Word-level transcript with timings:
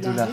de, 0.00 0.10
de 0.10 0.16
la 0.16 0.26
rue. 0.26 0.32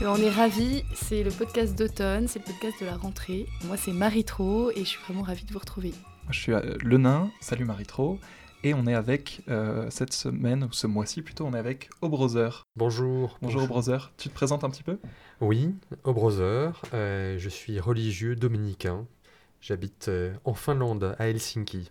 Et 0.00 0.06
on 0.06 0.16
est 0.16 0.30
ravis, 0.30 0.84
c'est 0.94 1.22
le 1.22 1.30
podcast 1.30 1.76
d'automne, 1.76 2.28
c'est 2.28 2.38
le 2.38 2.44
podcast 2.44 2.80
de 2.80 2.86
la 2.86 2.96
rentrée. 2.96 3.46
Moi 3.64 3.76
c'est 3.76 3.92
Marie 3.92 4.24
Tro 4.24 4.70
et 4.70 4.80
je 4.80 4.84
suis 4.84 5.00
vraiment 5.04 5.22
ravie 5.22 5.44
de 5.44 5.52
vous 5.52 5.58
retrouver. 5.58 5.92
Je 6.30 6.40
suis 6.40 6.52
euh, 6.52 6.74
le 6.82 6.98
nain, 6.98 7.30
salut 7.40 7.64
Marie-Tro, 7.64 8.18
et 8.64 8.74
on 8.74 8.86
est 8.86 8.94
avec, 8.94 9.42
euh, 9.48 9.86
cette 9.90 10.12
semaine, 10.12 10.64
ou 10.64 10.72
ce 10.72 10.88
mois-ci 10.88 11.22
plutôt, 11.22 11.46
on 11.46 11.54
est 11.54 11.58
avec 11.58 11.88
Obrother. 12.02 12.64
Bonjour. 12.74 13.38
Bonjour 13.42 13.62
Obrother, 13.62 14.12
tu 14.18 14.28
te 14.28 14.34
présentes 14.34 14.64
un 14.64 14.70
petit 14.70 14.82
peu? 14.82 14.98
Oui, 15.40 15.72
Obrother, 16.02 16.82
euh, 16.94 17.38
je 17.38 17.48
suis 17.48 17.78
religieux 17.78 18.34
dominicain. 18.34 19.06
J'habite 19.66 20.06
euh, 20.06 20.32
en 20.44 20.54
Finlande, 20.54 21.16
à 21.18 21.26
Helsinki. 21.28 21.90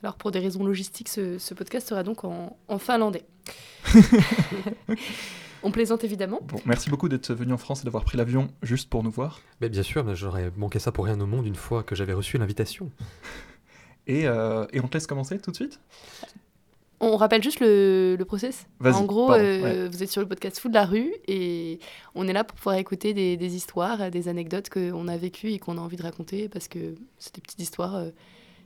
Alors 0.00 0.14
pour 0.14 0.30
des 0.30 0.38
raisons 0.38 0.62
logistiques, 0.62 1.08
ce, 1.08 1.38
ce 1.38 1.54
podcast 1.54 1.88
sera 1.88 2.04
donc 2.04 2.22
en, 2.22 2.56
en 2.68 2.78
finlandais. 2.78 3.24
on 5.64 5.72
plaisante 5.72 6.04
évidemment. 6.04 6.38
Bon, 6.44 6.60
merci 6.66 6.88
beaucoup 6.88 7.08
d'être 7.08 7.34
venu 7.34 7.52
en 7.52 7.58
France 7.58 7.80
et 7.80 7.84
d'avoir 7.84 8.04
pris 8.04 8.16
l'avion 8.16 8.46
juste 8.62 8.88
pour 8.88 9.02
nous 9.02 9.10
voir. 9.10 9.40
Mais 9.60 9.68
bien 9.68 9.82
sûr, 9.82 10.04
mais 10.04 10.14
j'aurais 10.14 10.52
manqué 10.56 10.78
ça 10.78 10.92
pour 10.92 11.04
rien 11.04 11.20
au 11.20 11.26
monde 11.26 11.48
une 11.48 11.56
fois 11.56 11.82
que 11.82 11.96
j'avais 11.96 12.12
reçu 12.12 12.38
l'invitation. 12.38 12.92
Et, 14.06 14.28
euh, 14.28 14.66
et 14.72 14.78
on 14.78 14.86
te 14.86 14.94
laisse 14.94 15.08
commencer 15.08 15.40
tout 15.40 15.50
de 15.50 15.56
suite? 15.56 15.80
On 17.02 17.16
rappelle 17.16 17.42
juste 17.42 17.60
le, 17.60 18.14
le 18.18 18.24
process. 18.26 18.66
En 18.84 19.04
gros, 19.04 19.28
pardon, 19.28 19.42
euh, 19.42 19.88
vous 19.90 20.02
êtes 20.02 20.10
sur 20.10 20.20
le 20.20 20.28
podcast 20.28 20.58
Fou 20.58 20.68
de 20.68 20.74
la 20.74 20.84
rue 20.84 21.14
et 21.26 21.78
on 22.14 22.28
est 22.28 22.32
là 22.34 22.44
pour 22.44 22.56
pouvoir 22.56 22.76
écouter 22.76 23.14
des, 23.14 23.38
des 23.38 23.56
histoires, 23.56 24.10
des 24.10 24.28
anecdotes 24.28 24.68
qu'on 24.68 25.08
a 25.08 25.16
vécues 25.16 25.52
et 25.52 25.58
qu'on 25.58 25.78
a 25.78 25.80
envie 25.80 25.96
de 25.96 26.02
raconter 26.02 26.50
parce 26.50 26.68
que 26.68 26.94
c'est 27.18 27.34
des 27.34 27.40
petites 27.40 27.60
histoires 27.60 27.96
euh, 27.96 28.10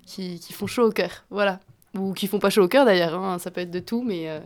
qui, 0.05 0.41
qui 0.41 0.53
font 0.53 0.67
chaud 0.67 0.89
au 0.89 0.91
cœur. 0.91 1.25
Voilà. 1.31 1.61
Ou 1.97 2.13
qui 2.13 2.27
font 2.27 2.41
pas 2.41 2.51
chaud 2.51 2.65
au 2.65 2.69
cœur 2.69 2.85
d'ailleurs, 2.85 3.15
hein, 3.15 3.39
ça 3.39 3.53
peut 3.53 3.61
être 3.61 3.71
de 3.71 3.79
tout, 3.79 4.03
mais 4.03 4.29
euh, 4.29 4.41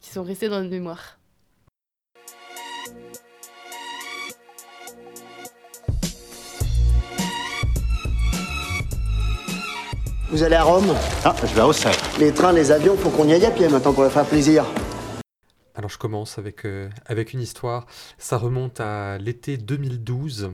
qui 0.00 0.08
sont 0.08 0.22
restées 0.22 0.48
dans 0.48 0.60
notre 0.60 0.70
mémoire. 0.70 1.18
Vous 10.32 10.42
allez 10.42 10.54
à 10.54 10.62
Rome 10.62 10.94
Ah, 11.26 11.36
je 11.42 11.54
vais 11.54 11.60
à 11.60 11.68
Auxerre. 11.68 11.94
Les 12.18 12.32
trains, 12.32 12.54
les 12.54 12.70
avions, 12.72 12.96
faut 12.96 13.10
qu'on 13.10 13.28
y 13.28 13.34
aille 13.34 13.44
à 13.44 13.50
pied 13.50 13.68
maintenant 13.68 13.92
pour 13.92 14.02
leur 14.02 14.10
faire 14.10 14.24
plaisir. 14.24 14.64
Alors 15.74 15.90
je 15.90 15.98
commence 15.98 16.38
avec, 16.38 16.64
euh, 16.64 16.88
avec 17.04 17.34
une 17.34 17.40
histoire. 17.40 17.86
Ça 18.16 18.38
remonte 18.38 18.80
à 18.80 19.18
l'été 19.18 19.58
2012. 19.58 20.52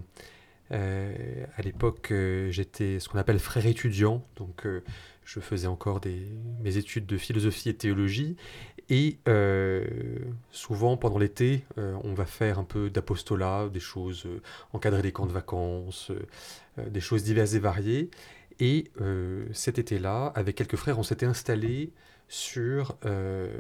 Euh, 0.73 1.45
à 1.57 1.63
l'époque, 1.63 2.11
euh, 2.11 2.51
j'étais 2.51 2.99
ce 2.99 3.09
qu'on 3.09 3.21
appelle 3.21 3.39
frère 3.39 3.67
étudiant, 3.67 4.25
donc 4.35 4.67
euh, 4.67 4.83
je 5.25 5.39
faisais 5.39 5.69
encore 5.69 6.01
des, 6.01 6.27
mes 6.61 6.77
études 6.77 7.07
de 7.07 7.17
philosophie 7.17 7.69
et 7.69 7.75
théologie. 7.75 8.37
Et 8.91 9.19
euh, 9.29 9.85
souvent, 10.51 10.97
pendant 10.97 11.19
l'été, 11.19 11.65
euh, 11.77 11.95
on 12.05 12.15
va 12.15 12.25
faire 12.25 12.59
un 12.59 12.65
peu 12.65 12.89
d'apostolat, 12.89 13.69
des 13.71 13.81
choses, 13.81 14.25
euh, 14.25 14.41
encadrer 14.73 15.03
des 15.03 15.13
camps 15.13 15.27
de 15.27 15.33
vacances, 15.33 16.11
des 16.79 17.01
choses 17.01 17.23
diverses 17.23 17.53
et 17.53 17.59
variées. 17.59 18.11
Et 18.61 18.91
euh, 19.01 19.47
cet 19.53 19.79
été-là, 19.79 20.33
avec 20.35 20.57
quelques 20.57 20.77
frères, 20.77 20.99
on 20.99 21.03
s'était 21.03 21.27
installés 21.27 21.93
sur 22.29 22.99
euh, 23.05 23.57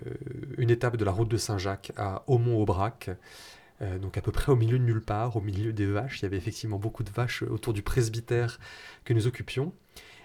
une 0.59 0.71
étape 0.71 0.97
de 0.97 1.05
la 1.05 1.13
route 1.13 1.29
de 1.29 1.37
Saint-Jacques 1.37 1.93
à 1.97 2.25
Aumont-Aubrac, 2.27 3.11
euh, 3.81 3.99
donc 3.99 4.19
à 4.19 4.21
peu 4.21 4.33
près 4.33 4.51
au 4.51 4.57
milieu 4.57 4.79
de 4.79 4.85
nulle 4.85 5.03
part, 5.03 5.37
au 5.37 5.41
milieu 5.41 5.73
des 5.73 5.87
vaches. 5.87 6.21
Il 6.21 6.25
y 6.25 6.27
avait 6.27 6.37
effectivement 6.37 6.79
beaucoup 6.79 7.05
de 7.05 7.11
vaches 7.11 7.43
autour 7.43 7.73
du 7.73 7.83
presbytère 7.83 8.59
que 9.05 9.15
nous 9.15 9.27
occupions. 9.27 9.73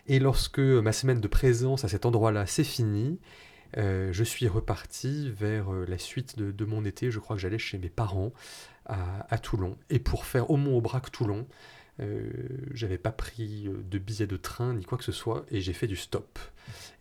Et 0.07 0.19
lorsque 0.19 0.59
ma 0.59 0.91
semaine 0.91 1.21
de 1.21 1.27
présence 1.27 1.85
à 1.85 1.87
cet 1.87 2.05
endroit-là 2.05 2.45
s'est 2.45 2.65
finie, 2.65 3.19
je 3.77 4.23
suis 4.23 4.47
reparti 4.47 5.31
vers 5.31 5.71
la 5.71 5.97
suite 5.97 6.37
de, 6.37 6.65
mon 6.65 6.83
été. 6.83 7.09
Je 7.09 7.19
crois 7.19 7.37
que 7.37 7.41
j'allais 7.41 7.57
chez 7.57 7.77
mes 7.77 7.89
parents 7.89 8.33
à, 8.85 9.25
à 9.33 9.37
Toulon. 9.37 9.77
Et 9.89 9.99
pour 9.99 10.25
faire 10.25 10.51
Aumont-Aubrac 10.51 11.09
Toulon, 11.09 11.47
euh, 11.99 12.31
j'avais 12.73 12.97
pas 12.97 13.11
pris 13.11 13.67
euh, 13.67 13.83
de 13.83 13.99
billet 13.99 14.25
de 14.25 14.37
train 14.37 14.73
ni 14.73 14.83
quoi 14.83 14.97
que 14.97 15.03
ce 15.03 15.11
soit 15.11 15.45
et 15.51 15.61
j'ai 15.61 15.73
fait 15.73 15.87
du 15.87 15.95
stop. 15.95 16.39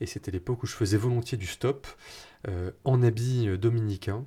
Et 0.01 0.07
c'était 0.07 0.31
l'époque 0.31 0.63
où 0.63 0.67
je 0.67 0.75
faisais 0.75 0.99
volontiers 0.99 1.39
du 1.39 1.47
stop 1.47 1.87
euh, 2.49 2.71
en 2.85 3.03
habit 3.03 3.57
dominicain. 3.59 4.25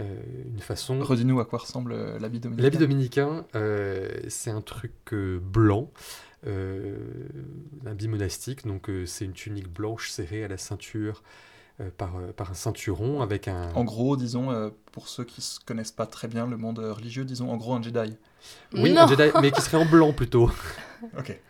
Euh, 0.00 0.04
une 0.46 0.60
façon. 0.60 1.00
Redis-nous 1.00 1.40
à 1.40 1.44
quoi 1.44 1.58
ressemble 1.58 1.94
l'habit 2.18 2.40
dominicain. 2.40 2.62
L'habit 2.62 2.78
dominicain, 2.78 3.46
c'est 4.28 4.50
un 4.50 4.60
truc 4.60 4.92
blanc, 5.12 5.90
un 6.46 7.86
habit 7.86 8.06
monastique, 8.06 8.66
donc 8.66 8.90
c'est 9.06 9.24
une 9.24 9.32
tunique 9.32 9.68
blanche 9.68 10.10
serrée 10.10 10.44
à 10.44 10.48
la 10.48 10.58
ceinture 10.58 11.22
par, 11.96 12.16
euh, 12.16 12.32
par 12.32 12.50
un 12.50 12.54
ceinturon 12.54 13.20
avec 13.22 13.46
un... 13.48 13.72
En 13.74 13.84
gros, 13.84 14.16
disons, 14.16 14.50
euh, 14.50 14.70
pour 14.92 15.08
ceux 15.08 15.24
qui 15.24 15.40
ne 15.40 15.64
connaissent 15.66 15.92
pas 15.92 16.06
très 16.06 16.26
bien 16.28 16.46
le 16.46 16.56
monde 16.56 16.78
euh, 16.80 16.92
religieux, 16.92 17.24
disons 17.24 17.50
en 17.50 17.56
gros 17.56 17.74
un 17.74 17.82
Jedi. 17.82 18.16
Oui, 18.72 18.92
Non. 18.92 19.02
un 19.02 19.06
Jedi, 19.08 19.30
mais 19.40 19.50
qui 19.50 19.60
serait 19.60 19.76
en 19.76 19.86
blanc 19.86 20.12
plutôt. 20.12 20.50
Ok. 21.16 21.40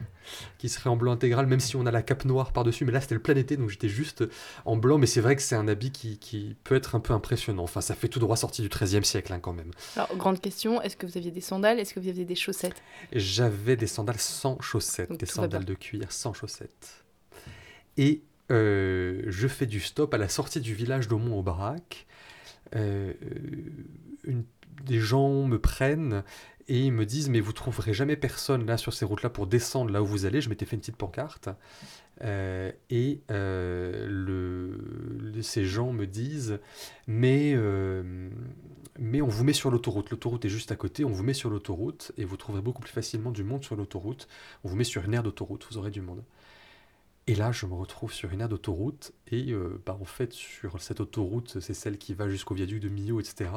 qui 0.58 0.68
serait 0.68 0.90
en 0.90 0.96
blanc 0.96 1.12
intégral, 1.12 1.46
même 1.46 1.58
si 1.58 1.74
on 1.74 1.86
a 1.86 1.90
la 1.90 2.02
cape 2.02 2.26
noire 2.26 2.52
par-dessus. 2.52 2.84
Mais 2.84 2.92
là, 2.92 3.00
c'était 3.00 3.14
le 3.14 3.22
plein 3.22 3.34
été, 3.34 3.56
donc 3.56 3.70
j'étais 3.70 3.88
juste 3.88 4.22
en 4.66 4.76
blanc. 4.76 4.98
Mais 4.98 5.06
c'est 5.06 5.22
vrai 5.22 5.34
que 5.36 5.40
c'est 5.40 5.54
un 5.56 5.66
habit 5.68 5.90
qui, 5.90 6.18
qui 6.18 6.54
peut 6.64 6.74
être 6.74 6.94
un 6.94 7.00
peu 7.00 7.14
impressionnant. 7.14 7.62
Enfin, 7.62 7.80
ça 7.80 7.94
fait 7.94 8.08
tout 8.08 8.18
droit 8.18 8.36
sorti 8.36 8.60
du 8.60 8.68
XIIIe 8.68 9.02
siècle, 9.06 9.32
hein, 9.32 9.40
quand 9.40 9.54
même. 9.54 9.70
Alors, 9.96 10.14
grande 10.18 10.38
question, 10.42 10.82
est-ce 10.82 10.98
que 10.98 11.06
vous 11.06 11.16
aviez 11.16 11.30
des 11.30 11.40
sandales 11.40 11.78
Est-ce 11.78 11.94
que 11.94 12.00
vous 12.00 12.08
aviez 12.10 12.26
des 12.26 12.34
chaussettes? 12.34 12.76
Et 13.10 13.20
J'avais 13.20 13.76
des 13.76 13.86
sandales 13.86 14.18
sans 14.20 14.60
chaussettes, 14.60 15.08
Donc 15.08 15.20
des 15.20 15.24
sandales 15.24 15.64
de 15.64 15.72
cuir 15.72 16.12
sans 16.12 16.34
chaussettes. 16.34 17.04
Et 17.96 18.20
euh, 18.50 19.22
je 19.26 19.48
fais 19.48 19.66
du 19.66 19.80
stop 19.80 20.14
à 20.14 20.18
la 20.18 20.28
sortie 20.28 20.60
du 20.60 20.74
village 20.74 21.08
d'Aumont-Aubrac. 21.08 22.06
Euh, 22.76 23.12
une- 24.24 24.44
des 24.84 25.00
gens 25.00 25.44
me 25.44 25.58
prennent 25.58 26.22
et 26.68 26.78
ils 26.80 26.92
me 26.92 27.04
disent 27.04 27.28
mais 27.30 27.40
vous 27.40 27.52
trouverez 27.52 27.92
jamais 27.94 28.16
personne 28.16 28.64
là 28.66 28.76
sur 28.76 28.92
ces 28.92 29.04
routes-là 29.04 29.28
pour 29.30 29.46
descendre 29.48 29.90
là 29.90 30.02
où 30.02 30.06
vous 30.06 30.24
allez. 30.26 30.40
Je 30.40 30.48
m'étais 30.48 30.66
fait 30.66 30.76
une 30.76 30.80
petite 30.80 30.96
pancarte 30.96 31.48
Euh, 32.22 32.72
et 32.90 33.20
euh, 33.30 34.72
ces 35.42 35.64
gens 35.64 35.92
me 35.92 36.06
disent 36.06 36.58
mais 37.06 37.52
euh, 37.56 38.28
mais 38.98 39.22
on 39.22 39.28
vous 39.28 39.44
met 39.44 39.52
sur 39.52 39.70
l'autoroute. 39.70 40.10
L'autoroute 40.10 40.44
est 40.44 40.48
juste 40.48 40.72
à 40.72 40.76
côté. 40.76 41.04
On 41.04 41.10
vous 41.12 41.22
met 41.22 41.34
sur 41.34 41.50
l'autoroute 41.50 42.12
et 42.18 42.24
vous 42.24 42.36
trouverez 42.36 42.62
beaucoup 42.62 42.82
plus 42.82 42.92
facilement 42.92 43.30
du 43.30 43.44
monde 43.44 43.62
sur 43.64 43.76
l'autoroute. 43.76 44.26
On 44.64 44.68
vous 44.68 44.76
met 44.76 44.84
sur 44.84 45.04
une 45.04 45.14
aire 45.14 45.22
d'autoroute. 45.22 45.66
Vous 45.70 45.78
aurez 45.78 45.90
du 45.92 46.00
monde. 46.00 46.22
Et 47.28 47.34
là, 47.34 47.52
je 47.52 47.66
me 47.66 47.74
retrouve 47.74 48.10
sur 48.10 48.32
une 48.32 48.40
aire 48.40 48.48
d'autoroute 48.48 49.12
et 49.30 49.52
euh, 49.52 49.82
bah, 49.84 49.98
en 50.00 50.06
fait, 50.06 50.32
sur 50.32 50.80
cette 50.80 51.00
autoroute, 51.00 51.60
c'est 51.60 51.74
celle 51.74 51.98
qui 51.98 52.14
va 52.14 52.26
jusqu'au 52.26 52.54
viaduc 52.54 52.80
de 52.80 52.88
Millau, 52.88 53.20
etc. 53.20 53.50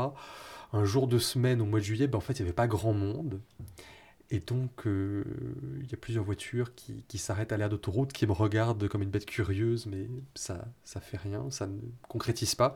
Un 0.74 0.84
jour 0.84 1.08
de 1.08 1.18
semaine 1.18 1.62
au 1.62 1.66
mois 1.66 1.80
de 1.80 1.86
juillet, 1.86 2.08
bah, 2.08 2.18
en 2.18 2.22
fait, 2.22 2.34
il 2.34 2.42
n'y 2.42 2.50
avait 2.50 2.54
pas 2.54 2.68
grand 2.68 2.92
monde. 2.92 3.40
Et 4.30 4.42
donc, 4.42 4.86
euh, 4.88 5.24
il 5.80 5.90
y 5.90 5.94
a 5.94 5.98
plusieurs 5.98 6.26
voitures 6.26 6.76
qui, 6.76 7.06
qui 7.08 7.18
s'arrêtent 7.18 7.54
à 7.54 7.58
l'aire 7.58 7.70
d'autoroute, 7.70 8.12
qui 8.12 8.28
me 8.28 8.34
regardent 8.34 8.90
comme 8.90 9.04
une 9.04 9.10
bête 9.10 9.26
curieuse, 9.26 9.86
mais 9.86 10.10
ça 10.36 10.68
ça 10.84 11.00
fait 11.00 11.18
rien, 11.18 11.50
ça 11.50 11.66
ne 11.66 11.80
concrétise 12.10 12.56
pas. 12.56 12.76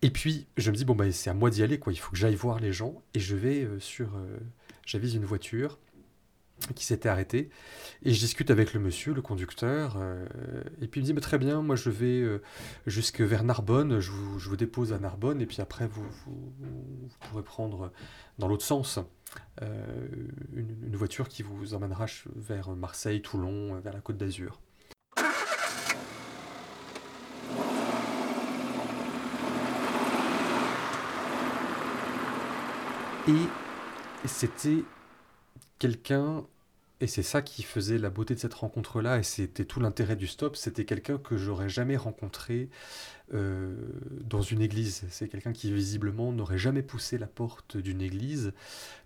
Et 0.00 0.08
puis, 0.08 0.46
je 0.56 0.70
me 0.70 0.76
dis, 0.76 0.86
bon, 0.86 0.94
bah, 0.94 1.12
c'est 1.12 1.28
à 1.28 1.34
moi 1.34 1.50
d'y 1.50 1.62
aller, 1.62 1.78
quoi. 1.78 1.92
Il 1.92 1.96
faut 1.96 2.10
que 2.10 2.16
j'aille 2.16 2.36
voir 2.36 2.58
les 2.58 2.72
gens. 2.72 3.02
Et 3.12 3.20
je 3.20 3.36
vais 3.36 3.64
euh, 3.64 3.78
sur. 3.80 4.08
J'avise 4.86 5.14
une 5.14 5.24
voiture 5.24 5.78
qui 6.74 6.84
s'était 6.84 7.08
arrêtée. 7.08 7.50
Et 8.02 8.12
je 8.12 8.18
discute 8.18 8.50
avec 8.50 8.74
le 8.74 8.80
monsieur, 8.80 9.14
le 9.14 9.22
conducteur. 9.22 9.96
euh, 9.98 10.24
et 10.80 10.88
puis 10.88 11.00
il 11.00 11.02
me 11.02 11.06
dit, 11.06 11.14
mais 11.14 11.20
très 11.20 11.38
bien, 11.38 11.62
moi 11.62 11.76
je 11.76 11.90
vais 11.90 12.20
euh, 12.20 12.42
jusque 12.86 13.20
vers 13.20 13.44
Narbonne. 13.44 14.00
Je 14.00 14.10
vous, 14.10 14.38
je 14.38 14.48
vous 14.48 14.56
dépose 14.56 14.92
à 14.92 14.98
Narbonne. 14.98 15.40
Et 15.40 15.46
puis 15.46 15.60
après, 15.60 15.86
vous, 15.86 16.06
vous, 16.26 17.08
pourrez 17.28 17.42
prendre 17.42 17.92
dans 18.38 18.48
l'autre 18.48 18.64
sens 18.64 18.98
euh, 19.62 19.86
une, 20.54 20.96
voiture 20.96 21.28
qui 21.28 21.42
vous 21.42 21.74
emmènera 21.74 22.06
vers 22.34 22.70
Marseille, 22.70 23.22
Toulon, 23.22 23.74
euh, 23.74 23.80
vers 23.80 23.92
la 23.92 24.00
Côte 24.00 24.16
d'Azur. 24.16 24.60
Et 33.28 33.34
c'était 34.24 34.84
quelqu'un, 35.78 36.44
et 37.00 37.06
c'est 37.06 37.22
ça 37.22 37.42
qui 37.42 37.62
faisait 37.62 37.98
la 37.98 38.08
beauté 38.08 38.34
de 38.34 38.40
cette 38.40 38.54
rencontre-là, 38.54 39.18
et 39.18 39.22
c'était 39.22 39.66
tout 39.66 39.80
l'intérêt 39.80 40.16
du 40.16 40.26
stop, 40.26 40.56
c'était 40.56 40.84
quelqu'un 40.84 41.18
que 41.18 41.36
j'aurais 41.36 41.68
jamais 41.68 41.96
rencontré 41.96 42.70
euh, 43.34 43.74
dans 44.22 44.40
une 44.40 44.62
église. 44.62 45.04
C'est 45.10 45.28
quelqu'un 45.28 45.52
qui 45.52 45.70
visiblement 45.72 46.32
n'aurait 46.32 46.58
jamais 46.58 46.82
poussé 46.82 47.18
la 47.18 47.26
porte 47.26 47.76
d'une 47.76 48.00
église. 48.00 48.52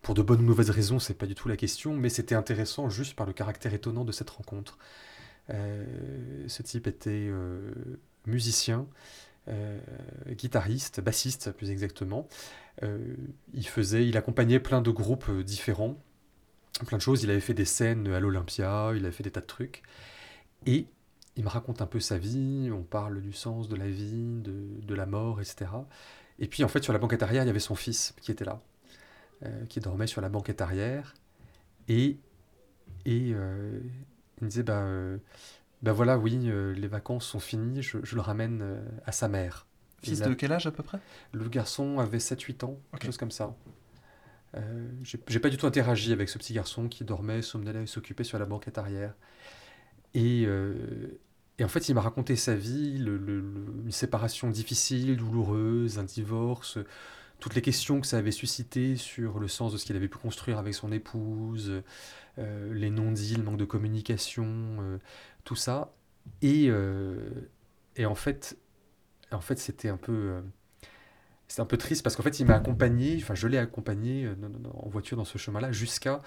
Pour 0.03 0.15
de 0.15 0.23
bonnes 0.23 0.41
ou 0.41 0.45
mauvaises 0.45 0.71
raisons, 0.71 1.01
c'est 1.01 1.15
pas 1.15 1.27
du 1.27 1.35
tout 1.35 1.49
la 1.49 1.57
question, 1.57 1.97
mais 1.97 2.11
c'était 2.11 2.37
intéressant 2.37 2.89
juste 2.91 3.15
par 3.15 3.27
le 3.27 3.33
caractère 3.33 3.75
étonnant 3.75 4.05
de 4.05 4.13
cette 4.13 4.31
rencontre. 4.31 4.79
Euh, 5.51 5.85
ce 6.47 6.63
type 6.63 6.87
était 6.87 7.11
euh, 7.31 7.73
musicien, 8.27 8.87
guitariste, 10.29 11.01
bassiste 11.01 11.51
plus 11.51 11.73
exactement. 11.73 12.29
Il 13.53 13.67
faisait, 13.67 14.07
il 14.07 14.17
accompagnait 14.17 14.61
plein 14.61 14.81
de 14.81 14.93
groupes 14.93 15.29
différents. 15.43 15.99
Plein 16.87 16.99
de 16.99 17.03
choses. 17.03 17.23
Il 17.23 17.31
avait 17.31 17.41
fait 17.41 17.55
des 17.55 17.65
scènes 17.65 18.09
à 18.09 18.21
l'Olympia, 18.21 18.93
il 18.97 19.05
avait 19.05 19.13
fait 19.13 19.23
des 19.23 19.31
tas 19.31 19.41
de 19.41 19.47
trucs. 19.47 19.83
Et 20.67 20.87
il 21.37 21.45
me 21.45 21.49
raconte 21.49 21.83
un 21.83 21.87
peu 21.87 22.01
sa 22.01 22.19
vie, 22.19 22.71
on 22.73 22.83
parle 22.83 23.21
du 23.23 23.33
sens 23.33 23.69
de 23.69 23.77
la 23.77 23.89
vie, 23.89 24.41
de, 24.43 24.81
de 24.83 24.95
la 24.95 25.07
mort, 25.07 25.41
etc. 25.41 25.89
Et 26.39 26.49
puis 26.49 26.65
en 26.65 26.69
fait, 26.69 26.83
sur 26.83 26.93
la 26.93 26.99
banquette 26.99 27.23
arrière, 27.23 27.45
il 27.45 27.47
y 27.47 27.51
avait 27.51 27.61
son 27.61 27.75
fils 27.77 28.15
qui 28.21 28.31
était 28.33 28.45
là, 28.45 28.61
euh, 29.45 29.67
qui 29.67 29.81
dormait 29.81 30.07
sur 30.09 30.21
la 30.21 30.29
banquette 30.29 30.61
arrière. 30.63 31.15
Et, 31.89 32.19
et 33.07 33.33
euh, 33.35 33.81
il 34.41 34.45
me 34.45 34.51
disait, 34.51 34.63
bah, 34.63 34.83
euh, 34.83 35.19
bah 35.83 35.93
voilà, 35.93 36.19
oui, 36.19 36.39
les 36.77 36.89
vacances 36.89 37.27
sont 37.27 37.41
finies, 37.41 37.83
je, 37.83 37.99
je 38.03 38.15
le 38.17 38.21
ramène 38.23 38.81
à 39.07 39.13
sa 39.13 39.29
mère. 39.29 39.67
Fils 40.03 40.23
a- 40.23 40.29
de 40.29 40.35
quel 40.35 40.53
âge 40.53 40.67
à 40.67 40.73
peu 40.73 40.83
près? 40.83 41.01
Le 41.33 41.49
garçon 41.49 41.99
avait 42.01 42.21
7-8 42.21 42.65
ans, 42.65 42.79
quelque 42.93 43.07
chose 43.07 43.19
comme 43.19 43.31
ça. 43.31 43.57
Euh, 44.57 44.91
j'ai 45.29 45.39
pas 45.41 45.49
du 45.49 45.57
tout 45.57 45.67
interagi 45.67 46.13
avec 46.13 46.29
ce 46.29 46.39
petit 46.39 46.55
garçon 46.55 46.89
qui 46.89 47.05
dormait, 47.05 47.43
somnolait, 47.43 47.87
s'occupait 47.87 48.25
sur 48.25 48.39
la 48.39 48.47
banquette 48.47 48.79
arrière. 48.79 49.15
Et, 50.15 50.45
euh, 50.47 50.75
et 51.59 51.65
en 51.65 51.69
fait, 51.69 51.89
il 51.89 51.95
m'a 51.95 52.01
raconté 52.01 52.37
sa 52.37 52.55
vie, 52.55 52.99
le- 52.99 53.19
une 53.85 53.93
séparation 53.93 54.51
difficile, 54.51 55.17
douloureuse, 55.17 55.99
un 55.99 56.05
divorce, 56.05 56.79
toutes 57.41 57.55
les 57.55 57.63
questions 57.63 58.01
que 58.01 58.07
ça 58.07 58.19
avait 58.19 58.33
suscité 58.33 58.97
sur 58.97 59.39
le 59.41 59.49
sens 59.49 59.73
de 59.73 59.79
ce 59.79 59.87
qu'il 59.87 59.97
avait 59.97 60.09
pu 60.09 60.19
construire 60.19 60.59
avec 60.59 60.75
son 60.75 60.93
épouse, 60.93 61.83
euh, 62.39 62.75
les 62.75 62.91
non-dits, 62.91 63.37
le 63.37 63.45
manque 63.45 63.59
de 63.59 63.65
communication, 63.67 65.01
tout 65.45 65.57
ça. 65.57 65.93
Et, 66.43 66.71
et 67.97 68.07
en 68.07 68.15
fait, 68.15 68.59
en 69.33 69.41
fait 69.41 69.59
c'était 69.59 69.89
un 69.89 69.97
peu... 69.97 70.43
c'est 71.51 71.61
un 71.61 71.67
peu 71.67 71.77
triste 71.77 72.05
parce 72.05 72.15
qu'en 72.15 72.23
fait, 72.23 72.39
il 72.39 72.47
m'a 72.47 72.55
accompagné, 72.55 73.19
enfin, 73.21 73.35
je 73.35 73.49
l'ai 73.49 73.59
accompagné 73.59 74.25
euh, 74.25 74.35
en 74.73 74.89
voiture 74.89 75.17
dans 75.17 75.25
ce 75.25 75.37
chemin-là 75.37 75.73
jusqu'à 75.73 76.23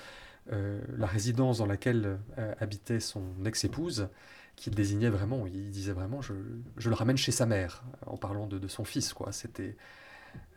euh, 0.51 0.81
la 0.97 1.07
résidence 1.07 1.59
dans 1.59 1.65
laquelle 1.65 2.19
euh, 2.37 2.53
habitait 2.59 2.99
son 2.99 3.23
ex-épouse, 3.45 4.09
qu'il 4.57 4.75
désignait 4.75 5.09
vraiment, 5.09 5.47
il 5.47 5.71
disait 5.71 5.93
vraiment, 5.93 6.21
je, 6.21 6.33
le 6.33 6.93
ramène 6.93 7.15
chez 7.15 7.31
sa 7.31 7.45
mère, 7.45 7.85
en 8.05 8.17
parlant 8.17 8.47
de, 8.47 8.67
son 8.67 8.83
fils, 8.83 9.13
quoi. 9.13 9.31
C'était. 9.31 9.77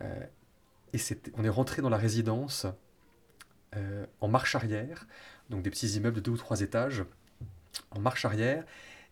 et 0.00 0.98
on 1.34 1.44
est 1.44 1.48
rentré 1.48 1.80
dans 1.80 1.88
la 1.88 1.96
résidence 1.96 2.66
en 4.20 4.28
marche 4.28 4.56
arrière, 4.56 5.06
donc 5.48 5.62
des 5.62 5.70
petits 5.70 5.96
immeubles 5.96 6.16
de 6.16 6.20
deux 6.20 6.32
ou 6.32 6.36
trois 6.36 6.60
étages, 6.60 7.04
en 7.92 8.00
marche 8.00 8.24
arrière. 8.24 8.64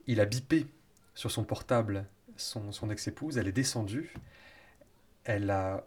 Il 0.09 0.21
a 0.21 0.27
bipé 0.27 0.67
sur 1.15 1.31
son 1.31 1.45
portable 1.45 2.07
son 2.37 2.91
ex-épouse, 2.91 3.39
elle 3.39 3.47
est 3.47 3.53
descendue, 3.53 4.13
elle 5.25 5.51
a, 5.51 5.87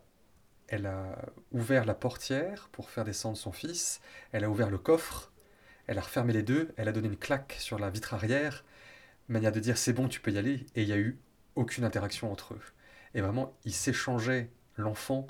elle 0.68 0.86
a 0.86 1.18
ouvert 1.52 1.86
la 1.86 1.96
portière 1.96 2.70
pour 2.72 2.90
faire 2.90 3.06
descendre 3.06 3.38
son 3.38 3.52
fils, 3.52 4.02
elle 4.32 4.44
a 4.44 4.50
ouvert 4.50 4.70
le 4.70 4.78
coffre, 4.78 5.32
elle 5.88 5.98
a 5.98 6.02
refermé 6.02 6.34
les 6.34 6.44
deux, 6.44 6.74
elle 6.78 6.88
a 6.88 6.92
donné 6.92 7.08
une 7.08 7.18
claque 7.18 7.56
sur 7.60 7.80
la 7.80 7.90
vitre 7.90 8.14
arrière, 8.14 8.66
manière 9.30 9.52
de 9.52 9.60
dire 9.60 9.78
c'est 9.78 9.94
bon, 9.94 10.08
tu 10.08 10.20
peux 10.20 10.32
y 10.32 10.38
aller, 10.38 10.66
et 10.76 10.84
il 10.84 10.88
n'y 10.88 10.94
a 10.94 10.98
eu 10.98 11.18
aucune 11.56 11.84
interaction 11.84 12.32
entre 12.32 12.54
eux. 12.54 12.62
Et 13.14 13.22
vraiment, 13.22 13.58
ils 13.66 13.74
s'échangeaient 13.74 14.50
l'enfant 14.76 15.28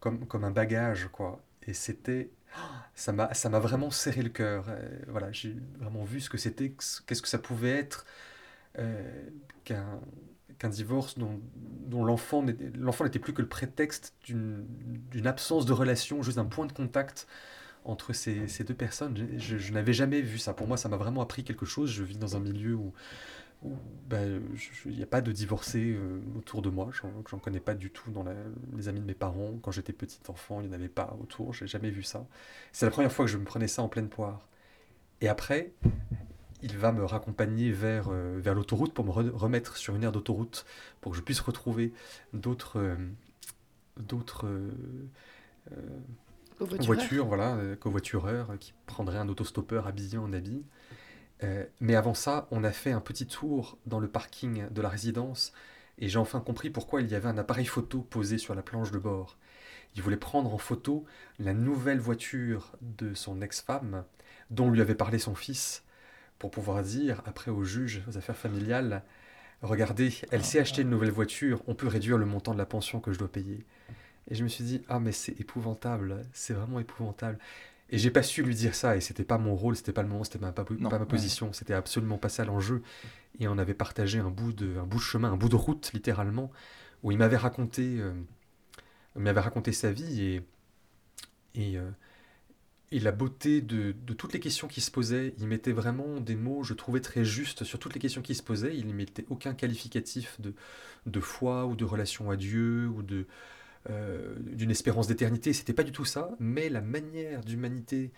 comme, 0.00 0.26
comme 0.26 0.44
un 0.44 0.50
bagage, 0.50 1.08
quoi. 1.12 1.42
Et 1.66 1.74
c'était. 1.74 2.30
Ça 2.94 3.12
m'a, 3.12 3.58
vraiment 3.58 3.90
serré 3.90 4.22
le 4.22 4.28
cœur. 4.28 4.66
Euh, 4.68 4.98
voilà, 5.08 5.32
j'ai 5.32 5.56
vraiment 5.78 6.04
vu 6.04 6.20
ce 6.20 6.28
que 6.28 6.36
c'était, 6.36 6.74
qu'est-ce 7.06 7.22
que 7.22 7.28
ça 7.28 7.38
pouvait 7.38 7.70
être 7.70 8.04
euh, 8.78 9.30
qu'un, 9.64 10.00
qu'un 10.58 10.68
divorce 10.68 11.16
dont, 11.18 12.04
l'enfant, 12.04 12.42
n'était, 12.42 13.18
plus 13.18 13.32
que 13.32 13.42
le 13.42 13.48
prétexte 13.48 14.14
d'une, 14.24 14.66
absence 15.26 15.66
de 15.66 15.72
relation, 15.72 16.22
juste 16.22 16.38
un 16.38 16.44
point 16.44 16.66
de 16.66 16.72
contact 16.72 17.26
entre 17.84 18.12
ces, 18.12 18.46
deux 18.64 18.74
personnes. 18.74 19.16
Je, 19.36 19.72
n'avais 19.72 19.92
jamais 19.92 20.20
vu 20.20 20.38
ça. 20.38 20.54
Pour 20.54 20.66
moi, 20.66 20.76
ça 20.76 20.88
m'a 20.88 20.96
vraiment 20.96 21.20
appris 21.20 21.44
quelque 21.44 21.66
chose. 21.66 21.90
Je 21.90 22.02
vis 22.02 22.18
dans 22.18 22.36
un 22.36 22.40
milieu 22.40 22.74
où 22.74 22.92
ben, 24.08 24.42
il 24.86 24.96
n'y 24.96 25.02
a 25.02 25.06
pas 25.06 25.20
de 25.20 25.30
divorcés 25.30 25.94
euh, 25.96 26.20
autour 26.36 26.62
de 26.62 26.70
moi. 26.70 26.90
J'en, 26.92 27.12
j'en 27.30 27.38
connais 27.38 27.60
pas 27.60 27.74
du 27.74 27.90
tout 27.90 28.10
dans 28.10 28.24
les 28.76 28.88
amis 28.88 29.00
de 29.00 29.04
mes 29.04 29.14
parents. 29.14 29.52
Quand 29.62 29.70
j'étais 29.70 29.92
petit 29.92 30.18
enfant, 30.28 30.60
il 30.60 30.68
n'y 30.68 30.70
en 30.70 30.74
avait 30.74 30.88
pas 30.88 31.16
autour. 31.20 31.54
J'ai 31.54 31.68
jamais 31.68 31.90
vu 31.90 32.02
ça. 32.02 32.26
C'est 32.72 32.86
la 32.86 32.90
première 32.90 33.12
fois 33.12 33.24
que 33.24 33.30
je 33.30 33.38
me 33.38 33.44
prenais 33.44 33.68
ça 33.68 33.82
en 33.82 33.88
pleine 33.88 34.08
poire. 34.08 34.48
Et 35.20 35.28
après, 35.28 35.72
il 36.62 36.78
va 36.78 36.92
me 36.92 37.04
raccompagner 37.04 37.70
vers, 37.72 38.08
euh, 38.10 38.38
vers 38.38 38.54
l'autoroute 38.54 38.94
pour 38.94 39.04
me 39.04 39.10
re- 39.10 39.30
remettre 39.30 39.76
sur 39.76 39.94
une 39.94 40.04
aire 40.04 40.12
d'autoroute 40.12 40.64
pour 41.00 41.12
que 41.12 41.18
je 41.18 41.22
puisse 41.22 41.40
retrouver 41.40 41.92
d'autres 42.32 42.78
euh, 42.78 42.96
d'autres 43.96 44.46
euh, 44.46 44.70
voitures, 46.60 47.26
voilà, 47.26 47.58
covoitureurs 47.80 48.56
qui 48.58 48.72
prendraient 48.86 49.18
un 49.18 49.28
autostoppeur 49.28 49.86
habillé 49.86 50.18
en 50.18 50.32
habit. 50.32 50.62
Mais 51.80 51.96
avant 51.96 52.14
ça, 52.14 52.46
on 52.52 52.62
a 52.62 52.70
fait 52.70 52.92
un 52.92 53.00
petit 53.00 53.26
tour 53.26 53.76
dans 53.84 53.98
le 53.98 54.06
parking 54.06 54.68
de 54.70 54.80
la 54.80 54.88
résidence 54.88 55.52
et 55.98 56.08
j'ai 56.08 56.18
enfin 56.18 56.40
compris 56.40 56.70
pourquoi 56.70 57.02
il 57.02 57.10
y 57.10 57.16
avait 57.16 57.28
un 57.28 57.36
appareil 57.36 57.66
photo 57.66 58.00
posé 58.00 58.38
sur 58.38 58.54
la 58.54 58.62
planche 58.62 58.92
de 58.92 58.98
bord. 58.98 59.36
Il 59.96 60.02
voulait 60.02 60.16
prendre 60.16 60.54
en 60.54 60.58
photo 60.58 61.04
la 61.40 61.52
nouvelle 61.52 61.98
voiture 61.98 62.72
de 62.80 63.12
son 63.14 63.42
ex-femme 63.42 64.04
dont 64.50 64.70
lui 64.70 64.80
avait 64.80 64.94
parlé 64.94 65.18
son 65.18 65.34
fils 65.34 65.82
pour 66.42 66.50
pouvoir 66.50 66.82
dire 66.82 67.22
après 67.24 67.52
au 67.52 67.62
juge 67.62 68.02
aux 68.08 68.18
affaires 68.18 68.36
familiales 68.36 69.04
Regardez, 69.62 70.12
elle 70.32 70.44
s'est 70.44 70.58
acheté 70.58 70.82
une 70.82 70.90
nouvelle 70.90 71.12
voiture, 71.12 71.62
on 71.68 71.76
peut 71.76 71.86
réduire 71.86 72.18
le 72.18 72.26
montant 72.26 72.52
de 72.52 72.58
la 72.58 72.66
pension 72.66 72.98
que 72.98 73.12
je 73.12 73.18
dois 73.20 73.30
payer. 73.30 73.64
Et 74.28 74.34
je 74.34 74.42
me 74.42 74.48
suis 74.48 74.64
dit, 74.64 74.82
ah 74.88 74.98
mais 74.98 75.12
c'est 75.12 75.38
épouvantable, 75.40 76.26
c'est 76.32 76.52
vraiment 76.52 76.80
épouvantable. 76.80 77.38
Et 77.90 77.96
j'ai 77.98 78.10
pas 78.10 78.24
su 78.24 78.42
lui 78.42 78.56
dire 78.56 78.74
ça, 78.74 78.96
et 78.96 79.00
c'était 79.00 79.22
pas 79.22 79.38
mon 79.38 79.54
rôle, 79.54 79.76
c'était 79.76 79.92
pas 79.92 80.02
le 80.02 80.08
moment, 80.08 80.24
c'était 80.24 80.40
pas, 80.40 80.50
pas, 80.50 80.64
Non, 80.80 80.88
pas 80.90 80.98
ma 80.98 81.04
ouais. 81.04 81.08
position, 81.08 81.52
c'était 81.52 81.74
absolument 81.74 82.18
pas 82.18 82.28
ça 82.28 82.44
l'enjeu. 82.44 82.82
Et 83.38 83.46
on 83.46 83.56
avait 83.56 83.74
partagé 83.74 84.18
un 84.18 84.30
bout 84.30 84.52
de, 84.52 84.78
un 84.78 84.84
bout 84.86 84.98
de 84.98 85.02
chemin, 85.02 85.30
un 85.32 85.36
bout 85.36 85.48
de 85.48 85.54
route 85.56 85.92
littéralement, 85.94 86.50
où 87.04 87.12
il 87.12 87.18
m'avait 87.18 87.36
raconté, 87.36 88.00
euh, 88.00 88.12
m'avait 89.14 89.40
raconté 89.40 89.70
sa 89.72 89.92
vie 89.92 90.22
et 90.22 90.42
et, 91.54 91.76
euh, 91.78 91.90
et 92.92 93.00
la 93.00 93.10
beauté 93.10 93.62
de, 93.62 93.92
toutes 94.12 94.34
les 94.34 94.40
questions 94.40 94.68
qui 94.68 94.82
se 94.82 94.90
posaient. 94.90 95.34
Il 95.38 95.46
mettait 95.46 95.72
vraiment 95.72 96.20
des 96.20 96.36
mots, 96.36 96.62
je 96.62 96.74
trouvais 96.74 97.00
très 97.00 97.24
justes 97.24 97.64
sur 97.64 97.78
toutes 97.78 97.94
les 97.94 98.00
questions 98.00 98.20
qui 98.20 98.34
se 98.34 98.42
posaient. 98.42 98.76
Il 98.76 98.86
ne 98.86 98.92
mettait 98.92 99.24
aucun 99.30 99.54
qualificatif 99.54 100.40
de, 100.40 100.54
de 101.06 101.20
foi 101.20 101.66
ou 101.66 101.74
de 101.74 101.84
relation 101.84 102.30
à 102.30 102.36
Dieu 102.36 102.88
ou 102.88 103.02
de 103.02 103.26
euh, 103.90 104.36
d'une 104.38 104.70
espérance 104.70 105.08
d'éternité. 105.08 105.52
C'était 105.52 105.72
pas 105.72 105.82
du 105.82 105.90
tout 105.90 106.04
ça, 106.04 106.30
mais 106.38 106.68
la 106.68 106.82
manière 106.82 107.42
d'humanité 107.42 108.12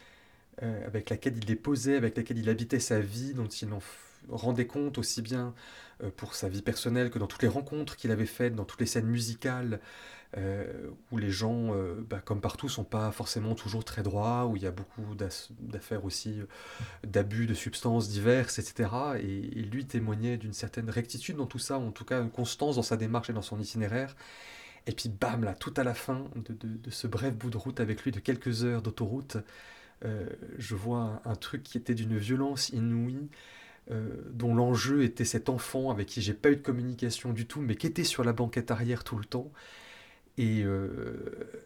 euh, 0.62 0.86
avec 0.86 1.08
laquelle 1.08 1.38
il 1.38 1.46
les 1.46 1.56
posait, 1.56 1.96
avec 1.96 2.16
laquelle 2.16 2.38
il 2.38 2.50
habitait 2.50 2.80
sa 2.80 3.00
vie, 3.00 3.32
dont 3.32 3.46
il 3.46 3.72
en 3.72 3.80
rendait 4.28 4.66
compte 4.66 4.98
aussi 4.98 5.22
bien 5.22 5.54
euh, 6.02 6.10
pour 6.14 6.34
sa 6.34 6.48
vie 6.48 6.62
personnelle 6.62 7.10
que 7.10 7.18
dans 7.18 7.26
toutes 7.26 7.42
les 7.42 7.48
rencontres 7.48 7.96
qu'il 7.96 8.10
avait 8.10 8.26
faites, 8.26 8.54
dans 8.54 8.64
toutes 8.64 8.80
les 8.80 8.86
scènes 8.86 9.06
musicales, 9.06 9.80
euh, 10.36 10.90
où 11.12 11.18
les 11.18 11.30
gens, 11.30 11.74
euh, 11.74 12.04
bah, 12.08 12.20
comme 12.24 12.40
partout, 12.40 12.68
sont 12.68 12.82
pas 12.82 13.12
forcément 13.12 13.54
toujours 13.54 13.84
très 13.84 14.02
droits, 14.02 14.46
où 14.46 14.56
il 14.56 14.62
y 14.62 14.66
a 14.66 14.72
beaucoup 14.72 15.14
d'affaires 15.60 16.04
aussi 16.04 16.40
euh, 16.40 16.46
d'abus 17.06 17.46
de 17.46 17.54
substances 17.54 18.08
diverses, 18.08 18.58
etc. 18.58 18.90
Et, 19.20 19.62
lui 19.64 19.86
témoignait 19.86 20.36
d'une 20.36 20.52
certaine 20.52 20.90
rectitude 20.90 21.36
dans 21.36 21.46
tout 21.46 21.60
ça, 21.60 21.78
en 21.78 21.92
tout 21.92 22.04
cas 22.04 22.20
une 22.20 22.30
constance 22.30 22.76
dans 22.76 22.82
sa 22.82 22.96
démarche 22.96 23.30
et 23.30 23.32
dans 23.32 23.42
son 23.42 23.60
itinéraire. 23.60 24.16
Et 24.86 24.92
puis 24.92 25.08
bam, 25.08 25.44
là, 25.44 25.54
tout 25.54 25.72
à 25.76 25.84
la 25.84 25.94
fin 25.94 26.24
de, 26.34 26.90
ce 26.90 27.06
bref 27.06 27.34
bout 27.34 27.50
de 27.50 27.56
route 27.56 27.80
avec 27.80 28.02
lui 28.02 28.10
de 28.10 28.20
quelques 28.20 28.64
heures 28.64 28.82
d'autoroute, 28.82 29.38
je 30.58 30.74
vois 30.74 31.22
un, 31.24 31.34
truc 31.34 31.62
qui 31.62 31.78
était 31.78 31.94
d'une 31.94 32.18
violence 32.18 32.68
inouïe, 32.68 33.30
dont 33.90 34.54
l'enjeu 34.54 35.02
était 35.02 35.24
cet 35.24 35.48
enfant 35.48 35.90
avec 35.90 36.08
qui 36.08 36.20
j'ai 36.20 36.34
pas 36.34 36.50
eu 36.50 36.56
de 36.56 36.60
communication 36.62 37.32
du 37.32 37.46
tout, 37.46 37.62
mais 37.62 37.76
qui 37.76 37.86
était 37.86 38.04
sur 38.04 38.22
la 38.22 38.34
banquette 38.34 38.70
arrière 38.70 39.02
tout 39.02 39.16
le 39.16 39.24
temps. 39.24 39.50
Et, 40.38 40.62
euh, 40.64 41.64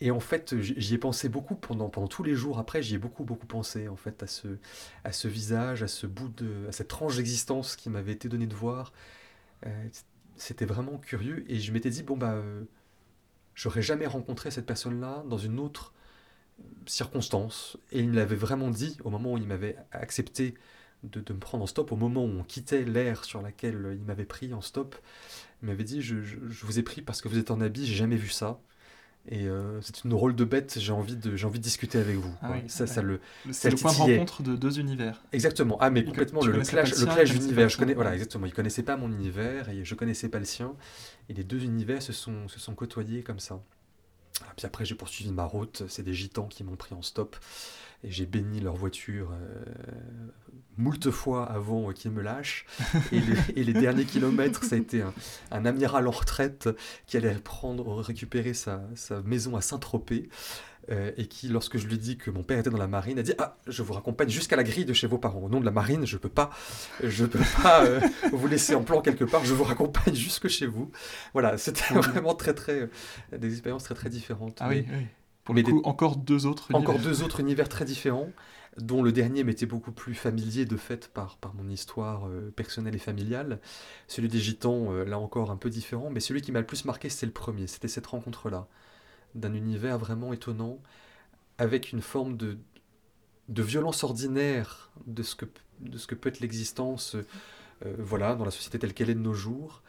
et 0.00 0.10
en 0.10 0.20
fait, 0.20 0.58
j'y 0.60 0.94
ai 0.94 0.98
pensé 0.98 1.28
beaucoup 1.28 1.54
pendant, 1.54 1.88
pendant 1.88 2.08
tous 2.08 2.22
les 2.22 2.34
jours 2.34 2.58
après, 2.58 2.82
j'y 2.82 2.96
ai 2.96 2.98
beaucoup, 2.98 3.24
beaucoup 3.24 3.46
pensé 3.46 3.88
en 3.88 3.96
fait 3.96 4.22
à 4.22 4.26
ce, 4.26 4.48
à 5.04 5.12
ce 5.12 5.28
visage, 5.28 5.82
à 5.82 5.88
ce 5.88 6.06
bout 6.06 6.28
de, 6.28 6.66
à 6.68 6.72
cette 6.72 6.88
tranche 6.88 7.16
d'existence 7.16 7.76
qui 7.76 7.90
m'avait 7.90 8.12
été 8.12 8.28
donnée 8.28 8.46
de 8.46 8.54
voir. 8.54 8.92
Euh, 9.66 9.88
c'était 10.36 10.64
vraiment 10.64 10.98
curieux 10.98 11.44
et 11.48 11.60
je 11.60 11.72
m'étais 11.72 11.90
dit, 11.90 12.02
bon, 12.02 12.16
bah, 12.16 12.32
euh, 12.32 12.64
j'aurais 13.54 13.82
jamais 13.82 14.06
rencontré 14.06 14.50
cette 14.50 14.66
personne-là 14.66 15.24
dans 15.28 15.38
une 15.38 15.60
autre 15.60 15.92
circonstance. 16.86 17.76
Et 17.92 18.00
il 18.00 18.08
me 18.10 18.16
l'avait 18.16 18.36
vraiment 18.36 18.70
dit 18.70 18.98
au 19.04 19.10
moment 19.10 19.34
où 19.34 19.38
il 19.38 19.46
m'avait 19.46 19.76
accepté 19.92 20.54
de, 21.04 21.20
de 21.20 21.32
me 21.32 21.38
prendre 21.38 21.64
en 21.64 21.66
stop, 21.66 21.92
au 21.92 21.96
moment 21.96 22.24
où 22.24 22.28
on 22.40 22.44
quittait 22.44 22.84
l'air 22.84 23.24
sur 23.24 23.42
laquelle 23.42 23.96
il 23.98 24.04
m'avait 24.04 24.24
pris 24.24 24.52
en 24.54 24.60
stop. 24.60 24.96
Il 25.62 25.68
m'avait 25.68 25.84
dit, 25.84 26.02
je, 26.02 26.22
je- 26.22 26.38
je 26.48 26.66
vous 26.66 26.78
ai 26.78 26.82
pris 26.82 27.02
parce 27.02 27.22
que 27.22 27.28
vous 27.28 27.38
êtes 27.38 27.50
en 27.50 27.60
habit, 27.60 27.86
j'ai 27.86 27.94
jamais 27.96 28.16
vu 28.16 28.28
ça. 28.28 28.60
Et 29.28 29.46
euh, 29.46 29.80
c'est 29.82 30.02
une 30.02 30.10
drôle 30.10 30.34
de 30.34 30.44
bête, 30.44 30.78
j'ai 30.80 30.92
envie 30.92 31.16
de, 31.16 31.36
j'ai 31.36 31.46
envie 31.46 31.60
de 31.60 31.64
discuter 31.64 31.98
avec 31.98 32.16
vous. 32.16 32.34
Ah 32.40 32.46
quoi. 32.48 32.56
oui, 32.56 32.62
ça, 32.68 32.84
ouais. 32.84 32.90
ça 32.90 33.02
le, 33.02 33.20
C'est 33.52 33.70
le 33.70 33.76
point 33.76 33.92
de 33.92 33.96
rencontre 33.98 34.42
de 34.42 34.56
deux 34.56 34.80
univers. 34.80 35.22
Exactement. 35.32 35.78
Ah, 35.80 35.90
mais 35.90 36.04
complètement, 36.04 36.42
le, 36.44 36.60
clash, 36.62 36.90
le 36.98 37.06
clash 37.06 37.30
d'univers. 37.32 37.68
Je 37.68 37.78
connais, 37.78 37.94
voilà, 37.94 38.14
exactement. 38.14 38.46
Il 38.46 38.52
connaissait 38.52 38.82
pas 38.82 38.96
mon 38.96 39.12
univers 39.12 39.68
et 39.68 39.84
je 39.84 39.94
connaissais 39.94 40.28
pas 40.28 40.40
le 40.40 40.44
sien. 40.44 40.74
Et 41.28 41.34
les 41.34 41.44
deux 41.44 41.62
univers 41.62 42.02
se 42.02 42.12
sont, 42.12 42.48
se 42.48 42.58
sont 42.58 42.74
côtoyés 42.74 43.22
comme 43.22 43.38
ça. 43.38 43.62
Puis 44.56 44.66
après, 44.66 44.84
j'ai 44.84 44.94
poursuivi 44.94 45.32
ma 45.32 45.44
route. 45.44 45.84
C'est 45.88 46.02
des 46.02 46.14
gitans 46.14 46.46
qui 46.48 46.64
m'ont 46.64 46.76
pris 46.76 46.94
en 46.94 47.02
stop 47.02 47.36
et 48.04 48.10
j'ai 48.10 48.26
béni 48.26 48.60
leur 48.60 48.74
voiture 48.76 49.30
euh, 49.32 49.64
moult 50.76 51.10
fois 51.10 51.44
avant 51.44 51.92
qu'ils 51.92 52.10
me 52.10 52.22
lâchent. 52.22 52.66
Et, 53.12 53.64
les 53.64 53.72
derniers 53.72 54.04
kilomètres, 54.04 54.64
ça 54.64 54.76
a 54.76 54.78
été 54.78 55.02
un, 55.50 55.64
amiral 55.64 56.06
en 56.08 56.10
retraite 56.10 56.68
qui 57.06 57.16
allait 57.16 57.34
prendre, 57.34 58.00
récupérer 58.00 58.54
sa, 58.54 58.82
maison 59.24 59.56
à 59.56 59.60
Saint-Tropez. 59.60 60.28
Euh, 60.90 61.12
et 61.16 61.26
qui, 61.26 61.46
lorsque 61.46 61.78
je 61.78 61.86
lui 61.86 61.96
dis 61.96 62.18
que 62.18 62.28
mon 62.28 62.42
père 62.42 62.58
était 62.58 62.68
dans 62.68 62.76
la 62.76 62.88
marine, 62.88 63.16
a 63.16 63.22
dit 63.22 63.34
Ah, 63.38 63.56
je 63.68 63.84
vous 63.84 63.92
raccompagne 63.92 64.28
jusqu'à 64.28 64.56
la 64.56 64.64
grille 64.64 64.84
de 64.84 64.92
chez 64.92 65.06
vos 65.06 65.16
parents. 65.16 65.38
Au 65.38 65.48
nom 65.48 65.60
de 65.60 65.64
la 65.64 65.70
marine, 65.70 66.04
je 66.04 66.16
ne 66.16 66.20
peux 66.20 66.28
pas, 66.28 66.50
je 67.00 67.24
peux 67.24 67.38
pas 67.62 67.84
euh, 67.84 68.00
vous 68.32 68.48
laisser 68.48 68.74
en 68.74 68.82
plan 68.82 69.00
quelque 69.00 69.22
part, 69.22 69.44
je 69.44 69.54
vous 69.54 69.62
raccompagne 69.62 70.16
jusque 70.16 70.48
chez 70.48 70.66
vous. 70.66 70.90
Voilà, 71.34 71.56
c'était 71.56 71.94
vraiment 71.94 72.34
très, 72.34 72.52
très. 72.52 72.90
des 73.30 73.52
expériences 73.52 73.84
très, 73.84 73.94
très 73.94 74.10
différentes. 74.10 74.58
Ah 74.58 74.70
oui, 74.70 74.84
oui. 74.90 75.06
Pour 75.44 75.54
le 75.54 75.62
coup, 75.62 75.82
encore 75.84 76.16
deux 76.16 76.46
autres 76.46 76.70
univers. 76.70 76.90
Encore 76.90 77.02
deux 77.02 77.22
autres 77.22 77.40
univers 77.40 77.68
très 77.68 77.84
différents, 77.84 78.30
dont 78.78 79.02
le 79.02 79.12
dernier 79.12 79.44
m'était 79.44 79.66
beaucoup 79.66 79.92
plus 79.92 80.14
familier 80.14 80.64
de 80.64 80.76
fait 80.76 81.08
par, 81.08 81.36
par 81.38 81.54
mon 81.54 81.68
histoire 81.68 82.26
euh, 82.28 82.50
personnelle 82.54 82.94
et 82.94 82.98
familiale. 82.98 83.60
Celui 84.08 84.28
des 84.28 84.38
Gitans, 84.38 84.92
euh, 84.92 85.04
là 85.04 85.18
encore 85.18 85.50
un 85.50 85.56
peu 85.56 85.68
différent, 85.70 86.10
mais 86.10 86.20
celui 86.20 86.40
qui 86.40 86.52
m'a 86.52 86.60
le 86.60 86.66
plus 86.66 86.84
marqué, 86.84 87.08
c'est 87.10 87.26
le 87.26 87.32
premier. 87.32 87.66
C'était 87.66 87.88
cette 87.88 88.06
rencontre-là, 88.06 88.66
d'un 89.34 89.54
univers 89.54 89.98
vraiment 89.98 90.32
étonnant, 90.32 90.80
avec 91.58 91.92
une 91.92 92.00
forme 92.02 92.36
de, 92.36 92.58
de 93.48 93.62
violence 93.62 94.04
ordinaire 94.04 94.90
de 95.06 95.22
ce 95.22 95.34
que, 95.34 95.46
de 95.80 95.98
ce 95.98 96.06
que 96.06 96.14
peut 96.14 96.30
être 96.30 96.40
l'existence 96.40 97.16
euh, 97.84 97.94
voilà, 97.98 98.36
dans 98.36 98.44
la 98.44 98.50
société 98.50 98.78
telle 98.78 98.94
qu'elle 98.94 99.10
est 99.10 99.14
de 99.14 99.20
nos 99.20 99.34
jours, 99.34 99.82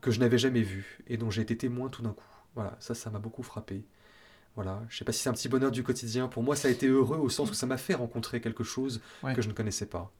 que 0.00 0.10
je 0.10 0.18
n'avais 0.18 0.36
jamais 0.38 0.62
vue 0.62 0.98
et 1.06 1.16
dont 1.16 1.30
j'ai 1.30 1.42
été 1.42 1.56
témoin 1.56 1.88
tout 1.88 2.02
d'un 2.02 2.12
coup. 2.12 2.24
Voilà, 2.56 2.76
ça, 2.80 2.92
ça 2.92 3.08
m'a 3.08 3.20
beaucoup 3.20 3.44
frappé. 3.44 3.84
Voilà, 4.56 4.82
je 4.88 4.96
sais 4.96 5.04
pas 5.04 5.12
si 5.12 5.20
c'est 5.20 5.28
un 5.28 5.34
petit 5.34 5.48
bonheur 5.48 5.70
du 5.70 5.82
quotidien. 5.82 6.28
Pour 6.28 6.42
moi, 6.42 6.56
ça 6.56 6.68
a 6.68 6.70
été 6.70 6.86
heureux 6.86 7.18
au 7.18 7.28
sens 7.28 7.50
où 7.50 7.54
ça 7.54 7.66
m'a 7.66 7.76
fait 7.76 7.94
rencontrer 7.94 8.40
quelque 8.40 8.64
chose 8.64 9.00
que 9.34 9.42
je 9.42 9.48
ne 9.48 9.52
connaissais 9.52 9.86
pas. 9.86 10.10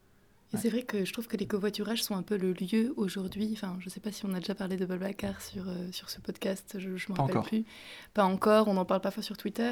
Et 0.53 0.57
c'est 0.57 0.69
vrai 0.69 0.83
que 0.83 1.03
je 1.03 1.11
trouve 1.11 1.27
que 1.27 1.35
les 1.35 1.45
covoiturages 1.45 2.03
sont 2.03 2.15
un 2.15 2.21
peu 2.21 2.37
le 2.37 2.53
lieu 2.53 2.93
aujourd'hui. 2.95 3.49
Enfin, 3.51 3.75
je 3.79 3.85
ne 3.85 3.89
sais 3.89 3.99
pas 3.99 4.13
si 4.13 4.25
on 4.25 4.33
a 4.33 4.39
déjà 4.39 4.55
parlé 4.55 4.77
de 4.77 4.85
Babacar 4.85 5.41
sur, 5.41 5.67
euh, 5.67 5.91
sur 5.91 6.09
ce 6.09 6.21
podcast, 6.21 6.75
je 6.77 6.89
ne 6.89 6.93
me 6.93 7.19
rappelle 7.19 7.41
plus. 7.41 7.65
Pas 8.13 8.23
encore, 8.23 8.69
on 8.69 8.77
en 8.77 8.85
parle 8.85 9.01
parfois 9.01 9.23
sur 9.23 9.35
Twitter. 9.35 9.71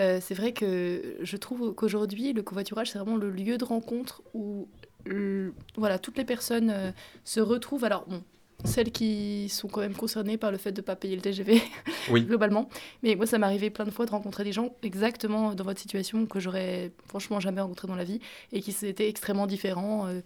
Euh, 0.00 0.18
c'est 0.20 0.34
vrai 0.34 0.52
que 0.52 1.16
je 1.20 1.36
trouve 1.36 1.74
qu'aujourd'hui, 1.74 2.32
le 2.32 2.42
covoiturage, 2.42 2.90
c'est 2.90 2.98
vraiment 2.98 3.16
le 3.16 3.30
lieu 3.30 3.56
de 3.56 3.64
rencontre 3.64 4.22
où 4.34 4.68
voilà, 5.76 6.00
toutes 6.00 6.18
les 6.18 6.24
personnes 6.24 6.70
euh, 6.70 6.90
se 7.24 7.38
retrouvent. 7.38 7.84
Alors, 7.84 8.06
bon, 8.06 8.24
celles 8.64 8.90
qui 8.90 9.48
sont 9.48 9.68
quand 9.68 9.80
même 9.80 9.94
concernées 9.94 10.38
par 10.38 10.50
le 10.50 10.58
fait 10.58 10.72
de 10.72 10.80
ne 10.80 10.84
pas 10.84 10.96
payer 10.96 11.14
le 11.14 11.22
TGV, 11.22 11.62
globalement. 12.10 12.68
Mais 13.02 13.14
moi, 13.14 13.26
ça 13.26 13.38
m'est 13.38 13.46
arrivé 13.46 13.70
plein 13.70 13.84
de 13.84 13.90
fois 13.90 14.06
de 14.06 14.10
rencontrer 14.10 14.44
des 14.44 14.52
gens 14.52 14.74
exactement 14.82 15.54
dans 15.54 15.64
votre 15.64 15.80
situation 15.80 16.26
que 16.26 16.40
j'aurais 16.40 16.90
franchement 17.06 17.38
jamais 17.38 17.60
rencontré 17.60 17.86
dans 17.86 17.96
la 17.96 18.04
vie 18.04 18.20
et 18.52 18.60
qui 18.60 18.74
étaient 18.86 19.08
extrêmement 19.08 19.46
différents 19.46 20.06
euh, 20.06 20.20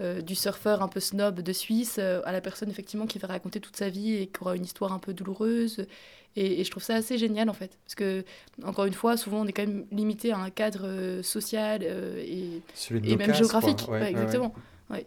euh, 0.00 0.20
du 0.22 0.34
surfeur 0.34 0.82
un 0.82 0.88
peu 0.88 1.00
snob 1.00 1.40
de 1.40 1.52
Suisse 1.52 1.96
euh, 1.98 2.20
à 2.24 2.32
la 2.32 2.40
personne 2.40 2.70
effectivement 2.70 3.06
qui 3.06 3.18
va 3.18 3.28
raconter 3.28 3.60
toute 3.60 3.76
sa 3.76 3.88
vie 3.88 4.14
et 4.14 4.26
qui 4.26 4.40
aura 4.40 4.56
une 4.56 4.64
histoire 4.64 4.92
un 4.92 4.98
peu 4.98 5.12
douloureuse. 5.12 5.86
Et, 6.36 6.64
je 6.64 6.70
trouve 6.70 6.82
ça 6.82 6.94
assez 6.94 7.16
génial 7.16 7.48
en 7.48 7.52
fait. 7.52 7.78
Parce 7.84 7.94
que, 7.94 8.24
encore 8.64 8.86
une 8.86 8.94
fois, 8.94 9.16
souvent 9.16 9.42
on 9.42 9.46
est 9.46 9.52
quand 9.52 9.66
même 9.66 9.86
limité 9.92 10.32
à 10.32 10.38
un 10.38 10.50
cadre 10.50 11.20
social 11.22 11.82
et, 11.82 12.60
et 12.90 13.16
même 13.16 13.34
géographique. 13.34 13.86
exactement. 14.08 14.52
Ouais 14.90 15.06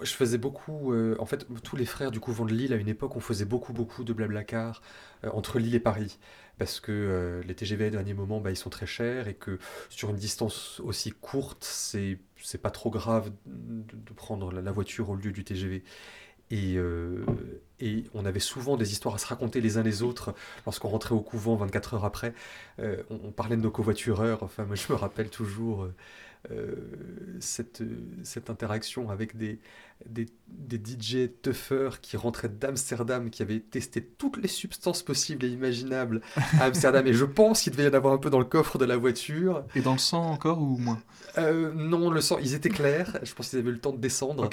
je 0.00 0.12
faisais 0.12 0.38
beaucoup, 0.38 0.92
euh, 0.92 1.16
en 1.18 1.26
fait, 1.26 1.46
tous 1.62 1.76
les 1.76 1.84
frères 1.84 2.10
du 2.10 2.20
couvent 2.20 2.44
de 2.44 2.52
Lille, 2.52 2.72
à 2.72 2.76
une 2.76 2.88
époque, 2.88 3.16
on 3.16 3.20
faisait 3.20 3.44
beaucoup, 3.44 3.72
beaucoup 3.72 4.04
de 4.04 4.12
blablacar 4.12 4.82
euh, 5.24 5.30
entre 5.32 5.58
Lille 5.58 5.74
et 5.74 5.80
Paris. 5.80 6.18
Parce 6.58 6.80
que 6.80 6.92
euh, 6.92 7.42
les 7.44 7.54
TGV, 7.54 7.86
à 7.86 7.90
dernier 7.90 8.14
moment, 8.14 8.40
bah, 8.40 8.50
ils 8.50 8.56
sont 8.56 8.70
très 8.70 8.86
chers 8.86 9.28
et 9.28 9.34
que 9.34 9.58
sur 9.88 10.10
une 10.10 10.16
distance 10.16 10.80
aussi 10.80 11.12
courte, 11.12 11.64
c'est, 11.64 12.18
pas 12.62 12.70
trop 12.70 12.90
grave 12.90 13.32
de, 13.46 14.12
prendre 14.14 14.52
la, 14.52 14.72
voiture 14.72 15.10
au 15.10 15.16
lieu 15.16 15.32
du 15.32 15.44
TGV. 15.44 15.82
Et, 16.50 16.76
et, 17.80 18.04
on 18.12 18.26
avait 18.26 18.40
souvent 18.40 18.76
des 18.76 18.92
histoires 18.92 19.14
à 19.14 19.18
se 19.18 19.26
raconter 19.26 19.62
les 19.62 19.78
uns 19.78 19.82
les 19.82 20.02
autres 20.02 20.34
lorsqu'on 20.66 20.88
rentrait 20.88 21.14
au 21.14 21.20
couvent 21.20 21.56
24 21.56 21.94
heures 21.94 22.04
après. 22.04 22.34
on, 22.78 22.94
on, 23.10 23.32
parlait 23.32 23.56
de 23.56 23.62
nos 23.62 23.70
covoitureurs. 23.70 24.42
Enfin, 24.42 24.64
moi, 24.66 24.76
je 24.76 24.92
me 24.92 24.98
rappelle 24.98 25.30
toujours 25.30 25.84
euh, 25.84 25.94
cette, 27.40 27.82
cette 28.24 28.50
interaction 28.50 29.10
avec 29.10 29.36
des, 29.36 29.60
des, 30.06 30.26
des 30.48 30.76
DJ 30.76 31.30
tuffers 31.42 32.00
qui 32.00 32.16
rentraient 32.16 32.48
d'Amsterdam, 32.48 33.30
qui 33.30 33.42
avaient 33.42 33.60
testé 33.60 34.02
toutes 34.02 34.36
les 34.36 34.48
substances 34.48 35.02
possibles 35.02 35.44
et 35.44 35.48
imaginables 35.48 36.20
à 36.58 36.64
Amsterdam. 36.64 37.06
et 37.06 37.12
je 37.12 37.24
pense 37.24 37.62
qu'il 37.62 37.72
devait 37.72 37.84
y 37.84 37.88
en 37.88 37.94
avoir 37.94 38.12
un 38.12 38.18
peu 38.18 38.30
dans 38.30 38.38
le 38.38 38.44
coffre 38.44 38.78
de 38.78 38.84
la 38.84 38.96
voiture. 38.96 39.64
Et 39.74 39.80
dans 39.80 39.92
le 39.92 39.98
sang 39.98 40.30
encore 40.30 40.60
ou 40.60 40.76
moins? 40.78 41.00
Euh, 41.38 41.72
Non, 41.74 42.10
le 42.10 42.20
sang, 42.20 42.38
ils 42.38 42.54
étaient 42.54 42.68
clairs. 42.68 43.18
Je 43.22 43.34
pense 43.34 43.50
qu'ils 43.50 43.58
avaient 43.58 43.70
eu 43.70 43.74
le 43.74 43.80
temps 43.80 43.92
de 43.92 43.98
descendre. 44.00 44.50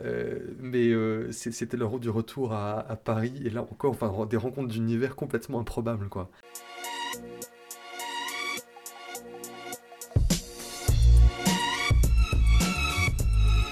Euh, 0.00 0.38
mais 0.58 0.92
c'était 1.32 1.76
leur 1.76 1.90
route 1.90 2.02
du 2.02 2.10
retour 2.10 2.52
à, 2.52 2.80
à, 2.80 2.96
Paris. 2.96 3.34
Et 3.44 3.50
là 3.50 3.62
encore, 3.62 3.92
enfin, 3.92 4.26
des 4.26 4.36
rencontres 4.36 4.68
d'univers 4.68 5.16
complètement 5.16 5.60
improbables. 5.60 6.08
quoi. 6.08 6.30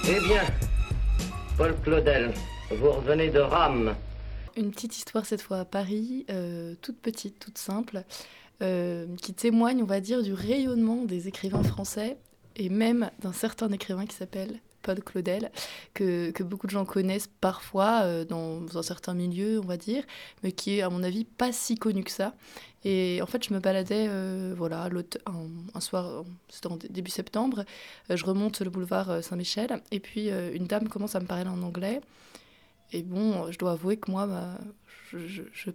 Eh 0.07 0.21
bien, 0.21 0.43
Paul 1.57 1.75
Claudel, 1.83 2.35
vous 2.71 2.91
revenez 2.91 3.31
de 3.31 3.41
Rome. 3.41 3.95
Une 4.55 4.71
petite 4.71 4.99
histoire 4.99 5.25
cette 5.25 5.41
fois 5.41 5.61
à 5.61 5.65
Paris, 5.65 6.27
euh, 6.29 6.75
toute 6.83 6.99
petite, 6.99 7.39
toute 7.39 7.57
simple, 7.57 8.05
euh, 8.63 9.07
qui 9.23 9.33
témoigne, 9.33 9.83
on 9.83 9.87
va 9.87 10.01
dire, 10.01 10.23
du 10.23 10.35
rayonnement 10.35 11.07
des 11.07 11.27
écrivains 11.29 11.63
français 11.63 12.19
et 12.57 12.69
même 12.69 13.11
d'un 13.21 13.33
certain 13.33 13.73
écrivain 13.73 14.05
qui 14.05 14.15
s'appelle 14.15 14.61
Paul 14.85 15.03
Claudel, 15.03 15.51
que, 15.95 16.31
que, 16.31 16.43
beaucoup 16.43 16.67
de 16.67 16.73
gens 16.73 16.85
connaissent 16.85 17.31
parfois 17.41 18.03
euh, 18.03 18.25
dans, 18.25 18.77
un 18.77 18.83
certain 18.83 19.15
milieu, 19.15 19.59
on 19.59 19.67
va 19.67 19.77
dire, 19.77 20.05
mais 20.43 20.53
qui 20.53 20.79
est, 20.79 20.83
à 20.83 20.91
mon 20.91 21.03
avis, 21.03 21.25
pas 21.25 21.53
si 21.53 21.77
connu 21.77 22.05
que 22.05 22.11
ça. 22.11 22.35
Et 22.85 23.21
en 23.23 23.27
fait, 23.27 23.43
je 23.43 23.55
me 23.55 23.61
baladais, 23.61 24.07
euh, 24.09 24.55
voilà, 24.57 24.89
un, 25.27 25.47
un, 25.75 25.81
soir, 25.81 26.25
c'était 26.49 26.67
en 26.67 26.77
début 26.77 27.11
septembre, 27.11 27.65
euh, 28.11 28.17
je 28.17 28.25
remonte 28.25 28.61
le 28.61 28.71
boulevard 28.71 29.25
Saint-Michel, 29.25 29.81
et 29.91 30.01
puis 30.01 30.29
une 30.29 30.67
dame 30.67 30.89
commence 30.89 31.17
à 31.17 31.21
me 31.21 31.27
parler 31.27 31.49
en 31.49 31.63
anglais. 31.63 32.01
Et 32.93 33.03
bon, 33.03 33.51
je 33.51 33.59
dois 33.59 33.73
avouer 33.73 33.97
que 33.97 34.11
moi, 34.11 34.27
bah, 34.27 34.59
je, 35.11 35.19
je, 35.27 35.43
je 35.53 35.71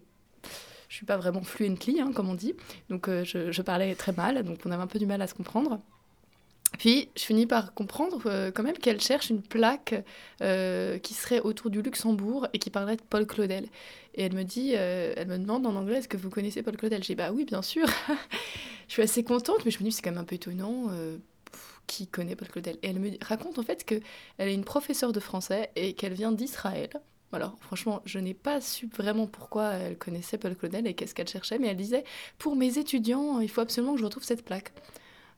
je 0.88 0.96
suis 0.96 1.06
pas 1.06 1.18
vraiment 1.18 1.44
fluently, 1.44 2.02
hein, 2.02 2.12
comme 2.16 2.30
on 2.30 2.34
dit. 2.34 2.56
Donc 2.90 3.08
je, 3.08 3.52
je, 3.52 3.62
parlais 3.62 3.94
très 3.94 4.12
mal, 4.12 4.42
donc 4.44 4.58
on 4.66 4.72
avait 4.72 4.82
un 4.82 4.88
peu 4.88 4.98
du 4.98 5.06
mal 5.06 5.22
à 5.22 5.28
se 5.28 5.36
comprendre. 5.36 5.80
Puis, 6.78 7.10
je 7.18 7.24
finis 7.24 7.46
par 7.46 7.74
comprendre 7.74 8.22
euh, 8.28 8.52
quand 8.52 8.64
même 8.64 8.78
qu'elle 8.78 9.02
cherche 9.02 9.30
une 9.30 9.42
plaque 9.42 9.96
euh, 10.42 11.00
qui 11.00 11.14
serait 11.14 11.40
autour 11.40 11.70
du 11.70 11.82
Luxembourg 11.82 12.48
et 12.54 12.60
qui 12.60 12.70
parlerait 12.70 12.98
de 12.98 13.02
Paul 13.02 13.26
Claudel. 13.26 13.68
Et 14.14 14.24
elle 14.24 14.34
me 14.34 14.44
dit, 14.44 14.74
euh, 14.76 15.14
elle 15.18 15.28
me 15.28 15.38
demande 15.38 15.66
en 15.66 15.76
anglais, 15.76 15.98
est-ce 15.98 16.08
que 16.08 16.18
vous 16.18 16.30
connaissez 16.30 16.62
Paul 16.62 16.78
Claudel? 16.78 17.04
J'ai 17.04 17.16
bah 17.16 17.32
oui, 17.32 17.46
bien 17.46 17.62
sûr. 17.62 17.88
je 18.88 18.94
suis 18.94 19.02
assez 19.02 19.24
contente, 19.24 19.66
mais 19.66 19.72
je 19.72 19.80
me 19.80 19.86
dis, 19.86 19.92
c'est 19.92 20.02
quand 20.02 20.12
même 20.12 20.20
un 20.20 20.26
peu 20.26 20.36
étonnant. 20.36 20.92
qui 21.88 22.08
connaît 22.08 22.36
Paul 22.36 22.48
Claudel 22.48 22.78
Et 22.84 22.90
elle 22.90 23.00
me 23.00 23.12
raconte 23.22 23.58
en 23.58 23.64
fait 23.64 23.84
qu'elle 23.84 24.02
est 24.38 24.54
une 24.54 24.64
professeure 24.64 25.12
de 25.12 25.20
français 25.20 25.72
et 25.76 25.94
qu'elle 25.94 26.14
vient 26.14 26.32
d'Israël. 26.32 26.90
Alors, 27.32 27.58
franchement, 27.62 28.02
je 28.06 28.18
n'ai 28.20 28.34
pas 28.34 28.60
su 28.60 28.88
vraiment 28.88 29.28
pourquoi 29.28 29.74
elle 29.74 29.98
connaissait 29.98 30.38
Paul 30.38 30.56
Claudel 30.56 30.88
et 30.88 30.94
qu'est-ce 30.94 31.14
qu'elle 31.14 31.28
cherchait, 31.28 31.60
mais 31.60 31.68
elle 31.68 31.78
disait 31.78 32.04
Pour 32.38 32.56
mes 32.56 32.78
étudiants, 32.78 33.40
il 33.40 33.50
faut 33.50 33.62
absolument 33.62 33.94
que 33.94 34.00
je 34.00 34.06
retrouve 34.06 34.24
cette 34.24 34.44
plaque. 34.44 34.72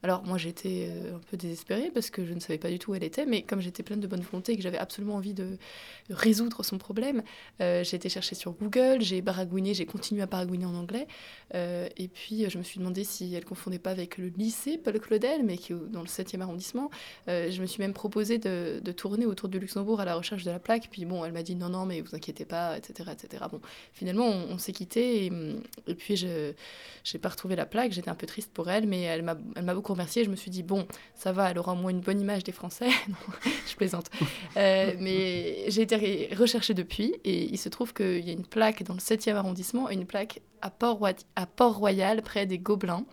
Alors 0.03 0.23
moi 0.23 0.37
j'étais 0.37 0.89
euh, 0.89 1.15
un 1.15 1.19
peu 1.19 1.37
désespérée 1.37 1.91
parce 1.93 2.09
que 2.09 2.25
je 2.25 2.33
ne 2.33 2.39
savais 2.39 2.57
pas 2.57 2.69
du 2.69 2.79
tout 2.79 2.91
où 2.91 2.95
elle 2.95 3.03
était, 3.03 3.25
mais 3.25 3.43
comme 3.43 3.61
j'étais 3.61 3.83
pleine 3.83 3.99
de 3.99 4.07
bonne 4.07 4.21
volonté 4.21 4.53
et 4.53 4.57
que 4.57 4.63
j'avais 4.63 4.79
absolument 4.79 5.15
envie 5.15 5.33
de 5.33 5.57
résoudre 6.09 6.63
son 6.63 6.79
problème, 6.79 7.21
euh, 7.61 7.83
j'ai 7.83 7.97
été 7.97 8.09
chercher 8.09 8.33
sur 8.33 8.53
Google, 8.53 9.01
j'ai 9.01 9.21
baragouiné, 9.21 9.73
j'ai 9.73 9.85
continué 9.85 10.23
à 10.23 10.25
baragouiner 10.25 10.65
en 10.65 10.73
anglais, 10.73 11.07
euh, 11.53 11.87
et 11.97 12.07
puis 12.07 12.49
je 12.49 12.57
me 12.57 12.63
suis 12.63 12.79
demandé 12.79 13.03
si 13.03 13.33
elle 13.35 13.45
confondait 13.45 13.79
pas 13.79 13.91
avec 13.91 14.17
le 14.17 14.27
lycée 14.27 14.79
Paul 14.79 14.99
Claudel, 14.99 15.43
mais 15.43 15.57
qui 15.57 15.73
est 15.73 15.75
dans 15.91 16.01
le 16.01 16.07
7e 16.07 16.41
arrondissement. 16.41 16.89
je 17.27 17.61
me 17.61 17.65
suis 17.67 17.81
même 17.81 17.93
proposé 17.93 18.39
de, 18.39 18.81
tourner 18.91 19.25
autour 19.25 19.49
du 19.49 19.59
Luxembourg 19.59 20.01
à 20.01 20.05
la 20.05 20.15
recherche 20.15 20.43
de 20.43 20.51
la 20.51 20.59
plaque, 20.59 20.89
puis 20.91 21.05
bon, 21.05 21.23
elle 21.23 21.31
m'a 21.31 21.43
dit 21.43 21.55
non, 21.55 21.69
non, 21.69 21.85
mais 21.85 22.01
vous 22.01 22.15
inquiétez 22.15 22.45
pas, 22.45 22.77
etc. 22.77 23.11
etc. 23.13 23.45
Bon, 23.51 23.61
finalement 23.93 24.25
on, 24.25 24.57
s'est 24.57 24.73
quitté 24.73 25.25
et, 25.87 25.95
puis 25.95 26.15
je 26.15 26.53
n'ai 27.13 27.19
pas 27.19 27.29
retrouvé 27.29 27.55
la 27.55 27.65
plaque, 27.65 27.91
j'étais 27.91 28.09
un 28.09 28.15
peu 28.15 28.27
triste 28.27 28.51
pour 28.51 28.69
elle, 28.69 28.87
mais 28.87 29.01
elle 29.01 29.23
m'a 29.23 29.35
beaucoup 29.73 29.90
remercier. 29.91 30.23
Je 30.23 30.29
me 30.29 30.35
suis 30.35 30.51
dit, 30.51 30.63
bon, 30.63 30.87
ça 31.15 31.31
va, 31.31 31.51
elle 31.51 31.57
aura 31.59 31.73
au 31.73 31.75
moins 31.75 31.91
une 31.91 32.01
bonne 32.01 32.19
image 32.19 32.43
des 32.43 32.51
Français. 32.51 32.89
je 33.69 33.75
plaisante. 33.75 34.09
Euh, 34.57 34.93
mais 34.99 35.65
j'ai 35.69 35.81
été 35.83 36.29
recherchée 36.35 36.73
depuis 36.73 37.13
et 37.23 37.43
il 37.45 37.57
se 37.57 37.69
trouve 37.69 37.93
qu'il 37.93 38.25
y 38.25 38.29
a 38.29 38.33
une 38.33 38.45
plaque 38.45 38.83
dans 38.83 38.93
le 38.93 38.99
7e 38.99 39.35
arrondissement 39.35 39.89
une 39.89 40.05
plaque 40.05 40.41
à 40.61 40.69
Port-Royal, 41.45 42.21
près 42.21 42.45
des 42.45 42.59
Gobelins, 42.59 43.05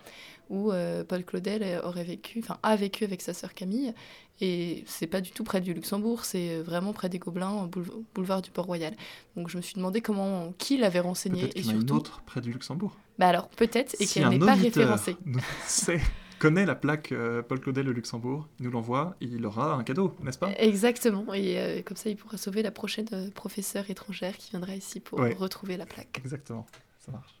où 0.49 0.71
euh, 0.71 1.03
Paul 1.03 1.23
Claudel 1.23 1.79
aurait 1.83 2.03
vécu, 2.03 2.39
enfin 2.43 2.57
a 2.63 2.75
vécu 2.75 3.03
avec 3.03 3.21
sa 3.21 3.33
sœur 3.33 3.53
Camille. 3.53 3.93
Et 4.41 4.83
c'est 4.87 5.07
pas 5.07 5.19
du 5.19 5.31
tout 5.31 5.43
près 5.43 5.59
du 5.59 5.73
Luxembourg, 5.73 6.23
c'est 6.23 6.59
vraiment 6.61 6.93
près 6.93 7.09
des 7.09 7.19
Gobelins, 7.19 7.65
boulevard, 7.67 7.97
boulevard 8.15 8.41
du 8.41 8.51
Port-Royal. 8.51 8.95
Donc 9.35 9.49
je 9.49 9.57
me 9.57 9.61
suis 9.61 9.75
demandé 9.75 9.99
comment, 10.01 10.53
qui 10.57 10.77
l'avait 10.77 11.01
renseigné 11.01 11.43
et 11.45 11.49
qu'il 11.49 11.65
y 11.65 11.67
en 11.67 11.71
a 11.71 11.73
une 11.73 11.79
surtout. 11.81 11.95
autre 11.95 12.21
près 12.25 12.39
du 12.39 12.51
Luxembourg. 12.53 12.95
Bah 13.17 13.27
alors 13.27 13.49
peut-être 13.49 13.95
et 13.99 14.05
Si 14.05 14.13
qu'elle 14.13 14.29
n'est 14.29 14.39
pas 14.39 14.53
référencée. 14.55 15.17
nous 15.25 15.39
sait- 15.67 15.99
connaît 16.39 16.65
la 16.65 16.75
plaque 16.75 17.11
euh, 17.11 17.41
Paul 17.43 17.59
Claudel 17.59 17.85
le 17.85 17.91
Luxembourg, 17.91 18.47
il 18.59 18.65
nous 18.65 18.71
l'envoie, 18.71 19.15
il 19.21 19.45
aura 19.45 19.73
un 19.75 19.83
cadeau, 19.83 20.15
n'est-ce 20.23 20.39
pas? 20.39 20.49
Exactement, 20.57 21.33
et 21.33 21.59
euh, 21.59 21.81
comme 21.83 21.97
ça 21.97 22.09
il 22.09 22.15
pourra 22.15 22.37
sauver 22.37 22.63
la 22.63 22.71
prochaine 22.71 23.07
euh, 23.13 23.29
professeure 23.31 23.89
étrangère 23.89 24.37
qui 24.37 24.51
viendra 24.51 24.75
ici 24.75 24.99
pour 24.99 25.19
Ouais. 25.19 25.33
retrouver 25.37 25.77
la 25.77 25.85
plaque. 25.85 26.17
Exactement, 26.17 26.65
ça 26.99 27.11
marche. 27.11 27.35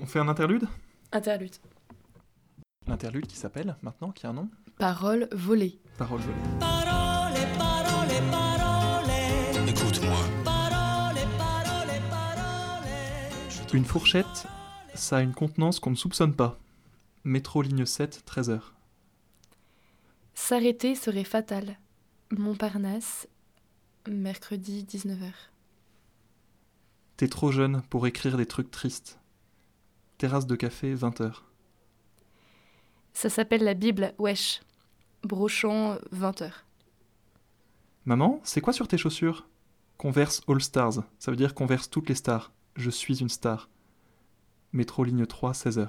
On 0.00 0.06
fait 0.06 0.18
un 0.18 0.28
interlude? 0.28 0.66
Interlude. 1.12 1.54
L'interlude 2.86 3.26
qui 3.26 3.36
s'appelle 3.36 3.76
maintenant, 3.82 4.10
qui 4.12 4.26
a 4.26 4.30
un 4.30 4.34
nom? 4.34 4.48
Parole 4.78 5.28
volée. 5.32 5.78
Parole 5.96 6.20
volée. 6.20 6.36
Parole, 6.60 7.34
parole, 7.58 8.08
parole. 8.30 9.68
Écoute-moi. 9.68 10.16
Parole, 10.44 11.16
parole, 11.38 12.00
parole. 12.10 13.74
Une 13.74 13.84
fourchette, 13.84 14.46
ça 14.94 15.16
a 15.16 15.22
une 15.22 15.32
contenance 15.34 15.80
qu'on 15.80 15.90
ne 15.90 15.96
soupçonne 15.96 16.34
pas. 16.34 16.58
Métro 17.26 17.60
ligne 17.60 17.84
7, 17.84 18.22
13h. 18.24 18.60
S'arrêter 20.34 20.94
serait 20.94 21.24
fatal. 21.24 21.76
Montparnasse, 22.30 23.26
mercredi 24.08 24.86
19h. 24.88 25.32
T'es 27.16 27.26
trop 27.26 27.50
jeune 27.50 27.82
pour 27.90 28.06
écrire 28.06 28.36
des 28.36 28.46
trucs 28.46 28.70
tristes. 28.70 29.18
Terrasse 30.18 30.46
de 30.46 30.54
café, 30.54 30.94
20h. 30.94 31.42
Ça 33.12 33.28
s'appelle 33.28 33.64
la 33.64 33.74
Bible, 33.74 34.14
wesh. 34.20 34.60
Brochant, 35.24 35.96
20h. 36.14 36.52
Maman, 38.04 38.40
c'est 38.44 38.60
quoi 38.60 38.72
sur 38.72 38.86
tes 38.86 38.98
chaussures? 38.98 39.48
Converse 39.98 40.42
All 40.46 40.62
Stars, 40.62 41.02
ça 41.18 41.32
veut 41.32 41.36
dire 41.36 41.56
converse 41.56 41.90
toutes 41.90 42.08
les 42.08 42.14
stars. 42.14 42.52
Je 42.76 42.88
suis 42.88 43.18
une 43.18 43.30
star. 43.30 43.68
Métro 44.72 45.02
ligne 45.02 45.26
3, 45.26 45.50
16h. 45.54 45.88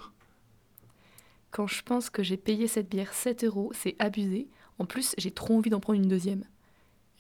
Quand 1.58 1.66
je 1.66 1.82
pense 1.82 2.12
que 2.12 2.22
j'ai 2.22 2.38
payé 2.38 2.68
cette 2.68 2.88
bière 2.88 3.12
7 3.12 3.44
euros, 3.44 3.72
c'est 3.74 3.96
abusé. 3.98 4.48
En 4.78 4.86
plus, 4.86 5.16
j'ai 5.18 5.32
trop 5.32 5.58
envie 5.58 5.72
d'en 5.72 5.80
prendre 5.80 6.00
une 6.00 6.08
deuxième. 6.08 6.44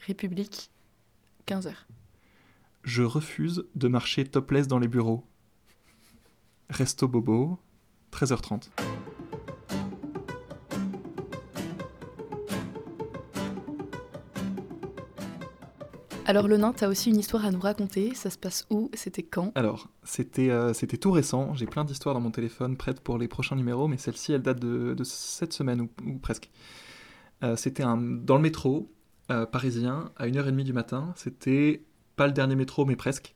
République, 0.05 0.69
15h. 1.47 1.73
Je 2.83 3.01
refuse 3.01 3.65
de 3.73 3.87
marcher 3.87 4.25
topless 4.25 4.67
dans 4.67 4.77
les 4.77 4.87
bureaux. 4.87 5.25
Resto 6.69 7.07
Bobo, 7.07 7.57
13h30. 8.11 8.69
Alors 16.27 16.49
le 16.49 16.57
nain, 16.57 16.73
t'as 16.73 16.89
aussi 16.89 17.09
une 17.09 17.15
histoire 17.15 17.45
à 17.45 17.51
nous 17.51 17.59
raconter. 17.61 18.13
Ça 18.13 18.29
se 18.29 18.37
passe 18.37 18.67
où? 18.69 18.91
C'était 18.93 19.23
quand? 19.23 19.53
Alors, 19.55 19.87
c'était 20.03 20.49
euh, 20.49 20.73
c'était 20.73 20.97
tout 20.97 21.11
récent. 21.11 21.55
J'ai 21.55 21.65
plein 21.65 21.85
d'histoires 21.85 22.13
dans 22.13 22.19
mon 22.19 22.31
téléphone 22.31 22.75
prêtes 22.75 22.99
pour 22.99 23.17
les 23.17 23.29
prochains 23.29 23.55
numéros, 23.55 23.87
mais 23.87 23.95
celle-ci, 23.97 24.33
elle 24.33 24.41
date 24.41 24.59
de, 24.59 24.93
de 24.93 25.03
cette 25.05 25.53
semaine 25.53 25.79
ou, 25.79 25.89
ou 26.05 26.17
presque. 26.17 26.49
Euh, 27.43 27.55
c'était 27.55 27.83
dans 27.83 28.35
le 28.35 28.41
métro 28.41 28.91
euh, 29.31 29.45
parisien 29.45 30.11
à 30.17 30.27
1h30 30.27 30.63
du 30.63 30.73
matin. 30.73 31.13
C'était 31.15 31.85
pas 32.17 32.27
le 32.27 32.33
dernier 32.33 32.57
métro, 32.57 32.83
mais 32.83 32.97
presque. 32.97 33.33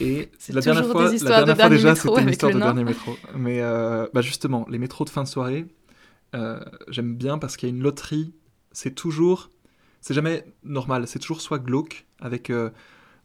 Et 0.00 0.28
la 0.48 0.60
dernière 0.60 0.86
fois, 0.86 1.04
la 1.04 1.10
de 1.12 1.24
dernière 1.24 1.56
fois 1.56 1.68
déjà, 1.68 1.94
c'était 1.94 2.22
une 2.22 2.30
histoire 2.30 2.52
de 2.52 2.58
nain. 2.58 2.66
dernier 2.66 2.82
métro. 2.82 3.12
Mais 3.36 3.60
bah 3.60 4.22
justement, 4.22 4.66
les 4.68 4.78
métros 4.78 5.04
de 5.04 5.10
fin 5.10 5.22
de 5.22 5.28
soirée, 5.28 5.66
j'aime 6.88 7.14
bien 7.14 7.38
parce 7.38 7.56
qu'il 7.56 7.68
y 7.68 7.72
a 7.72 7.76
une 7.76 7.82
loterie. 7.82 8.34
C'est 8.72 8.94
toujours, 8.96 9.50
c'est 10.02 10.14
jamais 10.14 10.44
normal. 10.64 11.06
C'est 11.06 11.20
toujours 11.20 11.40
soit 11.40 11.60
glauque 11.60 12.06
avec 12.20 12.50
euh, 12.50 12.70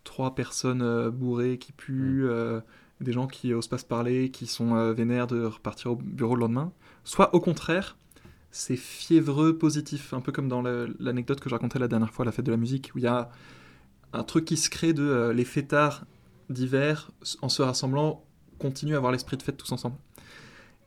trois 0.06 0.36
personnes 0.36 0.84
euh, 0.84 1.12
bourrées 1.12 1.58
qui 1.58 1.74
puent, 1.74 2.26
euh, 2.26 2.62
des 3.02 3.12
gens 3.12 3.28
qui 3.28 3.54
osent 3.54 3.68
pas 3.68 3.80
se 3.80 3.86
parler, 3.86 4.32
qui 4.32 4.48
sont 4.48 4.94
vénères 4.94 5.28
de 5.28 5.44
repartir 5.44 5.92
au 5.92 5.96
bureau 5.96 6.36
le 6.36 6.42
lendemain. 6.42 6.72
Soit 7.04 7.36
au 7.36 7.40
contraire, 7.40 7.98
c'est 8.52 8.78
fiévreux 8.78 9.58
positif, 9.58 10.14
un 10.14 10.22
peu 10.22 10.32
comme 10.32 10.48
dans 10.48 10.62
l'anecdote 10.62 11.40
que 11.40 11.50
je 11.50 11.56
racontais 11.56 11.80
la 11.80 11.88
dernière 11.88 12.14
fois 12.14 12.24
à 12.24 12.28
la 12.28 12.32
fête 12.32 12.46
de 12.46 12.52
la 12.52 12.58
musique, 12.58 12.92
où 12.96 12.98
il 12.98 13.04
y 13.04 13.08
a 13.08 13.30
un 14.14 14.24
truc 14.24 14.46
qui 14.46 14.58
se 14.58 14.70
crée 14.70 14.94
de 14.94 15.32
les 15.36 15.46
fêtards 15.46 16.06
d'hiver, 16.50 17.12
en 17.42 17.50
se 17.50 17.62
rassemblant, 17.62 18.26
continuent 18.58 18.96
à 18.96 18.98
avoir 18.98 19.12
l'esprit 19.12 19.38
de 19.38 19.44
fête 19.44 19.58
tous 19.58 19.72
ensemble. 19.72 19.98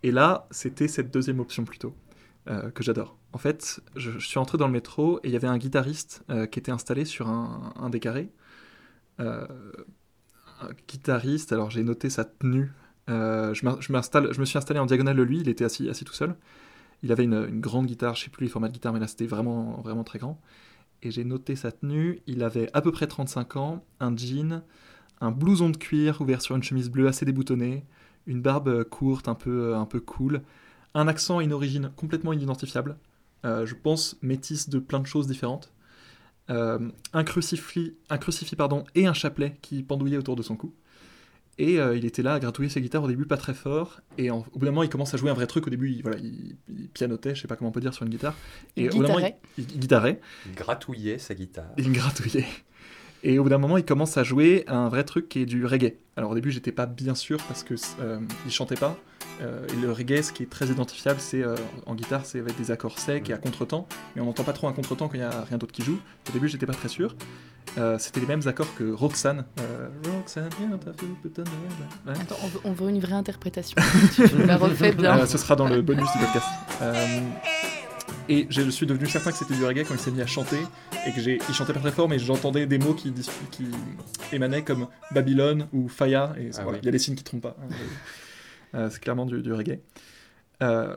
Et 0.02 0.10
là, 0.10 0.48
c'était 0.50 0.88
cette 0.88 1.12
deuxième 1.12 1.38
option 1.38 1.64
plutôt, 1.64 1.94
euh, 2.48 2.70
que 2.70 2.83
j'adore. 2.83 3.18
En 3.35 3.38
fait, 3.38 3.81
je, 3.96 4.18
suis 4.18 4.38
entré 4.38 4.57
dans 4.57 4.66
le 4.66 4.72
métro 4.72 5.18
et 5.22 5.29
il 5.29 5.33
y 5.33 5.37
avait 5.37 5.46
un 5.46 5.59
guitariste 5.59 6.24
euh, 6.31 6.46
qui 6.46 6.59
était 6.59 6.72
installé 6.72 7.05
sur 7.05 7.29
un, 7.29 7.74
un 7.76 7.90
des 7.90 8.00
carrés. 8.00 8.31
Euh, 9.20 9.46
un 10.62 10.70
guitariste, 10.88 11.53
alors 11.53 11.70
j'ai 11.70 11.83
noté 11.83 12.09
sa 12.09 12.24
tenue. 12.24 12.72
Je, 13.09 13.53
je 13.55 14.33
je 14.33 14.40
me 14.40 14.44
suis 14.44 14.57
installé 14.57 14.81
en 14.81 14.87
diagonale 14.87 15.16
de 15.16 15.22
lui, 15.22 15.40
il 15.40 15.48
était 15.48 15.64
assis, 15.64 15.90
assis 15.90 16.05
tout 16.05 16.14
seul. 16.14 16.35
Il 17.03 17.12
avait 17.12 17.24
une, 17.24 17.61
grande 17.61 17.87
guitare, 17.87 18.14
je 18.14 18.24
sais 18.24 18.31
plus 18.31 18.44
les 18.44 18.50
formats 18.50 18.68
de 18.68 18.72
guitare, 18.72 18.92
mais 18.92 19.00
là 19.00 19.07
c'était 19.07 19.26
vraiment, 19.26 19.81
vraiment 19.83 20.05
très 20.05 20.18
grand. 20.18 20.40
Et 21.03 21.11
j'ai 21.11 21.24
noté 21.24 21.57
sa 21.57 21.72
tenue, 21.72 22.20
il 22.26 22.42
avait 22.42 22.70
à 22.72 22.81
peu 22.81 22.90
près 22.90 23.07
35 23.07 23.57
ans, 23.57 23.85
un 24.00 24.16
jean, 24.16 24.62
un 25.20 25.31
blouson 25.31 25.68
de 25.68 25.76
cuir 25.76 26.20
ouvert 26.22 26.40
sur 26.40 26.57
une 26.57 26.62
chemise 26.62 26.88
bleue 26.88 27.09
assez 27.09 27.26
déboutonnée, 27.26 27.85
une 28.26 28.40
barbe 28.40 28.85
courte, 28.85 29.29
un 29.29 29.35
peu, 29.35 29.74
un 29.74 29.87
peu 29.87 30.00
cool, 30.00 30.42
un 30.94 31.09
accent 31.09 31.40
et 31.40 31.44
une 31.44 31.53
origine 31.53 31.90
complètement 31.96 32.33
inidentifiable. 32.33 32.96
Euh, 33.44 33.64
je 33.66 33.74
pense 33.74 34.16
métisse 34.22 34.68
de 34.68 34.79
plein 34.79 35.00
de 35.00 35.07
choses 35.07 35.26
différentes. 35.26 35.72
Euh, 36.50 36.79
un 37.12 37.24
crucifix, 37.24 37.94
un 38.11 38.18
crucifix 38.18 38.57
pardon, 38.57 38.85
et 38.94 39.07
un 39.07 39.12
chapelet 39.14 39.57
qui 39.62 39.83
pendouillait 39.83 40.16
autour 40.16 40.37
de 40.37 40.42
son 40.42 40.57
cou. 40.57 40.74
Et 41.59 41.79
euh, 41.79 41.94
il 41.96 42.05
était 42.07 42.22
là 42.22 42.35
à 42.35 42.40
gratouiller 42.40 42.70
ses 42.70 42.81
guitares 42.81 43.03
au 43.05 43.09
début 43.09 43.26
pas 43.26 43.37
très 43.37 43.53
fort. 43.55 44.00
Et 44.18 44.31
en- 44.31 44.44
au 44.53 44.59
bout 44.59 44.64
d'un 44.64 44.70
moment, 44.72 44.83
il 44.83 44.88
commence 44.88 45.12
à 45.12 45.16
jouer 45.18 45.31
un 45.31 45.35
vrai 45.35 45.46
truc. 45.46 45.66
Au 45.66 45.70
début, 45.70 45.90
il, 45.90 46.03
voilà, 46.03 46.18
il, 46.18 46.57
il 46.68 46.88
pianotait, 46.88 47.35
je 47.35 47.42
sais 47.42 47.48
pas 47.48 47.57
comment 47.57 47.68
on 47.68 47.72
peut 47.72 47.81
dire 47.83 47.92
sur 47.94 48.03
une 48.05 48.09
guitare. 48.11 48.35
Et 48.76 48.85
Il 48.85 48.88
au 48.90 48.96
bout 48.96 49.03
d'un 49.03 49.12
moment, 49.12 49.38
il, 49.59 49.64
il 49.70 49.79
guitarait. 49.79 50.20
Il 50.46 50.55
gratouillait 50.55 51.18
sa 51.18 51.35
guitare. 51.35 51.66
Il 51.76 51.92
gratouillait. 51.92 52.46
Et 53.22 53.38
au 53.38 53.42
bout 53.42 53.48
d'un 53.50 53.59
moment, 53.59 53.76
il 53.76 53.85
commence 53.85 54.16
à 54.16 54.22
jouer 54.22 54.64
un 54.66 54.88
vrai 54.88 55.04
truc 55.04 55.28
qui 55.28 55.40
est 55.40 55.46
du 55.46 55.66
reggae. 55.66 55.94
Alors 56.16 56.30
au 56.30 56.35
début, 56.35 56.50
j'étais 56.50 56.72
pas 56.72 56.87
bien 56.87 57.14
sûr 57.14 57.38
parce 57.48 57.62
que 57.62 57.74
euh, 58.00 58.18
il 58.46 58.52
chantait 58.52 58.76
pas. 58.76 58.96
Euh, 59.42 59.66
et 59.68 59.80
le 59.80 59.90
reggae, 59.92 60.22
ce 60.22 60.33
qui 60.33 60.42
est 60.42 60.50
très 60.50 60.66
identifiable, 60.66 61.20
c'est 61.20 61.42
euh, 61.42 61.56
en 61.87 61.94
guitare, 61.94 62.26
c'est 62.26 62.38
avec 62.38 62.56
des 62.56 62.70
accords 62.70 62.98
secs 62.98 63.28
et 63.28 63.33
à 63.33 63.38
contretemps. 63.38 63.87
Mais 64.14 64.22
on 64.22 64.26
n'entend 64.26 64.44
pas 64.44 64.52
trop 64.52 64.68
un 64.68 64.72
contretemps 64.72 65.09
quand 65.09 65.14
il 65.14 65.20
y 65.20 65.24
a 65.24 65.44
rien 65.48 65.59
d'autre 65.59 65.72
qui 65.72 65.83
joue. 65.83 65.98
Au 66.28 66.33
début, 66.33 66.48
j'étais 66.48 66.66
pas 66.66 66.74
très 66.74 66.88
sûr. 66.88 67.14
Euh, 67.78 67.96
C'était 67.98 68.20
les 68.20 68.26
mêmes 68.26 68.42
accords 68.46 68.74
que 68.74 68.92
Roxane. 68.92 69.44
Euh, 69.61 69.88
Roxane, 70.16 70.48
viens, 70.59 70.78
t'as 70.78 70.92
fait 70.92 71.06
putain 71.22 71.42
de 71.42 71.48
merde. 71.48 71.90
Ouais. 72.06 72.22
Attends, 72.22 72.37
on 72.42 72.48
veut, 72.48 72.61
on 72.64 72.72
veut 72.72 72.90
une 72.90 73.00
vraie 73.00 73.14
interprétation. 73.14 73.76
tu 74.14 74.46
la 74.46 74.56
refais 74.56 74.92
bien. 74.92 75.18
Euh, 75.18 75.26
ce 75.26 75.38
sera 75.38 75.56
dans 75.56 75.68
le 75.68 75.80
bonus 75.83 76.11
du 76.12 76.18
podcast. 76.18 76.46
Et 78.30 78.46
je 78.48 78.70
suis 78.70 78.86
devenu 78.86 79.06
certain 79.06 79.32
que 79.32 79.36
c'était 79.38 79.54
du 79.54 79.64
reggae 79.64 79.84
quand 79.84 79.94
il 79.94 79.98
s'est 80.00 80.12
mis 80.12 80.22
à 80.22 80.26
chanter 80.26 80.58
et 81.04 81.10
que 81.12 81.20
j'ai, 81.20 81.40
il 81.48 81.54
chantait 81.54 81.72
pas 81.72 81.80
très 81.80 81.90
fort, 81.90 82.08
mais 82.08 82.20
j'entendais 82.20 82.64
des 82.66 82.78
mots 82.78 82.94
qui, 82.94 83.12
émanaient 84.32 84.62
comme 84.62 84.86
Babylone 85.10 85.66
ou 85.72 85.88
Faya. 85.88 86.34
Et 86.38 86.50
Ah 86.56 86.62
voilà, 86.62 86.78
oui. 86.78 86.78
il 86.82 86.86
y 86.86 86.88
a 86.88 86.92
des 86.92 87.00
signes 87.00 87.16
qui 87.16 87.24
trompent 87.24 87.42
pas. 87.42 87.56
hein. 87.60 87.68
Euh, 88.74 88.88
c'est 88.88 89.00
clairement 89.00 89.26
du, 89.26 89.42
du 89.42 89.52
reggae. 89.52 89.80
Euh, 90.62 90.96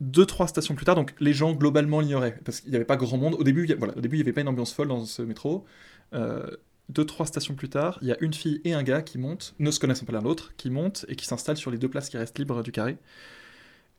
deux, 0.00 0.24
trois 0.24 0.48
stations 0.48 0.74
plus 0.74 0.86
tard, 0.86 0.94
donc 0.94 1.12
les 1.20 1.34
gens 1.34 1.52
globalement 1.52 2.00
l'ignoraient 2.00 2.38
parce 2.46 2.60
qu'il 2.60 2.70
n'y 2.70 2.76
avait 2.76 2.86
pas 2.86 2.96
grand 2.96 3.18
monde. 3.18 3.34
Au 3.34 3.44
début, 3.44 3.66
il 3.68 3.76
voilà, 3.76 3.94
au 3.96 4.00
début, 4.00 4.16
il 4.16 4.20
n'y 4.20 4.24
avait 4.24 4.32
pas 4.32 4.40
une 4.40 4.48
ambiance 4.48 4.72
folle 4.72 4.88
dans 4.88 5.04
ce 5.04 5.20
métro. 5.20 5.66
Euh, 6.14 6.46
deux, 6.88 7.04
trois 7.04 7.26
stations 7.26 7.54
plus 7.54 7.68
tard, 7.68 7.98
il 8.00 8.08
y 8.08 8.12
a 8.12 8.16
une 8.20 8.32
fille 8.32 8.62
et 8.64 8.72
un 8.72 8.82
gars 8.82 9.02
qui 9.02 9.18
montent, 9.18 9.54
ne 9.58 9.70
se 9.70 9.78
connaissant 9.78 10.06
pas 10.06 10.12
l'un 10.12 10.22
l'autre, 10.22 10.54
qui 10.56 10.70
montent 10.70 11.04
et 11.08 11.14
qui 11.16 11.26
s'installent 11.26 11.58
sur 11.58 11.70
les 11.70 11.76
deux 11.78 11.90
places 11.90 12.08
qui 12.08 12.16
restent 12.16 12.38
libres 12.38 12.62
du 12.62 12.72
carré. 12.72 12.96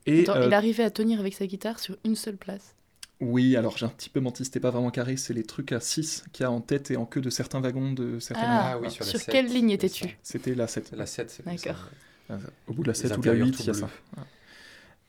Et 0.06 0.22
Attends, 0.22 0.36
euh, 0.36 0.48
il 0.48 0.54
arrivait 0.54 0.84
à 0.84 0.92
tenir 0.92 1.20
avec 1.20 1.34
sa 1.34 1.46
guitare 1.48 1.80
sur 1.80 1.98
une 2.06 2.16
seule 2.16 2.38
place. 2.38 2.76
oui, 3.20 3.56
alors 3.56 3.78
j'ai 3.78 3.86
un 3.86 3.90
petit 3.90 4.10
peu 4.10 4.20
menti, 4.20 4.44
c'était 4.46 4.60
pas 4.60 4.72
vraiment 4.72 4.90
carré, 4.92 5.16
c'est 5.18 5.34
les 5.34 5.44
trucs 5.44 5.72
à 5.72 5.80
6 5.80 6.24
qu'il 6.34 6.44
y 6.44 6.48
a 6.48 6.52
en 6.52 6.60
tête 6.62 6.90
et 6.92 6.98
en 6.98 7.06
queue 7.06 7.22
de 7.22 7.30
certains 7.30 7.62
wagons 7.62 7.94
de 7.94 8.20
certaines 8.20 8.46
Ah, 8.48 8.72
Ah 8.74 8.80
oui, 8.80 8.90
sur 8.90 9.04
la 9.06 9.10
sur 9.12 9.20
7, 9.20 9.30
quelle 9.32 9.48
ligne 9.48 9.70
étais-tu. 9.72 10.18
C'était 10.24 10.56
la 10.56 10.68
7. 10.68 10.92
La 10.96 11.06
7, 11.06 11.30
c'est. 11.30 11.46
D'accord. 11.46 11.90
Euh, 12.32 12.38
Au 12.68 12.74
bout 12.74 12.82
de 12.84 12.88
la 12.88 12.94
Les 12.94 13.00
7 13.00 13.18
ou 13.18 13.22
de 13.22 13.26
la 13.28 13.32
intérieurs 13.34 13.48
8, 13.48 13.52
tout 13.54 13.62
il 13.64 13.68
y 13.68 13.70
a 13.70 13.74
ça. 13.74 13.90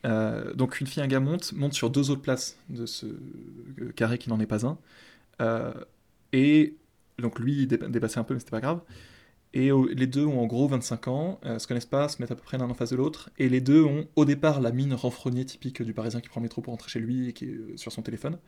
Euh, 0.05 0.53
donc 0.55 0.81
une 0.81 0.87
fille 0.87 1.01
et 1.01 1.05
un 1.05 1.09
gars 1.09 1.21
montent, 1.21 1.53
montent 1.53 1.75
sur 1.75 1.89
deux 1.91 2.11
autres 2.11 2.23
places 2.23 2.57
de 2.69 2.87
ce 2.87 3.07
carré 3.95 4.19
qui 4.19 4.29
n'en 4.29 4.41
est 4.41 4.47
pas 4.47 4.67
un. 4.67 4.77
Euh, 5.41 5.73
et 6.33 6.75
donc 7.19 7.39
lui, 7.39 7.63
il 7.63 7.67
dé- 7.69 7.79
dépassait 7.89 8.19
un 8.19 8.25
peu, 8.25 8.35
mais 8.35 8.41
c'était 8.41 8.51
pas 8.51 8.61
grave. 8.61 8.81
Et 9.55 9.71
les 9.95 10.07
deux 10.07 10.25
ont 10.25 10.41
en 10.41 10.47
gros 10.47 10.67
25 10.67 11.09
ans, 11.09 11.39
euh, 11.45 11.59
se 11.59 11.67
connaissent 11.67 11.85
pas, 11.87 12.09
se 12.09 12.23
mettent 12.23 12.31
à 12.31 12.35
peu 12.35 12.43
près 12.43 12.57
l'un 12.57 12.71
en 12.71 12.75
face 12.75 12.91
de 12.91 12.97
l'autre. 12.97 13.31
Et 13.39 13.49
les 13.51 13.61
deux 13.61 13.83
ont 13.85 14.07
au 14.17 14.25
départ 14.25 14.61
la 14.63 14.73
mine 14.73 14.95
renfrognée 14.95 15.45
typique 15.45 15.83
du 15.83 15.93
parisien 15.93 16.21
qui 16.23 16.29
prend 16.31 16.41
le 16.41 16.45
métro 16.45 16.63
pour 16.63 16.73
rentrer 16.73 16.89
chez 16.91 17.01
lui 17.01 17.29
et 17.29 17.33
qui 17.35 17.45
est 17.47 17.49
euh, 17.49 17.77
sur 17.77 17.93
son 17.93 18.01
téléphone. 18.03 18.39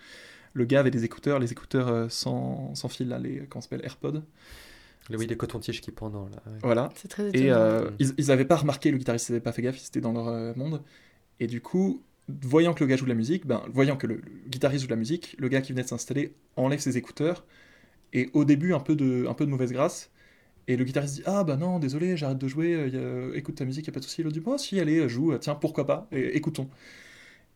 Le 0.55 0.65
gars 0.65 0.81
avait 0.81 0.91
des 0.91 1.05
écouteurs, 1.05 1.39
les 1.41 1.53
écouteurs 1.53 1.89
euh, 1.89 2.09
sans, 2.09 2.75
sans 2.75 2.89
fil, 2.89 3.09
là, 3.09 3.19
les, 3.19 3.47
comment 3.49 3.61
s'appelle, 3.61 3.83
AirPods. 3.85 4.23
Le- 5.11 5.19
Oui, 5.19 5.27
les 5.27 5.37
cotons-tiges 5.37 5.81
qui 5.83 5.91
pendant 5.91 6.27
là. 6.29 6.43
ouais. 6.47 6.59
Voilà. 6.63 6.89
C'est 6.97 7.09
très 7.09 7.29
Et 7.35 7.49
étonnant. 7.49 7.57
euh, 7.61 7.91
ils, 7.99 8.15
ils 8.19 8.31
avaient 8.31 8.45
pas 8.47 8.57
remarqué 8.57 8.91
le 8.91 8.97
guitariste, 8.99 9.29
ils 9.29 9.33
avaient 9.33 9.41
pas 9.43 9.53
fait 9.53 9.63
gaffe, 9.63 9.81
ils 9.83 9.87
étaient 9.87 10.01
dans 10.01 10.13
leur 10.13 10.29
euh, 10.29 10.55
monde. 10.57 10.83
Et 11.41 11.47
du 11.47 11.61
coup, 11.61 12.03
voyant 12.29 12.75
que 12.75 12.83
le 12.85 12.89
gars 12.89 12.97
joue 12.97 13.05
de 13.05 13.11
la 13.11 13.15
musique, 13.17 13.47
ben, 13.47 13.63
voyant 13.73 13.97
que 13.97 14.07
le, 14.07 14.17
le 14.17 14.49
guitariste 14.49 14.83
joue 14.83 14.89
de 14.89 14.93
la 14.95 14.99
musique, 14.99 15.37
le 15.39 15.49
gars 15.49 15.61
qui 15.61 15.73
venait 15.73 15.83
de 15.85 15.89
s'installer 15.89 16.35
enlève 16.57 16.81
ses 16.81 16.97
écouteurs. 16.97 17.45
Et 18.13 18.31
au 18.35 18.45
début, 18.45 18.75
un 18.75 18.81
peu 18.81 18.97
de, 18.97 19.27
un 19.29 19.35
peu 19.35 19.45
de 19.47 19.51
mauvaise 19.51 19.73
grâce. 19.73 20.11
Et 20.69 20.77
le 20.77 20.85
guitariste 20.85 21.17
dit 21.17 21.23
Ah 21.27 21.45
bah 21.45 21.57
non, 21.57 21.79
désolé, 21.79 22.17
j'arrête 22.17 22.39
de 22.39 22.49
jouer, 22.49 22.75
euh, 22.75 23.33
a- 23.33 23.37
écoute 23.37 23.57
ta 23.57 23.65
musique, 23.65 23.87
y 23.87 23.91
a 23.91 23.93
pas 23.93 24.01
de 24.01 24.05
souci. 24.05 24.23
L'autre 24.23 24.35
dit 24.35 24.41
Bon, 24.41 24.59
si, 24.59 24.81
allez, 24.81 25.09
joue, 25.09 25.33
euh, 25.33 25.39
tiens, 25.39 25.55
pourquoi 25.55 25.87
pas, 25.87 26.09
et- 26.13 26.37
écoutons. 26.37 26.69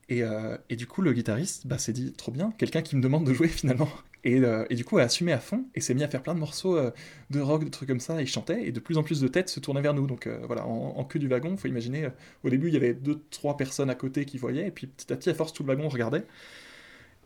Et, 0.09 0.23
euh, 0.23 0.57
et 0.71 0.77
du 0.77 0.87
coup, 0.87 1.03
le 1.03 1.13
guitariste 1.13 1.67
bah, 1.67 1.79
s'est 1.79 1.93
dit 1.93 2.13
Trop 2.13 2.33
bien, 2.33 2.53
quelqu'un 2.59 2.83
qui 2.83 2.97
me 2.97 3.03
demande 3.03 3.27
de 3.27 3.35
jouer 3.35 3.49
finalement. 3.51 3.89
Et, 4.25 4.41
euh, 4.41 4.65
et 4.71 4.75
du 4.75 4.85
coup, 4.85 4.99
a 4.99 5.03
assumé 5.03 5.33
à 5.33 5.39
fond 5.39 5.67
et 5.75 5.81
s'est 5.81 5.95
mis 5.95 6.03
à 6.03 6.09
faire 6.09 6.23
plein 6.23 6.35
de 6.35 6.41
morceaux 6.41 6.77
euh, 6.77 6.91
de 7.31 7.41
rock, 7.41 7.65
de 7.65 7.71
trucs 7.71 7.89
comme 7.89 8.01
ça. 8.01 8.21
Il 8.21 8.27
chantait 8.27 8.67
et 8.67 8.73
de 8.73 8.81
plus 8.81 8.99
en 8.99 9.03
plus 9.03 9.21
de 9.21 9.29
têtes 9.29 9.49
se 9.49 9.61
tournaient 9.61 9.83
vers 9.83 9.95
nous. 9.95 10.07
Donc 10.07 10.27
euh, 10.27 10.41
voilà, 10.47 10.67
en, 10.67 10.95
en 10.97 11.05
queue 11.05 11.19
du 11.21 11.29
wagon, 11.29 11.57
faut 11.57 11.69
imaginer, 11.69 12.07
euh, 12.07 12.11
au 12.45 12.51
début, 12.51 12.69
il 12.69 12.75
y 12.75 12.77
avait 12.77 12.95
deux, 12.95 13.23
trois 13.31 13.57
personnes 13.57 13.91
à 13.91 13.95
côté 13.95 14.25
qui 14.25 14.39
voyaient, 14.39 14.67
et 14.67 14.71
puis 14.73 14.87
petit 14.89 15.13
à 15.13 15.17
petit, 15.17 15.31
à 15.31 15.35
force, 15.35 15.53
tout 15.53 15.63
le 15.63 15.69
wagon 15.69 15.89
regardait. 15.89 16.25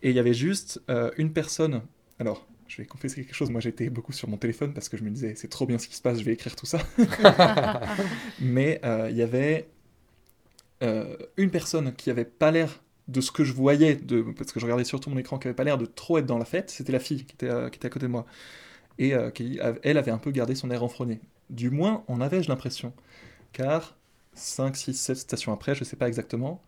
Et 0.03 0.11
il 0.11 0.16
y 0.16 0.18
avait 0.18 0.35
juste 0.35 0.83
euh, 0.90 1.11
une 1.16 1.33
personne. 1.33 1.83
Alors, 2.18 2.47
je 2.72 2.78
vais 2.78 2.87
confesser 2.87 3.22
quelque 3.22 3.35
chose. 3.35 3.50
Moi, 3.50 3.61
j'étais 3.61 3.90
beaucoup 3.90 4.12
sur 4.12 4.28
mon 4.28 4.38
téléphone 4.38 4.72
parce 4.72 4.88
que 4.88 4.96
je 4.96 5.04
me 5.04 5.11
disais, 5.11 5.35
c'est 5.37 5.48
trop 5.48 5.66
bien 5.66 5.78
ce 5.78 5.87
qui 5.87 5.94
se 5.94 6.00
passe, 6.00 6.18
je 6.18 6.24
vais 6.24 6.32
écrire 6.32 6.56
tout 6.56 6.64
ça. 6.64 6.78
Mais 8.40 8.80
euh, 8.82 9.11
il 9.11 9.16
y 9.16 9.20
avait 9.20 9.68
euh, 10.82 11.14
une 11.37 11.50
personne 11.50 11.94
qui 11.94 12.08
avait 12.08 12.24
pas 12.24 12.50
l'air 12.50 12.82
de 13.08 13.20
ce 13.20 13.30
que 13.30 13.44
je 13.44 13.52
voyais, 13.52 13.96
de, 13.96 14.22
parce 14.22 14.52
que 14.52 14.61
je 14.61 14.64
regardais 14.64 14.85
surtout 14.85 15.11
mon 15.11 15.18
écran, 15.18 15.38
qui 15.38 15.48
avait 15.48 15.54
pas 15.54 15.64
l'air 15.64 15.76
de 15.76 15.85
trop 15.85 16.16
être 16.16 16.24
dans 16.24 16.38
la 16.38 16.46
fête. 16.46 16.70
C'était 16.70 16.92
la 16.92 16.98
fille 16.98 17.26
qui 17.26 17.35
était, 17.35 17.50
euh, 17.50 17.68
qui 17.68 17.76
était 17.76 17.88
à 17.88 17.90
côté 17.90 18.06
de 18.06 18.11
moi. 18.11 18.24
Et 18.98 19.14
qui, 19.35 19.58
elle 19.82 19.98
avait 19.98 20.11
un 20.11 20.18
peu 20.18 20.30
gardé 20.30 20.54
son 20.54 20.70
air 20.70 20.80
renfrogné. 20.80 21.20
Du 21.50 21.70
moins, 21.70 22.04
en 22.08 22.20
avais-je 22.20 22.48
l'impression. 22.48 22.92
Car 23.52 23.96
5, 24.35 24.76
6, 24.76 24.94
7 24.94 25.16
stations 25.16 25.52
après, 25.52 25.74
je 25.74 25.82
sais 25.82 25.96
pas 25.96 26.08
exactement, 26.08 26.62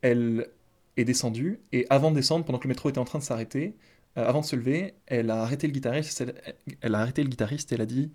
elle 0.00 0.48
est 0.96 1.04
descendue. 1.04 1.60
Et 1.72 1.86
avant 1.90 2.10
de 2.10 2.16
descendre, 2.16 2.44
pendant 2.44 2.58
que 2.58 2.64
le 2.64 2.70
métro 2.70 2.88
était 2.88 2.98
en 2.98 3.04
train 3.04 3.18
de 3.18 3.24
s'arrêter, 3.24 3.74
avant 4.26 4.40
de 4.40 4.46
se 4.46 4.56
lever, 4.56 4.94
elle 5.06 5.30
a 5.30 5.42
arrêté 5.42 5.66
le 5.66 5.72
guitariste. 5.72 6.20
Elle, 6.20 6.34
elle 6.80 6.94
a 6.94 7.00
arrêté 7.00 7.22
le 7.22 7.28
guitariste 7.28 7.72
et 7.72 7.74
elle 7.74 7.80
a 7.80 7.86
dit 7.86 8.10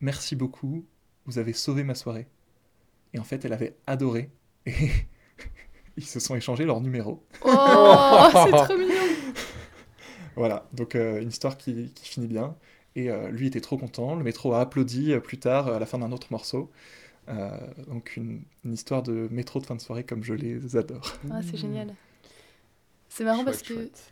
Merci 0.00 0.34
beaucoup, 0.36 0.84
vous 1.26 1.38
avez 1.38 1.52
sauvé 1.52 1.84
ma 1.84 1.94
soirée. 1.94 2.26
Et 3.14 3.18
en 3.18 3.24
fait, 3.24 3.44
elle 3.44 3.52
avait 3.52 3.76
adoré. 3.86 4.30
Et 4.66 4.90
ils 5.96 6.04
se 6.04 6.20
sont 6.20 6.34
échangés 6.34 6.64
leurs 6.64 6.80
numéros. 6.80 7.24
Oh, 7.44 8.28
c'est 8.32 8.50
trop 8.64 8.76
mignon. 8.76 8.94
Voilà, 10.34 10.66
donc 10.72 10.94
euh, 10.94 11.20
une 11.20 11.28
histoire 11.28 11.56
qui, 11.56 11.92
qui 11.94 12.08
finit 12.08 12.26
bien. 12.26 12.56
Et 12.94 13.10
euh, 13.10 13.30
lui 13.30 13.46
était 13.46 13.60
trop 13.60 13.78
content. 13.78 14.14
Le 14.14 14.24
métro 14.24 14.52
a 14.54 14.60
applaudi 14.60 15.12
euh, 15.12 15.20
plus 15.20 15.38
tard, 15.38 15.68
à 15.68 15.78
la 15.78 15.86
fin 15.86 15.98
d'un 15.98 16.12
autre 16.12 16.28
morceau. 16.30 16.70
Euh, 17.28 17.50
donc 17.86 18.16
une, 18.16 18.42
une 18.64 18.72
histoire 18.72 19.02
de 19.02 19.28
métro 19.30 19.60
de 19.60 19.66
fin 19.66 19.76
de 19.76 19.80
soirée 19.80 20.04
comme 20.04 20.24
je 20.24 20.34
les 20.34 20.76
adore. 20.76 21.14
Ah, 21.30 21.40
c'est 21.42 21.56
génial. 21.56 21.94
C'est 23.08 23.24
marrant 23.24 23.44
parce 23.44 23.62
que 23.62 23.74
Chouette, 23.74 24.11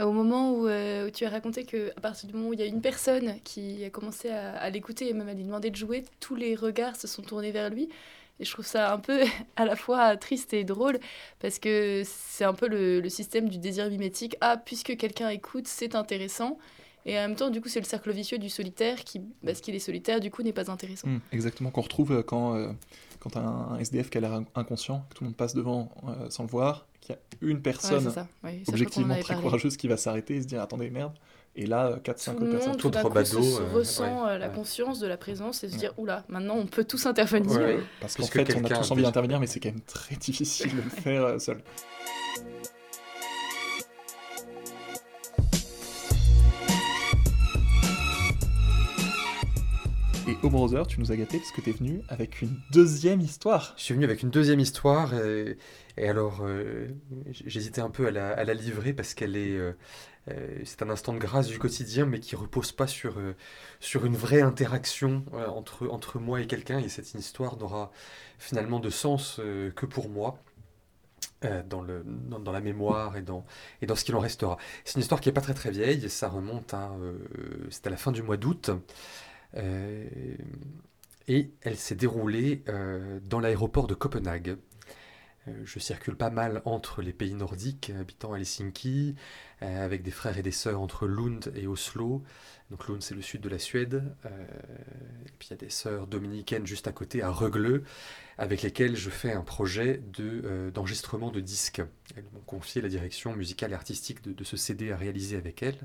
au 0.00 0.12
moment 0.12 0.52
où, 0.52 0.66
euh, 0.66 1.06
où 1.06 1.10
tu 1.10 1.24
as 1.24 1.30
raconté 1.30 1.64
que 1.64 1.90
à 1.96 2.00
partir 2.00 2.28
du 2.28 2.34
moment 2.34 2.48
où 2.48 2.52
il 2.52 2.60
y 2.60 2.62
a 2.62 2.66
une 2.66 2.80
personne 2.80 3.40
qui 3.44 3.84
a 3.84 3.90
commencé 3.90 4.28
à, 4.30 4.68
l'écouter 4.70 5.08
et 5.08 5.12
même 5.12 5.28
à 5.28 5.34
lui 5.34 5.44
demander 5.44 5.70
de 5.70 5.76
jouer, 5.76 6.04
tous 6.20 6.34
les 6.34 6.56
regards 6.56 6.96
se 6.96 7.06
sont 7.06 7.22
tournés 7.22 7.52
vers 7.52 7.70
lui. 7.70 7.88
Et 8.40 8.44
je 8.44 8.50
trouve 8.50 8.66
ça 8.66 8.92
un 8.92 8.98
peu 8.98 9.22
à 9.56 9.64
la 9.64 9.76
fois 9.76 10.16
triste 10.16 10.52
et 10.52 10.64
drôle 10.64 10.98
parce 11.38 11.58
que 11.58 12.02
c'est 12.04 12.44
un 12.44 12.54
peu 12.54 12.66
le 12.68 13.08
système 13.08 13.48
du 13.48 13.58
désir 13.58 13.88
mimétique. 13.88 14.36
Ah, 14.40 14.56
puisque 14.56 14.96
quelqu'un 14.96 15.28
écoute, 15.28 15.68
c'est 15.68 15.94
intéressant. 15.94 16.58
Et 17.06 17.18
en 17.18 17.22
même 17.22 17.36
temps, 17.36 17.50
du 17.50 17.60
coup, 17.60 17.68
c'est 17.68 17.80
le 17.80 17.84
cercle 17.86 18.10
vicieux 18.12 18.38
du 18.38 18.48
solitaire 18.48 19.04
qui, 19.04 19.20
parce 19.44 19.60
qu'il 19.60 19.74
est 19.74 19.78
solitaire, 19.78 20.20
du 20.20 20.30
coup, 20.30 20.42
n'est 20.42 20.52
pas 20.54 20.70
intéressant. 20.70 21.06
Mm, 21.08 21.20
exactement, 21.32 21.70
qu'on 21.70 21.82
retrouve 21.82 22.12
euh, 22.12 22.22
quand, 22.22 22.54
euh, 22.56 22.68
quand 23.20 23.36
un, 23.36 23.42
un 23.72 23.78
SDF 23.78 24.08
qui 24.10 24.18
a 24.18 24.20
l'air 24.22 24.32
in- 24.32 24.44
inconscient, 24.54 25.04
que 25.10 25.16
tout 25.16 25.24
le 25.24 25.28
monde 25.28 25.36
passe 25.36 25.54
devant 25.54 25.90
euh, 26.08 26.30
sans 26.30 26.44
le 26.44 26.48
voir, 26.48 26.86
qu'il 27.02 27.14
y 27.14 27.18
a 27.18 27.20
une 27.50 27.60
personne 27.60 28.10
ça. 28.10 28.26
Ouais, 28.42 28.62
ça, 28.64 28.72
objectivement 28.72 29.18
très 29.20 29.36
courageuse 29.36 29.76
qui 29.76 29.86
va 29.88 29.98
s'arrêter 29.98 30.36
et 30.36 30.42
se 30.42 30.46
dire 30.46 30.62
attendez 30.62 30.88
merde 30.88 31.12
et 31.56 31.66
là 31.66 31.98
4-5 32.02 32.34
tout 32.36 32.42
autres 32.42 32.50
personnes 32.50 32.76
Tout 32.78 32.90
coup, 32.90 33.08
Bado, 33.10 33.42
se 33.42 33.60
euh, 33.60 33.64
ressent 33.74 34.24
ouais, 34.26 34.38
la 34.38 34.48
ouais. 34.48 34.54
conscience 34.54 34.98
de 35.00 35.06
la 35.06 35.18
présence 35.18 35.62
et 35.64 35.68
se 35.68 35.74
Ouais. 35.74 35.78
dire 35.80 35.92
oula, 35.98 36.24
maintenant 36.28 36.56
on 36.56 36.64
peut 36.66 36.84
tous 36.84 37.04
intervenir. 37.04 37.52
Ouais. 37.60 37.78
parce 38.00 38.16
qu'en 38.16 38.24
fait 38.24 38.56
on 38.56 38.64
a 38.64 38.68
tous 38.70 38.90
envie 38.90 39.02
d'intervenir 39.02 39.38
mais 39.38 39.46
c'est 39.46 39.60
quand 39.60 39.68
même 39.68 39.82
très 39.82 40.16
difficile 40.20 40.74
de 40.74 40.80
le 40.80 40.88
faire 40.88 41.38
seul 41.38 41.62
au 50.44 50.50
browser 50.50 50.82
tu 50.86 51.00
nous 51.00 51.10
as 51.10 51.16
gâté 51.16 51.38
parce 51.38 51.52
que 51.52 51.60
t'es 51.60 51.72
venu 51.72 52.02
avec 52.08 52.42
une 52.42 52.54
deuxième 52.70 53.20
histoire. 53.20 53.74
Je 53.78 53.82
suis 53.82 53.94
venu 53.94 54.04
avec 54.04 54.22
une 54.22 54.30
deuxième 54.30 54.60
histoire 54.60 55.14
et, 55.14 55.56
alors 55.96 56.40
euh, 56.42 56.88
j'hésitais 57.30 57.80
un 57.80 57.88
peu 57.88 58.06
à 58.06 58.10
la, 58.10 58.54
livrer 58.54 58.92
parce 58.92 59.14
qu'elle 59.14 59.36
est 59.36 59.56
euh, 59.56 59.72
euh, 60.28 60.58
c'est 60.64 60.82
un 60.82 60.90
instant 60.90 61.14
de 61.14 61.18
grâce 61.18 61.48
du 61.48 61.58
quotidien 61.58 62.04
mais 62.04 62.20
qui 62.20 62.36
repose 62.36 62.72
pas 62.72 62.86
sur 62.86 63.16
sur 63.80 64.04
une 64.04 64.16
vraie 64.16 64.42
interaction 64.42 65.24
entre 65.32 65.88
entre 65.88 66.18
moi 66.18 66.40
et 66.40 66.46
quelqu'un. 66.46 66.78
Et 66.78 66.88
cette 66.88 67.12
histoire 67.14 67.56
n'aura 67.56 67.90
finalement 68.38 68.80
de 68.80 68.90
sens 68.90 69.40
que 69.74 69.86
pour 69.86 70.10
moi 70.10 70.38
dans, 71.68 71.82
le, 71.82 72.02
dans, 72.06 72.52
la 72.52 72.60
mémoire 72.60 73.18
et 73.18 73.22
dans, 73.22 73.44
et 73.82 73.86
dans 73.86 73.94
ce 73.94 74.04
qu'il 74.04 74.16
en 74.16 74.20
restera. 74.20 74.56
C'est 74.86 74.94
une 74.94 75.02
histoire 75.02 75.20
qui 75.20 75.28
n'est 75.28 75.34
pas 75.34 75.42
très 75.42 75.52
très 75.52 75.70
vieille, 75.70 76.08
ça 76.08 76.30
remonte 76.30 76.72
à, 76.72 76.90
à 77.84 77.90
la 77.90 77.96
fin 77.98 78.12
du 78.12 78.22
mois 78.22 78.38
d'août, 78.38 78.70
et 81.28 81.50
elle 81.62 81.76
s'est 81.76 81.94
déroulée 81.94 82.62
euh, 82.68 83.18
dans 83.24 83.40
l'aéroport 83.40 83.86
de 83.86 83.94
Copenhague. 83.94 84.56
Euh, 85.48 85.52
je 85.64 85.78
circule 85.78 86.16
pas 86.16 86.30
mal 86.30 86.62
entre 86.64 87.02
les 87.02 87.12
pays 87.12 87.34
nordiques, 87.34 87.92
habitant 87.98 88.34
Helsinki, 88.34 89.14
euh, 89.62 89.84
avec 89.84 90.02
des 90.02 90.10
frères 90.10 90.38
et 90.38 90.42
des 90.42 90.52
sœurs 90.52 90.80
entre 90.80 91.06
Lund 91.06 91.52
et 91.56 91.66
Oslo. 91.66 92.22
Donc 92.70 92.88
Lund, 92.88 93.02
c'est 93.02 93.14
le 93.14 93.22
sud 93.22 93.42
de 93.42 93.48
la 93.50 93.58
Suède. 93.58 94.02
euh, 94.26 94.46
et 95.26 95.32
puis 95.38 95.48
il 95.48 95.52
y 95.52 95.54
a 95.54 95.56
des 95.58 95.70
sœurs 95.70 96.06
dominicaines 96.06 96.66
juste 96.66 96.88
à 96.88 96.92
côté, 96.92 97.22
à 97.22 97.30
Rögle, 97.30 97.82
avec 98.38 98.62
lesquelles 98.62 98.96
je 98.96 99.10
fais 99.10 99.32
un 99.32 99.42
projet 99.42 100.02
de, 100.14 100.42
euh, 100.44 100.70
d'enregistrement 100.70 101.30
de 101.30 101.40
disques. 101.40 101.82
Elles 102.16 102.24
m'ont 102.34 102.40
confié 102.46 102.82
la 102.82 102.88
direction 102.88 103.34
musicale 103.36 103.72
et 103.72 103.74
artistique 103.74 104.22
de, 104.22 104.32
de 104.32 104.44
ce 104.44 104.56
CD 104.56 104.92
à 104.92 104.96
réaliser 104.96 105.36
avec 105.36 105.62
elles. 105.62 105.78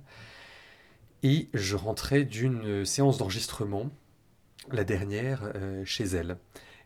Et 1.24 1.50
je 1.54 1.76
rentrais 1.76 2.24
d'une 2.24 2.86
séance 2.86 3.18
d'enregistrement, 3.18 3.90
la 4.72 4.84
dernière, 4.84 5.52
euh, 5.56 5.84
chez 5.86 6.06
elles. 6.06 6.38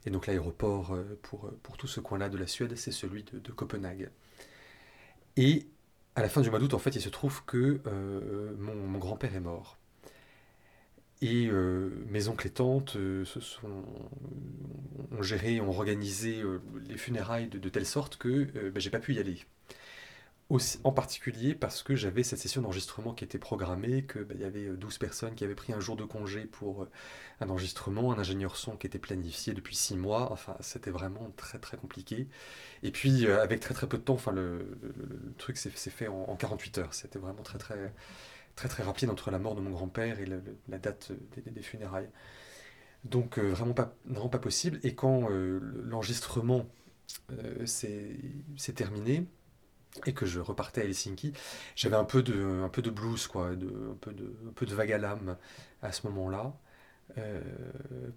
Et 0.06 0.10
donc 0.10 0.28
l'aéroport 0.28 0.94
euh, 0.94 1.20
pour, 1.22 1.52
pour 1.62 1.78
tout 1.78 1.88
ce 1.88 2.00
coin-là 2.00 2.30
de 2.30 2.38
la 2.38 2.48
Suède, 2.48 2.76
c'est 2.76 2.92
celui 2.92 3.24
de, 3.24 3.52
Copenhague. 3.52 4.10
Et 5.38 5.68
à 6.16 6.22
la 6.22 6.30
fin 6.30 6.42
du 6.42 6.50
mois 6.50 6.60
d'août, 6.60 6.74
en 6.74 6.80
fait, 6.80 6.96
il 6.96 7.02
se 7.02 7.10
trouve 7.10 7.44
que 7.46 7.82
euh, 7.88 8.56
mon, 8.60 8.98
grand-père 8.98 9.36
est 9.36 9.40
mort. 9.40 9.78
Et 11.22 11.48
euh, 11.48 11.90
mes 12.10 12.28
oncles 12.28 12.48
et 12.48 12.50
tantes 12.52 12.96
euh, 12.98 13.24
ont 13.64 15.24
géré, 15.24 15.62
ont 15.62 15.70
organisé 15.70 16.42
euh, 16.42 16.62
les 16.88 16.98
funérailles 16.98 17.48
de, 17.48 17.70
telle 17.70 17.86
sorte 17.86 18.18
que 18.18 18.48
euh, 18.56 18.72
ben, 18.72 18.80
j'ai 18.80 18.90
pas 18.90 19.00
pu 19.00 19.14
y 19.14 19.20
aller. 19.20 19.40
Aussi, 20.50 20.80
en 20.84 20.92
particulier 20.92 21.56
parce 21.56 21.84
que 21.84 21.96
j'avais 21.96 22.22
cette 22.22 22.40
session 22.40 22.62
d'enregistrement 22.62 23.14
qui 23.14 23.24
était 23.24 23.40
programmée, 23.40 24.04
que 24.04 24.20
ben, 24.20 24.36
il 24.38 24.42
y 24.42 24.46
avait 24.46 24.66
euh, 24.66 24.76
12 24.76 24.98
personnes 24.98 25.36
qui 25.36 25.44
avaient 25.44 25.56
pris 25.56 25.74
un 25.74 25.80
jour 25.80 25.96
de 25.96 26.04
congé 26.04 26.46
pour 26.46 26.84
euh, 26.84 26.90
un 27.40 27.50
enregistrement, 27.50 28.12
un 28.12 28.20
ingénieur 28.20 28.56
son 28.58 28.76
qui 28.76 28.86
était 28.88 29.00
planifié 29.00 29.54
depuis 29.54 29.76
6 29.76 29.96
mois, 29.96 30.32
enfin 30.32 30.56
c'était 30.60 30.92
vraiment 30.92 31.32
très 31.38 31.60
très 31.60 31.78
compliqué. 31.78 32.28
Et 32.84 32.92
puis 32.92 33.26
euh, 33.26 33.42
avec 33.42 33.62
très 33.62 33.74
très 33.74 33.88
peu 33.88 33.98
de 33.98 34.04
temps, 34.04 34.16
enfin 34.16 34.32
le, 34.32 34.78
truc 35.38 35.58
s'est 35.58 35.70
fait 35.72 36.08
en, 36.08 36.26
en 36.28 36.36
48 36.36 36.78
heures, 36.80 36.94
c'était 36.94 37.20
vraiment 37.20 37.44
très 37.44 37.58
très 37.58 37.94
très 38.56 38.70
très 38.70 38.84
rapide 38.84 39.10
entre 39.10 39.32
la 39.32 39.40
mort 39.40 39.56
de 39.56 39.62
mon 39.62 39.72
grand-père 39.72 40.20
et 40.20 40.26
la 40.26 40.78
date 40.78 41.12
euh, 41.12 41.42
des, 41.52 41.62
funérailles. 41.62 42.10
Donc 43.04 43.38
euh, 43.38 43.52
vraiment, 43.52 43.74
pas, 43.74 43.96
vraiment 44.06 44.30
pas 44.30 44.40
possible. 44.40 44.80
Et 44.84 44.96
quand 44.96 45.30
euh, 45.30 45.60
l'enregistrement 45.84 46.66
euh, 47.32 47.66
s'est 47.66 48.74
terminé 48.76 49.26
et 50.06 50.14
que 50.14 50.26
je 50.26 50.40
repartais 50.40 50.82
à 50.82 50.86
Helsinki, 50.86 51.34
j'avais 51.76 51.96
un 51.96 52.04
peu 52.06 52.24
de, 52.24 52.62
un 52.64 52.70
peu 52.70 52.82
de 52.82 52.90
blues, 52.90 53.28
quoi, 53.28 53.56
de, 53.56 53.68
un, 53.92 53.96
peu 54.02 54.14
de, 54.14 54.34
un 54.50 54.54
peu 54.54 54.66
de 54.66 54.74
vague 54.76 54.92
à 54.92 54.98
l'âme 54.98 55.38
à 55.82 55.92
ce 55.92 56.08
moment-là. 56.08 56.54
euh, 57.18 57.42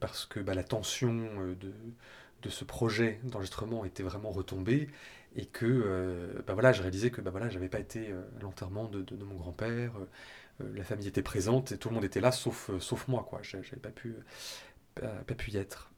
parce 0.00 0.26
que 0.26 0.40
bah, 0.40 0.54
la 0.54 0.64
tension 0.64 1.10
euh, 1.40 1.54
de, 1.56 1.72
de 2.42 2.48
ce 2.50 2.64
projet 2.64 3.20
d'enregistrement 3.24 3.84
était 3.84 4.02
vraiment 4.02 4.30
retombée 4.30 4.88
et 5.36 5.46
que 5.46 5.66
euh, 5.66 6.42
bah, 6.46 6.54
voilà, 6.54 6.72
je 6.72 6.82
réalisais 6.82 7.10
que 7.10 7.20
bah, 7.20 7.30
voilà, 7.30 7.48
j'avais 7.48 7.68
pas 7.68 7.80
été 7.80 8.12
à 8.12 8.42
l'enterrement 8.42 8.86
de, 8.88 9.02
de- 9.02 9.24
mon 9.24 9.36
grand-père, 9.36 9.92
la 10.60 10.84
famille 10.84 11.08
était 11.08 11.22
présente 11.22 11.72
et 11.72 11.78
tout 11.78 11.88
le 11.90 11.94
monde 11.96 12.04
était 12.04 12.20
là 12.20 12.32
sauf, 12.32 12.70
sauf 12.80 13.08
moi, 13.08 13.26
quoi. 13.28 13.40
J'a- 13.42 13.62
J'avais 13.62 13.80
pas 13.82 13.90
pu, 13.90 14.16
pas, 14.94 15.08
pas 15.26 15.34
pu 15.34 15.52
y 15.52 15.56
être. 15.58 15.90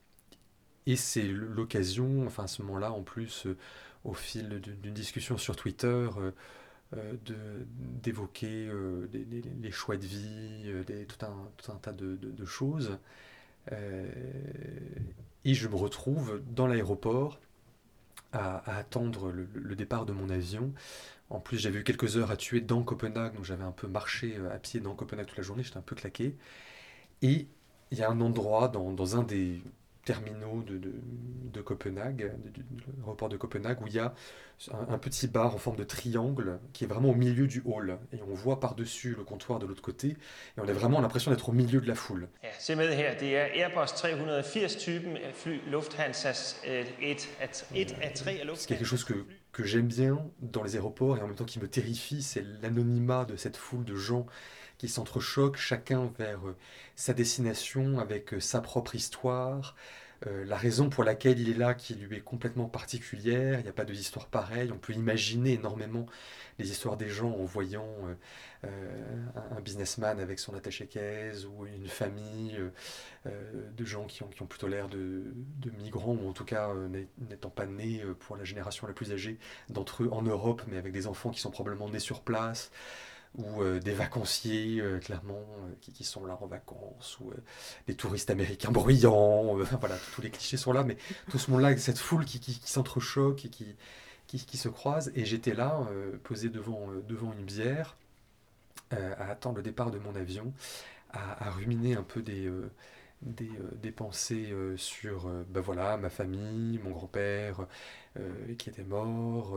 Et 0.87 0.97
c'est 0.97 1.23
l'occasion, 1.29 2.27
enfin 2.27 2.45
à 2.45 2.47
ce 2.47 2.63
moment-là, 2.63 2.93
en 2.93 3.03
plus, 3.03 3.47
au 4.05 4.15
fil 4.15 4.61
d'une 4.61 4.95
discussion 4.95 5.39
sur 5.39 5.57
Twitter, 5.57 5.87
euh, 5.89 6.33
euh, 6.97 7.15
d'évoquer 8.03 8.69
euh, 8.69 9.09
les, 9.13 9.71
choix 9.73 9.97
de 9.97 10.07
vie, 10.07 10.73
des- 10.87 11.07
tout, 11.07 11.25
un, 11.27 11.51
tout 11.59 11.73
un 11.73 11.77
tas 11.77 11.93
de, 11.93 12.17
de- 12.17 12.45
choses. 12.47 12.99
Et 15.45 15.55
je 15.55 15.69
me 15.69 15.77
retrouve 15.77 16.43
dans 16.55 16.67
l'aéroport 16.67 17.39
à, 18.33 18.79
attendre 18.79 19.31
le, 19.33 19.49
le 19.55 19.77
départ 19.77 20.07
de 20.07 20.13
mon 20.13 20.31
avion. 20.31 20.73
En 21.31 21.41
plus, 21.41 21.59
j'avais 21.59 21.81
eu 21.81 21.85
quelques 21.85 22.17
heures 22.17 22.31
à 22.31 22.37
tuer 22.39 22.61
dans 22.63 22.83
Copenhague, 22.85 23.35
donc 23.37 23.45
j'avais 23.45 23.65
un 23.65 23.73
peu 23.73 23.89
marché 23.89 24.39
à 24.53 24.59
pied 24.59 24.81
dans 24.81 24.95
Copenhague 24.95 25.27
toute 25.27 25.39
la 25.39 25.45
journée, 25.45 25.63
j'étais 25.65 25.79
un 25.79 25.83
peu 25.83 25.97
claqué. 25.97 26.37
Et 27.23 27.49
il 27.93 27.99
y 27.99 28.03
a 28.03 28.11
un 28.11 28.21
endroit 28.21 28.69
dans, 28.69 28.93
dans 28.93 29.17
un 29.17 29.23
des 29.25 29.63
terminaux 30.09 30.63
de, 30.63 30.79
de, 30.79 30.93
de 31.53 31.61
Copenhague, 31.61 32.33
du, 32.43 32.63
du 32.63 32.83
l'aéroport 32.97 33.29
de 33.29 33.37
Copenhague, 33.37 33.83
où 33.83 33.87
il 33.87 33.93
y 33.93 33.99
a 33.99 34.15
un, 34.73 34.95
un 34.95 34.99
petit 34.99 35.29
bar 35.29 35.55
en 35.55 35.59
forme 35.59 35.77
de 35.77 35.85
triangle 35.85 36.61
qui 36.73 36.85
est 36.85 36.87
vraiment 36.87 37.11
au 37.11 37.15
milieu 37.15 37.47
du 37.47 37.61
hall. 37.67 37.99
Et 38.15 38.21
on 38.23 38.33
voit 38.33 38.59
par-dessus 38.59 39.15
le 39.19 39.25
comptoir 39.25 39.59
de 39.59 39.67
l'autre 39.67 39.83
côté, 39.83 40.09
et 40.09 40.61
on 40.63 40.67
a 40.67 40.73
vraiment 40.73 41.03
l'impression 41.03 41.31
d'être 41.31 41.51
au 41.51 41.53
milieu 41.53 41.83
de 41.83 41.87
la 41.87 41.95
foule. 41.95 42.29
Ja, 42.43 42.49
se 42.59 42.75
med 42.75 42.91
her, 42.95 43.17
det 43.21 43.37
er 43.37 43.47
Airbus 43.53 43.93
380-typen 44.01 45.17
af 45.17 45.35
fly 45.35 45.61
Lufthansas 45.71 46.57
øh, 46.67 46.87
af, 47.03 47.29
C'est 48.57 48.69
quelque 48.69 48.87
chose 48.87 49.05
que, 49.05 49.27
que 49.53 49.65
j'aime 49.65 49.89
bien 49.89 50.17
dans 50.41 50.63
les 50.63 50.75
aéroports 50.77 51.19
et 51.19 51.21
en 51.21 51.27
même 51.27 51.37
temps 51.37 51.45
qui 51.53 51.61
me 51.61 51.69
terrifie, 51.69 52.23
c'est 52.23 52.45
l'anonymat 52.63 53.27
de 53.27 53.37
cette 53.37 53.59
foule 53.59 53.85
de 53.85 53.95
gens 53.95 54.27
qui 54.79 54.89
s'entrechoquent, 54.89 55.57
chacun 55.59 56.11
vers 56.19 56.47
euh, 56.49 56.57
sa 56.97 57.13
destination, 57.15 57.99
avec 57.99 58.35
euh, 58.35 58.41
sa 58.41 58.61
propre 58.61 58.95
histoire, 58.95 59.75
euh, 60.27 60.45
la 60.45 60.57
raison 60.57 60.89
pour 60.91 61.05
laquelle 61.05 61.39
il 61.39 61.49
est 61.51 61.59
là 61.59 61.75
qui 61.75 61.95
lui 61.95 62.17
est 62.17 62.21
complètement 62.21 62.67
particulière, 62.67 63.61
il 63.61 63.65
n'y 63.65 63.69
a 63.69 63.73
pas 63.73 63.85
de 63.85 63.95
histoires 63.95 64.27
pareilles, 64.27 64.73
on 64.73 64.79
peut 64.79 64.93
imaginer 64.95 65.55
énormément 65.55 66.07
les 66.59 66.71
histoires 66.71 66.97
des 66.97 67.09
gens 67.09 67.31
en 67.31 67.45
voyant 67.45 67.87
un- 68.65 69.61
businessman 69.61 70.19
avec 70.21 70.39
son 70.39 70.55
attaché-caisse 70.55 71.45
ou 71.47 71.67
une 71.67 71.87
famille 71.87 72.59
de 73.25 73.85
gens 73.85 74.07
qui 74.07 74.23
ont, 74.23 74.47
plutôt 74.47 74.67
l'air 74.69 74.89
de, 74.89 75.23
migrants 75.79 76.17
ou 76.21 76.29
en 76.29 76.33
tout 76.33 76.45
cas 76.45 76.73
n'é- 76.89 77.09
n'étant 77.31 77.51
pas 77.51 77.67
nés 77.67 78.03
pour 78.21 78.37
la 78.37 78.45
génération 78.45 78.87
la 78.87 78.93
plus 78.93 79.13
âgée 79.13 79.39
d'entre 79.69 80.03
eux 80.05 80.09
en 80.13 80.23
Europe 80.23 80.63
mais 80.67 80.79
avec 80.79 80.93
des 80.93 81.07
enfants 81.07 81.31
qui 81.31 81.41
sont 81.41 81.51
probablement 81.51 81.89
nés 81.89 82.01
sur 82.01 82.23
place 82.23 82.71
ou 83.37 83.63
euh, 83.63 83.79
des 83.79 83.93
vacanciers 83.93 84.81
euh, 84.81 84.99
clairement 84.99 85.35
euh, 85.35 85.75
qui, 85.81 85.93
qui 85.93 86.05
sont 86.05 86.25
là 86.25 86.39
en 86.41 86.47
vacances 86.47 87.19
ou 87.21 87.33
des 87.87 87.95
touristes 87.95 88.31
américains 88.31 88.71
bruyants 88.71 89.55
voilà 89.81 89.97
tous 90.15 90.23
les 90.23 90.31
clichés 90.31 90.57
sont 90.57 90.73
là 90.73 90.85
mais 90.85 90.97
tout 91.31 91.39
ce 91.39 91.51
monde-là 91.51 91.77
cette 91.77 91.99
foule 91.99 92.25
qui, 92.25 92.41
qui, 92.41 92.61
s'entrechoque 92.65 93.45
et 93.45 93.49
qui, 93.49 93.77
qui, 94.27 94.57
se 94.57 94.69
croise. 94.69 95.13
Et 95.15 95.25
j'étais 95.25 95.55
là 95.55 95.81
posé 96.23 96.49
devant, 96.49 96.89
devant 97.07 97.33
une 97.33 97.45
bière 97.45 97.97
à 98.91 99.31
attendre 99.31 99.57
le 99.57 99.63
départ 99.63 99.91
de 99.91 99.99
mon 99.99 100.15
avion 100.15 100.53
à, 101.13 101.49
à 101.49 101.51
ruminer 101.51 101.95
un 101.95 102.03
peu 102.03 102.21
des, 102.21 102.51
des, 103.23 103.51
des 103.81 103.91
pensées 103.91 104.53
sur 104.77 105.29
ben 105.49 105.61
voilà, 105.61 105.97
ma 105.97 106.11
famille, 106.11 106.79
mon 106.85 106.91
grand-père 106.91 107.67
qui 108.59 108.69
était 108.69 108.85
mort, 108.85 109.57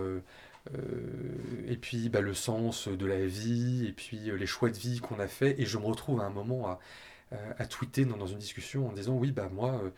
et 1.67 1.77
puis 1.77 2.09
bah, 2.09 2.21
le 2.21 2.33
sens 2.33 2.87
de 2.87 3.05
la 3.05 3.25
vie, 3.25 3.85
et 3.87 3.93
puis 3.93 4.29
euh, 4.29 4.35
les 4.37 4.45
choix 4.45 4.69
de 4.69 4.77
vie 4.77 4.99
qu'on 4.99 5.19
a 5.19 5.27
fait. 5.27 5.59
Et 5.59 5.65
je 5.65 5.77
me 5.77 5.85
retrouve 5.85 6.21
à 6.21 6.25
un 6.25 6.29
moment 6.29 6.67
à, 6.69 6.79
à, 7.31 7.37
à 7.59 7.65
tweeter 7.67 8.05
dans, 8.05 8.27
une 8.27 8.39
discussion 8.39 8.87
en 8.89 8.93
disant 8.93 9.15
oui, 9.17 9.31
bah 9.31 9.49
moi, 9.51 9.81
euh, 9.83 9.91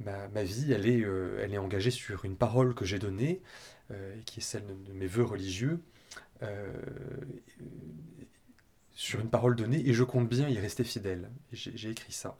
ma, 0.00 0.28
ma 0.28 0.44
vie, 0.44 0.72
elle 0.72 0.86
est, 0.88 1.02
euh, 1.04 1.58
engagée 1.58 1.90
sur 1.92 2.24
une 2.26 2.36
parole 2.36 2.74
que 2.74 2.84
j'ai 2.86 2.98
donnée, 2.98 3.42
euh, 3.92 4.16
qui 4.26 4.40
est 4.40 4.44
celle 4.44 4.66
de, 4.66 4.74
de 4.74 4.92
mes 4.94 5.06
vœux 5.06 5.24
religieux. 5.24 5.80
euh, 6.42 6.72
sur 8.94 9.20
une 9.20 9.30
parole 9.30 9.56
donnée 9.56 9.88
et 9.88 9.94
je 9.94 10.04
compte 10.04 10.28
bien 10.28 10.48
y 10.48 10.58
rester 10.58 10.84
fidèle. 10.84 11.30
J'ai 11.52 11.90
écrit 11.90 12.12
ça. 12.12 12.36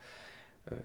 Euh, 0.71 0.77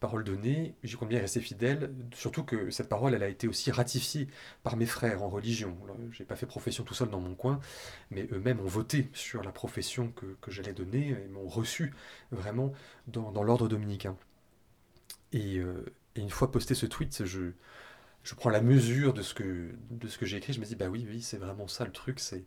parole 0.00 0.24
donnée, 0.24 0.74
j'y 0.82 0.96
compte 0.96 1.08
bien 1.08 1.18
y 1.18 1.22
rester 1.22 1.40
fidèle, 1.40 1.92
surtout 2.14 2.44
que 2.44 2.70
cette 2.70 2.88
parole, 2.88 3.14
elle 3.14 3.22
a 3.22 3.28
été 3.28 3.48
aussi 3.48 3.70
ratifiée 3.70 4.28
par 4.62 4.76
mes 4.76 4.86
frères 4.86 5.22
en 5.22 5.28
religion. 5.28 5.76
J'ai 6.12 6.24
pas 6.24 6.36
fait 6.36 6.46
profession 6.46 6.84
tout 6.84 6.94
seul 6.94 7.08
dans 7.10 7.20
mon 7.20 7.34
coin, 7.34 7.60
mais 8.10 8.28
eux-mêmes 8.32 8.60
ont 8.60 8.66
voté 8.66 9.08
sur 9.14 9.42
la 9.42 9.52
profession 9.52 10.08
que, 10.12 10.26
que 10.40 10.50
j'allais 10.50 10.72
donner 10.74 11.08
et 11.10 11.28
m'ont 11.28 11.48
reçu 11.48 11.94
vraiment 12.30 12.72
dans, 13.06 13.32
dans 13.32 13.42
l'ordre 13.42 13.68
dominicain. 13.68 14.16
Et, 15.32 15.58
euh, 15.58 15.84
et 16.14 16.20
une 16.20 16.30
fois 16.30 16.50
posté 16.50 16.74
ce 16.74 16.86
tweet, 16.86 17.24
je, 17.24 17.50
je 18.24 18.34
prends 18.34 18.50
la 18.50 18.60
mesure 18.62 19.14
de 19.14 19.22
ce 19.22 19.34
que, 19.34 19.70
de 19.90 20.08
ce 20.08 20.18
que 20.18 20.26
j'ai 20.26 20.38
écrit. 20.38 20.52
Je 20.52 20.60
me 20.60 20.66
dis, 20.66 20.76
bah 20.76 20.88
oui, 20.88 21.06
oui, 21.08 21.22
c'est 21.22 21.38
vraiment 21.38 21.68
ça 21.68 21.84
le 21.84 21.92
truc. 21.92 22.20
C'est, 22.20 22.44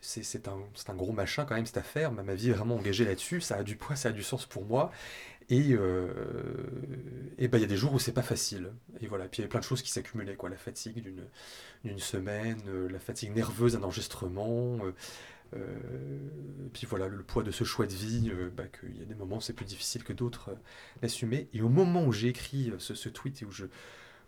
c'est, 0.00 0.48
un, 0.48 0.58
un 0.88 0.94
gros 0.94 1.12
machin 1.12 1.44
quand 1.46 1.56
même 1.56 1.66
cette 1.66 1.78
affaire. 1.78 2.12
Ma, 2.12 2.22
ma 2.22 2.34
vie 2.34 2.50
est 2.50 2.54
vraiment 2.54 2.76
engagée 2.76 3.04
là-dessus. 3.04 3.40
Ça 3.40 3.56
a 3.56 3.62
du 3.62 3.76
poids, 3.76 3.96
ça 3.96 4.10
a 4.10 4.12
du 4.12 4.22
sens 4.22 4.46
pour 4.46 4.64
moi. 4.66 4.92
Et 5.50 5.72
euh, 5.72 6.06
bah, 7.48 7.58
il 7.58 7.62
y 7.62 7.64
a 7.64 7.68
des 7.68 7.76
jours 7.76 7.92
où 7.92 7.98
c'est 7.98 8.12
pas 8.12 8.22
facile. 8.22 8.72
Et 9.00 9.08
voilà. 9.08 9.26
Puis 9.26 9.38
il 9.38 9.40
y 9.40 9.44
avait 9.44 9.50
plein 9.50 9.60
de 9.60 9.64
choses 9.64 9.82
qui 9.82 9.90
s'accumulaient, 9.90 10.36
quoi. 10.36 10.48
La 10.48 10.56
fatigue 10.56 11.02
d'une, 11.02 11.24
d'une 11.84 11.98
semaine, 11.98 12.60
euh, 12.68 12.88
la 12.88 13.00
fatigue 13.00 13.34
nerveuse 13.34 13.72
d'un 13.72 13.82
enregistrement. 13.82 14.78
euh, 14.84 14.92
euh, 15.56 15.58
puis 16.72 16.86
voilà, 16.86 17.08
le, 17.08 17.22
poids 17.24 17.42
de 17.42 17.50
ce 17.50 17.64
choix 17.64 17.86
de 17.86 17.92
vie, 17.92 18.30
bah, 18.56 18.68
qu'il 18.68 18.96
y 18.96 19.02
a 19.02 19.04
des 19.04 19.16
moments 19.16 19.38
où 19.38 19.40
c'est 19.40 19.52
plus 19.52 19.64
difficile 19.64 20.04
que 20.04 20.12
d'autres 20.12 20.50
d'assumer. 21.02 21.48
Et 21.52 21.62
au 21.62 21.68
moment 21.68 22.04
où 22.04 22.12
j'ai 22.12 22.28
écrit 22.28 22.72
ce, 22.78 22.94
ce 22.94 23.08
tweet 23.08 23.42
et 23.42 23.44
où 23.44 23.50
je, 23.50 23.66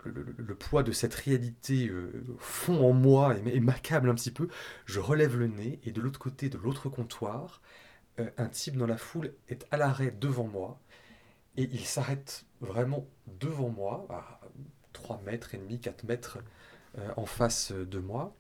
le, 0.04 0.54
poids 0.56 0.82
de 0.82 0.90
cette 0.90 1.14
réalité 1.14 1.92
fond 2.38 2.84
en 2.84 2.92
moi 2.92 3.36
et, 3.46 3.60
m'accable 3.60 4.10
un 4.10 4.16
petit 4.16 4.32
peu, 4.32 4.48
je 4.84 4.98
relève 4.98 5.38
le 5.38 5.46
nez 5.46 5.78
et 5.84 5.92
de 5.92 6.00
l'autre 6.00 6.18
côté, 6.18 6.48
de 6.48 6.58
l'autre 6.58 6.88
comptoir, 6.88 7.62
un 8.18 8.48
type 8.48 8.76
dans 8.76 8.88
la 8.88 8.96
foule 8.96 9.32
est 9.48 9.64
à 9.70 9.76
l'arrêt 9.76 10.10
devant 10.10 10.48
moi 10.48 10.80
et 11.56 11.68
il 11.72 11.84
s'arrête 11.84 12.44
vraiment 12.60 13.06
devant 13.26 13.68
moi, 13.68 14.06
à 14.10 14.40
3 14.92 15.22
mètres 15.24 15.54
et 15.54 15.58
demi, 15.58 15.78
4 15.80 16.04
mètres 16.04 16.38
euh, 16.98 17.12
en 17.16 17.26
face 17.26 17.72
de 17.72 17.98
moi 17.98 18.34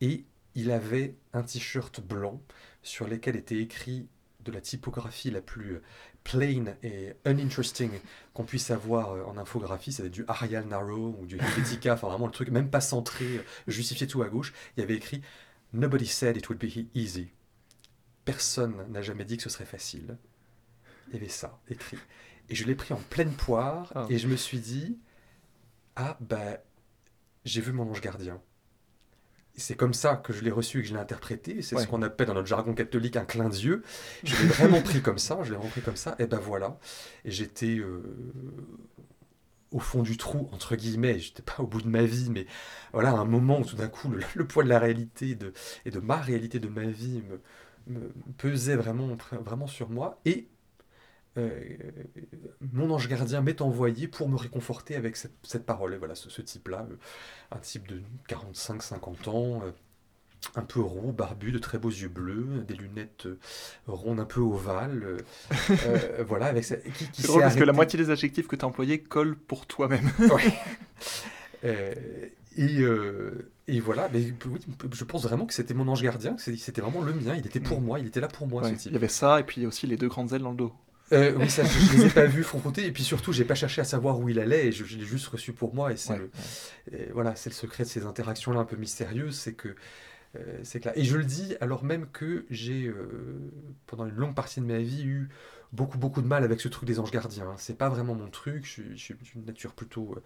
et 0.00 0.24
il 0.54 0.70
avait 0.70 1.14
un 1.32 1.42
t-shirt 1.42 2.00
blanc 2.00 2.40
sur 2.82 3.06
lequel 3.06 3.36
était 3.36 3.58
écrit 3.58 4.08
de 4.40 4.52
la 4.52 4.60
typographie 4.60 5.30
la 5.30 5.42
plus 5.42 5.74
euh, 5.74 5.82
plain 6.24 6.74
et 6.82 7.14
uninteresting 7.26 7.90
qu'on 8.32 8.44
puisse 8.44 8.70
avoir 8.70 9.12
euh, 9.12 9.24
en 9.24 9.36
infographie, 9.36 9.92
c'était 9.92 10.08
du 10.08 10.24
Arial 10.28 10.66
Narrow 10.66 11.16
ou 11.20 11.26
du 11.26 11.36
Helvetica, 11.38 11.94
enfin 11.94 12.08
vraiment 12.08 12.26
le 12.26 12.32
truc 12.32 12.48
même 12.48 12.70
pas 12.70 12.80
centré, 12.80 13.44
justifié 13.66 14.06
tout 14.06 14.22
à 14.22 14.28
gauche. 14.28 14.52
Il 14.76 14.80
y 14.80 14.82
avait 14.82 14.96
écrit 14.96 15.22
Nobody 15.72 16.06
said 16.06 16.36
it 16.36 16.48
would 16.48 16.58
be 16.58 16.88
easy. 16.94 17.30
Personne 18.24 18.86
n'a 18.88 19.02
jamais 19.02 19.24
dit 19.24 19.36
que 19.36 19.42
ce 19.42 19.50
serait 19.50 19.64
facile. 19.64 20.16
Il 21.10 21.14
y 21.14 21.18
avait 21.18 21.28
ça 21.28 21.58
écrit. 21.68 21.98
Et 22.48 22.54
je 22.54 22.64
l'ai 22.64 22.74
pris 22.74 22.94
en 22.94 23.00
pleine 23.10 23.32
poire 23.32 23.92
Ah. 23.94 24.06
et 24.08 24.18
je 24.18 24.26
me 24.28 24.36
suis 24.36 24.58
dit 24.58 24.98
Ah, 25.96 26.16
bah, 26.20 26.58
j'ai 27.44 27.60
vu 27.60 27.72
mon 27.72 27.88
ange 27.90 28.00
gardien. 28.00 28.40
C'est 29.56 29.74
comme 29.76 29.92
ça 29.92 30.16
que 30.16 30.32
je 30.32 30.42
l'ai 30.42 30.50
reçu 30.50 30.78
et 30.78 30.82
que 30.82 30.88
je 30.88 30.94
l'ai 30.94 31.00
interprété. 31.00 31.60
C'est 31.60 31.76
Ouais. 31.76 31.82
ce 31.82 31.86
qu'on 31.88 32.00
appelle 32.02 32.28
dans 32.28 32.34
notre 32.34 32.46
jargon 32.48 32.72
catholique 32.72 33.16
un 33.16 33.24
clin 33.26 33.48
d'yeux. 33.50 33.82
Je 34.24 34.34
l'ai 34.36 34.46
vraiment 34.48 34.80
pris 34.80 35.02
comme 35.02 35.18
ça, 35.18 35.38
je 35.42 35.50
l'ai 35.50 35.56
vraiment 35.56 35.68
pris 35.70 35.82
comme 35.82 35.96
ça, 35.96 36.14
et 36.18 36.26
ben 36.26 36.38
voilà. 36.38 36.78
Et 37.26 37.30
j'étais 37.30 37.76
euh, 37.78 38.00
au 39.72 39.80
fond 39.80 40.02
du 40.02 40.16
trou, 40.16 40.48
entre 40.52 40.76
guillemets, 40.76 41.18
j'étais 41.18 41.42
pas 41.42 41.56
au 41.58 41.66
bout 41.66 41.82
de 41.82 41.88
ma 41.88 42.02
vie, 42.04 42.30
mais 42.30 42.46
voilà, 42.92 43.12
un 43.12 43.24
moment 43.24 43.60
où 43.60 43.64
tout 43.64 43.76
d'un 43.76 43.88
coup, 43.88 44.08
le, 44.10 44.20
le 44.34 44.46
poids 44.46 44.64
de 44.64 44.68
la 44.68 44.78
réalité 44.78 45.34
de, 45.34 45.52
et 45.84 45.90
de 45.90 46.00
ma 46.00 46.16
réalité 46.16 46.58
de 46.58 46.68
ma 46.68 46.86
vie 46.86 47.22
me, 47.86 48.00
me 48.00 48.08
pesait 48.38 48.76
vraiment, 48.76 49.16
vraiment 49.44 49.66
sur 49.66 49.90
moi. 49.90 50.20
Et 50.24 50.48
euh, 51.38 51.60
mon 52.72 52.90
ange 52.90 53.08
gardien 53.08 53.40
m'est 53.40 53.60
envoyé 53.62 54.08
pour 54.08 54.28
me 54.28 54.36
réconforter 54.36 54.96
avec 54.96 55.16
cette, 55.16 55.32
cette 55.42 55.64
parole. 55.66 55.94
Et 55.94 55.96
voilà, 55.98 56.14
ce, 56.14 56.28
ce 56.30 56.42
type-là, 56.42 56.86
euh, 56.90 56.96
un 57.52 57.58
type 57.58 57.86
de 57.88 58.02
45-50 58.28 59.28
ans, 59.30 59.62
euh, 59.64 59.70
un 60.56 60.62
peu 60.62 60.80
roux, 60.80 61.12
barbu, 61.12 61.52
de 61.52 61.58
très 61.58 61.78
beaux 61.78 61.90
yeux 61.90 62.08
bleus, 62.08 62.64
des 62.66 62.74
lunettes 62.74 63.26
euh, 63.26 63.38
rondes 63.86 64.20
un 64.20 64.24
peu 64.24 64.40
ovales, 64.40 65.02
euh, 65.04 65.18
euh, 65.86 66.24
voilà, 66.26 66.46
avec 66.46 66.64
sa- 66.64 66.76
qui, 66.78 67.22
drôle 67.22 67.42
parce 67.42 67.56
que 67.56 67.64
la 67.64 67.72
moitié 67.74 67.98
des 67.98 68.10
adjectifs 68.10 68.48
que 68.48 68.56
tu 68.56 68.64
as 68.64 68.68
employés 68.68 69.00
collent 69.00 69.36
pour 69.36 69.66
toi-même. 69.66 70.10
Ouais. 70.20 70.52
Euh, 71.64 71.94
et, 72.56 72.80
euh, 72.80 73.50
et 73.68 73.80
voilà, 73.80 74.08
mais 74.12 74.32
oui, 74.46 74.60
je 74.92 75.04
pense 75.04 75.22
vraiment 75.24 75.46
que 75.46 75.54
c'était 75.54 75.74
mon 75.74 75.86
ange 75.88 76.02
gardien, 76.02 76.34
que 76.34 76.42
c'était 76.56 76.80
vraiment 76.80 77.02
le 77.02 77.12
mien, 77.12 77.34
il 77.36 77.46
était 77.46 77.60
pour 77.60 77.80
Mm. 77.80 77.84
moi, 77.84 77.98
il 78.00 78.06
était 78.06 78.20
là 78.20 78.28
pour 78.28 78.46
moi, 78.46 78.62
Ouais, 78.62 78.74
Il 78.86 78.92
y 78.92 78.96
avait 78.96 79.08
ça, 79.08 79.40
et 79.40 79.44
puis 79.44 79.66
aussi 79.66 79.86
les 79.86 79.96
deux 79.96 80.08
grandes 80.08 80.32
ailes 80.32 80.42
dans 80.42 80.50
le 80.50 80.56
dos. 80.56 80.72
Euh, 81.12 81.34
oui, 81.38 81.50
ça, 81.50 81.64
je, 81.64 81.78
je 81.78 81.92
les 81.96 82.06
ai 82.06 82.10
pas 82.10 82.26
vus 82.26 82.44
fronter, 82.44 82.86
et 82.86 82.92
puis 82.92 83.02
surtout, 83.02 83.32
j'ai 83.32 83.44
pas 83.44 83.56
cherché 83.56 83.80
à 83.80 83.84
savoir 83.84 84.20
où 84.20 84.28
il 84.28 84.38
allait, 84.38 84.68
et 84.68 84.72
je, 84.72 84.84
je 84.84 84.96
l'ai 84.96 85.04
juste 85.04 85.26
reçu 85.26 85.52
pour 85.52 85.74
moi, 85.74 85.92
et 85.92 85.96
c'est 85.96 86.12
Ouais. 86.12 86.18
le, 86.18 86.30
et 86.92 87.10
voilà, 87.12 87.34
c'est 87.36 87.50
le 87.50 87.54
secret 87.54 87.84
de 87.84 87.88
ces 87.88 88.06
interactions-là 88.06 88.60
un 88.60 88.64
peu 88.64 88.76
mystérieuses, 88.76 89.36
c'est 89.38 89.54
que 89.54 89.74
euh, 90.36 90.60
c'est 90.64 90.84
là. 90.84 90.92
Et 90.98 91.04
je 91.04 91.16
le 91.16 91.24
dis 91.24 91.56
alors 91.60 91.84
même 91.84 92.06
que 92.12 92.46
j'ai, 92.50 92.86
euh, 92.86 93.38
pendant 93.86 94.06
une 94.06 94.16
longue 94.16 94.34
partie 94.34 94.60
de 94.60 94.66
ma 94.66 94.78
vie, 94.78 95.04
eu 95.06 95.28
beaucoup, 95.72 95.98
beaucoup 95.98 96.22
de 96.22 96.28
mal 96.28 96.44
avec 96.44 96.60
ce 96.60 96.68
truc 96.68 96.86
des 96.88 97.00
anges 97.00 97.10
gardiens. 97.12 97.48
hein. 97.50 97.56
C'est 97.58 97.78
pas 97.78 97.88
vraiment 97.88 98.14
mon 98.14 98.28
truc, 98.30 98.64
je, 98.64 98.70
suis- 98.70 98.92
je 98.98 99.02
suis 99.04 99.14
d'une 99.34 99.44
nature 99.44 99.74
plutôt 99.74 100.16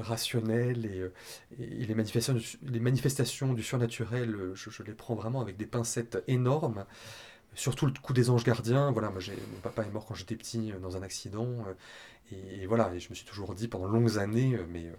rationnelle, 0.00 0.86
et, 0.86 1.62
et 1.62 1.86
les, 1.86 1.94
manifestations, 1.94 2.34
du- 2.34 2.70
les 2.72 2.80
manifestations 2.80 3.52
du 3.54 3.62
surnaturel, 3.62 4.36
je, 4.54 4.70
je 4.70 4.82
les 4.82 4.92
prends 4.92 5.14
vraiment 5.14 5.40
avec 5.40 5.56
des 5.56 5.66
pincettes 5.66 6.22
énormes. 6.26 6.84
Surtout 7.54 7.86
le 7.86 7.92
coup 7.92 8.12
des 8.12 8.30
anges 8.30 8.44
gardiens. 8.44 8.90
Voilà, 8.92 9.10
moi, 9.10 9.20
j'ai- 9.20 9.32
mon 9.52 9.60
papa 9.62 9.82
est 9.84 9.90
mort 9.90 10.06
quand 10.06 10.14
j'étais 10.14 10.36
petit 10.36 10.72
euh, 10.72 10.78
dans 10.78 10.96
un 10.96 11.02
accident. 11.02 11.46
euh, 11.66 11.74
et, 12.32 12.62
et 12.62 12.66
voilà, 12.66 12.92
et 12.94 13.00
je 13.00 13.10
me 13.10 13.14
suis 13.14 13.26
toujours 13.26 13.54
dit 13.54 13.68
pendant 13.68 13.86
longues 13.86 14.18
années, 14.18 14.54
euh, 14.54 14.64
mais 14.70 14.90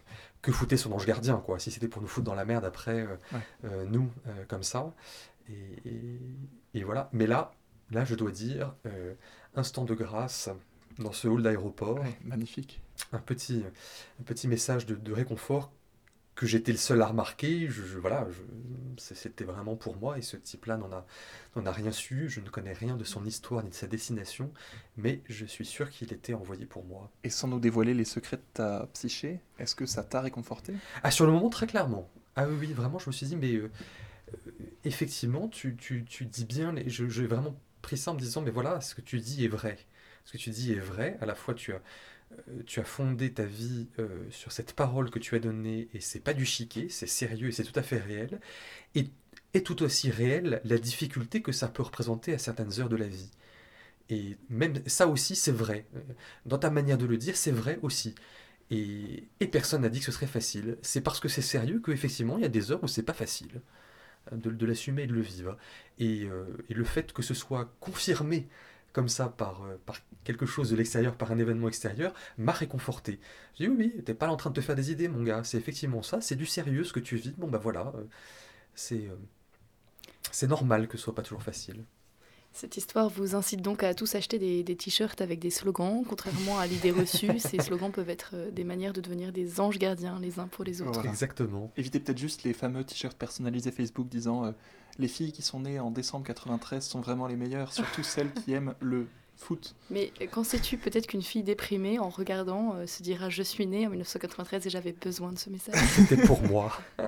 que 0.42 0.52
foutait 0.52 0.78
son 0.78 0.92
ange 0.92 1.06
gardien, 1.06 1.38
quoi 1.38 1.58
Si 1.60 1.72
c'était 1.72 1.88
pour 1.88 2.02
nous 2.02 2.08
foutre 2.08 2.26
dans 2.26 2.36
la 2.36 2.46
merde 2.46 2.66
après, 2.66 3.08
Ouais. 3.34 3.86
nous, 3.88 4.12
comme 4.48 4.62
ça. 4.64 4.94
Et, 6.74 6.84
voilà. 6.84 7.10
Mais 7.14 7.26
là, 7.28 7.52
là, 7.92 8.06
je 8.06 8.16
dois 8.16 8.32
dire, 8.32 8.76
instant 9.56 9.86
de 9.86 9.94
grâce 9.96 10.50
dans 11.00 11.12
ce 11.12 11.28
hall 11.28 11.42
d'aéroport 11.44 12.00
Ouais, 12.00 12.18
magnifique. 12.24 12.82
un 13.12 13.20
petit, 13.20 13.64
un 14.20 14.24
petit 14.24 14.48
message 14.48 14.86
de, 14.86 14.96
de 14.96 15.12
réconfort 15.14 15.72
que 16.36 16.46
j'étais 16.46 16.72
le 16.72 16.78
seul 16.78 17.02
à 17.02 17.08
remarquer. 17.08 17.68
Je, 17.70 17.84
je- 17.84 17.98
voilà, 17.98 18.28
je- 18.30 19.04
c'était 19.16 19.44
vraiment 19.44 19.76
pour 19.76 19.98
moi 19.98 20.18
et 20.18 20.22
ce 20.22 20.38
type-là 20.38 20.78
n'en 20.78 20.92
a, 20.92 21.06
n'en 21.56 21.66
a 21.66 21.72
rien 21.72 21.92
su. 21.92 22.30
Je 22.30 22.40
ne 22.42 22.50
connais 22.50 22.74
rien 22.74 22.96
de 22.96 23.04
son 23.04 23.26
histoire 23.26 23.64
ni 23.64 23.70
de 23.70 23.76
sa 23.76 23.88
destination, 23.88 24.52
mais 24.98 25.22
je 25.30 25.46
suis 25.46 25.66
sûr 25.66 25.90
qu'il 25.90 26.14
était 26.14 26.34
envoyé 26.34 26.66
pour 26.66 26.84
moi. 26.86 27.10
Et 27.24 27.30
sans 27.30 27.48
nous 27.48 27.60
dévoiler 27.60 27.94
les 27.94 28.06
secrets 28.06 28.38
de 28.38 28.44
ta 28.54 28.88
psyché, 28.94 29.40
est-ce 29.60 29.76
que 29.76 29.86
ça 29.86 30.04
t'a 30.04 30.22
réconforté? 30.22 30.74
Ah, 31.04 31.12
sur 31.12 31.26
le 31.26 31.32
moment, 31.32 31.50
très 31.50 31.68
clairement. 31.68 32.10
Ah 32.36 32.48
oui, 32.48 32.74
vraiment, 32.74 33.00
je 33.00 33.08
me 33.10 33.14
suis 33.14 33.28
dit, 33.28 33.36
mais 33.36 33.54
euh, 33.54 33.72
euh, 34.48 34.52
effectivement, 34.84 35.48
tu, 35.48 35.76
tu, 35.76 36.06
tu 36.06 36.26
dis 36.26 36.46
bien, 36.46 36.74
les- 36.74 36.90
je- 36.90 37.08
j'ai 37.10 37.28
vraiment 37.28 37.56
pris 37.82 37.98
ça 37.98 38.12
en 38.12 38.14
me 38.16 38.20
disant, 38.20 38.42
mais 38.42 38.52
voilà, 38.52 38.82
ce 38.82 38.96
que 38.96 39.02
tu 39.02 39.20
dis 39.20 39.46
est 39.46 39.50
vrai. 39.50 39.78
Ce 40.26 40.32
que 40.34 40.38
tu 40.38 40.50
dis 40.50 40.74
est 40.74 40.80
vrai, 40.80 41.18
à 41.22 41.26
la 41.26 41.36
fois 41.36 41.54
tu 41.54 41.74
as, 41.74 41.82
tu 42.66 42.80
as 42.80 42.84
fondé 42.84 43.32
ta 43.34 43.44
vie 43.46 43.88
euh, 44.00 44.08
sur 44.32 44.52
cette 44.52 44.74
parole 44.74 45.10
que 45.10 45.20
tu 45.20 45.36
as 45.36 45.40
donnée, 45.40 45.88
et 45.94 46.00
c'est 46.02 46.20
pas 46.20 46.34
du 46.34 46.46
chiquet, 46.46 46.88
c'est 46.90 47.08
sérieux 47.08 47.50
et 47.50 47.52
c'est 47.52 47.64
tout 47.64 47.80
à 47.80 47.84
fait 47.84 47.98
réel, 48.00 48.40
et, 48.96 49.08
et 49.54 49.64
tout 49.64 49.84
aussi 49.84 50.12
réel 50.12 50.62
la 50.66 50.78
difficulté 50.78 51.42
que 51.42 51.52
ça 51.52 51.68
peut 51.68 51.84
représenter 51.84 52.34
à 52.34 52.38
certaines 52.38 52.80
heures 52.80 52.90
de 52.90 52.98
la 52.98 53.08
vie. 53.08 53.32
Et 54.10 54.38
même 54.50 54.76
ça 54.88 55.08
aussi, 55.08 55.36
c'est 55.36 55.52
vrai. 55.52 55.86
Euh, 55.96 56.00
Dans 56.46 56.58
ta 56.60 56.70
manière 56.70 56.98
de 56.98 57.06
le 57.06 57.18
dire, 57.18 57.36
c'est 57.38 57.52
vrai 57.52 57.80
aussi. 57.82 58.16
Et, 58.72 59.26
et 59.40 59.48
personne 59.48 59.82
n'a 59.84 59.90
dit 59.90 60.00
que 60.00 60.06
ce 60.06 60.12
serait 60.12 60.28
facile. 60.28 60.78
C'est 60.82 61.02
parce 61.02 61.20
que 61.20 61.30
c'est 61.30 61.42
sérieux 61.42 61.82
qu'effectivement, 61.86 62.38
il 62.38 62.44
y 62.44 62.46
a 62.46 62.50
des 62.50 62.72
heures 62.72 62.84
où 62.84 62.88
c'est 62.88 63.04
pas 63.04 63.14
facile 63.14 63.62
euh, 64.32 64.38
de, 64.38 64.52
de 64.52 64.66
l'assumer 64.66 65.04
et 65.04 65.08
de 65.08 65.14
le 65.14 65.22
vivre. 65.22 65.58
Et, 66.00 66.26
euh, 66.26 66.46
et 66.70 66.74
le 66.74 66.84
fait 66.86 67.14
que 67.14 67.22
ce 67.24 67.34
soit 67.34 67.74
confirmé 67.80 68.48
comme 68.96 69.10
ça 69.10 69.28
par, 69.28 69.62
euh, 69.64 69.78
par 69.86 69.98
quelque 70.24 70.46
chose 70.46 70.70
de 70.70 70.78
l'extérieur, 70.78 71.18
par 71.18 71.30
un 71.34 71.38
événement 71.38 71.68
extérieur, 71.68 72.14
m'a 72.38 72.54
réconforté. 72.54 73.20
J'ai 73.56 73.66
dit 73.66 73.70
oui, 73.70 73.92
oui, 73.94 74.04
t'es 74.04 74.14
pas 74.14 74.26
là 74.26 74.32
en 74.32 74.38
train 74.38 74.52
de 74.52 74.56
te 74.56 74.62
faire 74.62 74.76
des 74.76 74.90
idées, 74.90 75.10
mon 75.10 75.22
gars. 75.22 75.44
C'est 75.44 75.58
effectivement 75.58 76.02
ça, 76.02 76.22
c'est 76.22 76.38
du 76.38 76.46
sérieux 76.46 76.86
ce 76.86 76.94
que 76.94 77.02
tu 77.02 77.18
vis. 77.18 77.34
Bon, 77.38 77.50
bah 77.50 77.60
voilà, 77.62 77.92
euh, 77.98 78.06
c'est 78.74 79.10
euh, 79.10 79.16
c'est 80.32 80.48
normal 80.48 80.88
que 80.88 80.98
ce 80.98 81.04
soit 81.04 81.14
pas 81.14 81.24
toujours 81.24 81.44
facile. 81.44 81.84
Cette 82.54 82.78
histoire 82.78 83.10
vous 83.10 83.36
incite 83.36 83.62
donc 83.62 83.84
à 83.84 83.94
tous 83.94 84.16
acheter 84.16 84.40
des, 84.40 84.64
des 84.64 84.78
t-shirts 84.78 85.20
avec 85.20 85.40
des 85.40 85.50
slogans. 85.50 86.06
Contrairement 86.08 86.58
à 86.58 86.66
l'idée 86.66 86.92
reçue, 86.92 87.38
ces 87.40 87.60
slogans 87.60 87.92
peuvent 87.92 88.10
être 88.10 88.34
des 88.54 88.64
manières 88.64 88.94
de 88.94 89.02
devenir 89.02 89.34
des 89.34 89.60
anges 89.60 89.78
gardiens 89.78 90.18
les 90.22 90.40
uns 90.40 90.48
pour 90.48 90.64
les 90.64 90.82
autres. 90.82 90.94
Voilà. 90.94 91.10
Exactement. 91.10 91.74
Évitez 91.76 92.00
peut-être 92.00 92.18
juste 92.18 92.44
les 92.44 92.54
fameux 92.54 92.86
t-shirts 92.86 93.18
personnalisés 93.18 93.72
Facebook 93.72 94.08
disant 94.08 94.46
euh, 94.46 94.52
les 94.98 95.08
filles 95.08 95.32
qui 95.32 95.42
sont 95.42 95.60
nées 95.62 95.80
en 95.80 95.92
décembre 95.92 96.26
93 96.26 96.86
sont 96.86 97.02
vraiment 97.02 97.28
les 97.28 97.36
meilleures, 97.36 97.74
surtout 97.74 98.04
celles 98.04 98.34
qui 98.34 98.54
aiment 98.54 98.76
le 98.80 99.08
foot. 99.38 99.76
Mais 99.90 100.14
qu'en 100.32 100.44
sais-tu 100.46 100.78
Peut-être 100.78 101.08
qu'une 101.08 101.22
fille 101.22 101.44
déprimée, 101.44 102.00
en 102.00 102.08
regardant, 102.10 102.76
euh, 102.76 102.88
se 102.88 103.04
dira 103.04 103.30
Je 103.30 103.44
suis 103.44 103.68
née 103.68 103.86
en 103.86 103.90
1993 103.90 104.66
et 104.66 104.70
j'avais 104.70 104.94
besoin 104.94 105.34
de 105.34 105.38
ce 105.38 105.50
message. 105.50 105.76
C'était 105.96 106.26
pour 106.26 106.42
moi. 106.44 106.72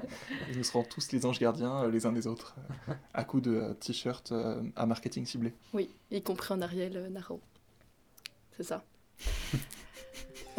Et 0.51 0.55
nous 0.55 0.63
serons 0.63 0.83
tous 0.83 1.11
les 1.13 1.25
anges 1.25 1.39
gardiens 1.39 1.83
euh, 1.83 1.91
les 1.91 2.05
uns 2.05 2.11
des 2.11 2.27
autres, 2.27 2.55
euh, 2.89 2.93
à 3.13 3.23
coup 3.23 3.39
de 3.39 3.51
euh, 3.55 3.73
t-shirts 3.75 4.31
euh, 4.33 4.61
à 4.75 4.85
marketing 4.85 5.25
ciblé. 5.25 5.53
Oui, 5.73 5.89
y 6.11 6.21
compris 6.21 6.53
en 6.53 6.61
Ariel 6.61 6.97
euh, 6.97 7.09
Naro. 7.09 7.39
C'est 8.57 8.63
ça. 8.63 8.83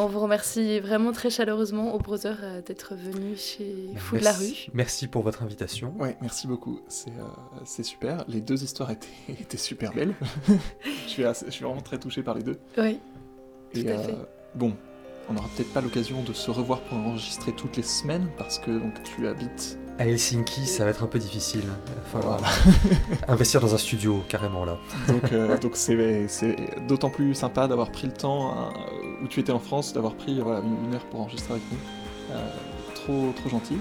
On 0.00 0.06
vous 0.06 0.20
remercie 0.20 0.78
vraiment 0.78 1.10
très 1.10 1.28
chaleureusement 1.28 1.92
au 1.92 1.98
Brother 1.98 2.36
euh, 2.42 2.62
d'être 2.62 2.94
venu 2.94 3.36
chez 3.36 3.74
Fou 3.96 4.16
de 4.16 4.22
la 4.22 4.32
Rue. 4.32 4.68
Merci- 4.72 5.08
pour 5.08 5.22
votre 5.22 5.42
invitation. 5.42 5.92
Ouais, 5.98 6.16
merci 6.20 6.46
beaucoup, 6.46 6.80
c'est 6.88 7.10
euh, 7.10 7.82
super. 7.82 8.24
Les 8.28 8.40
deux 8.40 8.62
histoires 8.62 8.92
étaient, 8.92 9.08
étaient 9.40 9.56
super 9.56 9.92
belles. 9.92 10.14
je, 10.86 11.08
suis 11.08 11.24
assez- 11.24 11.46
je 11.46 11.50
suis 11.50 11.64
vraiment 11.64 11.80
très 11.80 11.98
touché 11.98 12.22
par 12.22 12.34
les 12.34 12.44
deux. 12.44 12.58
Oui, 12.78 13.00
Et 13.74 13.82
Tout 13.84 13.90
à 13.90 13.98
fait. 13.98 14.14
bon, 14.54 14.72
on 15.28 15.32
n'aura 15.32 15.48
peut-être 15.56 15.72
pas 15.72 15.80
l'occasion 15.80 16.22
de 16.22 16.32
se 16.32 16.50
revoir 16.52 16.80
pour 16.82 16.96
enregistrer 16.98 17.50
toutes 17.52 17.76
les 17.76 17.82
semaines 17.82 18.28
parce 18.38 18.60
que 18.60 18.70
donc 18.70 19.02
tu 19.02 19.26
habites. 19.26 19.78
À 19.98 20.06
Helsinki, 20.06 20.64
ça 20.64 20.84
va 20.84 20.90
être 20.90 21.02
un 21.02 21.08
peu 21.08 21.18
difficile. 21.18 21.64
Il 21.88 21.94
va 21.94 22.00
falloir 22.20 22.40
investir 23.28 23.60
dans 23.60 23.74
un 23.74 23.78
studio, 23.78 24.22
carrément 24.28 24.64
là. 24.64 24.78
Donc 25.08 25.32
euh, 25.32 25.56
c'est 26.28 26.56
d'autant 26.86 27.10
plus 27.10 27.34
sympa 27.34 27.66
d'avoir 27.66 27.90
pris 27.90 28.06
le 28.06 28.12
temps 28.12 28.52
hein, 28.56 28.72
où 29.22 29.28
tu 29.28 29.40
étais 29.40 29.52
en 29.52 29.58
France, 29.58 29.92
d'avoir 29.92 30.14
pris 30.14 30.40
voilà, 30.40 30.60
une, 30.60 30.94
heure 30.94 31.04
pour 31.06 31.20
enregistrer 31.20 31.52
avec 31.54 31.64
nous. 31.70 31.78
Euh, 32.32 32.50
trop 32.94 33.32
trop 33.36 33.48
gentil. 33.48 33.78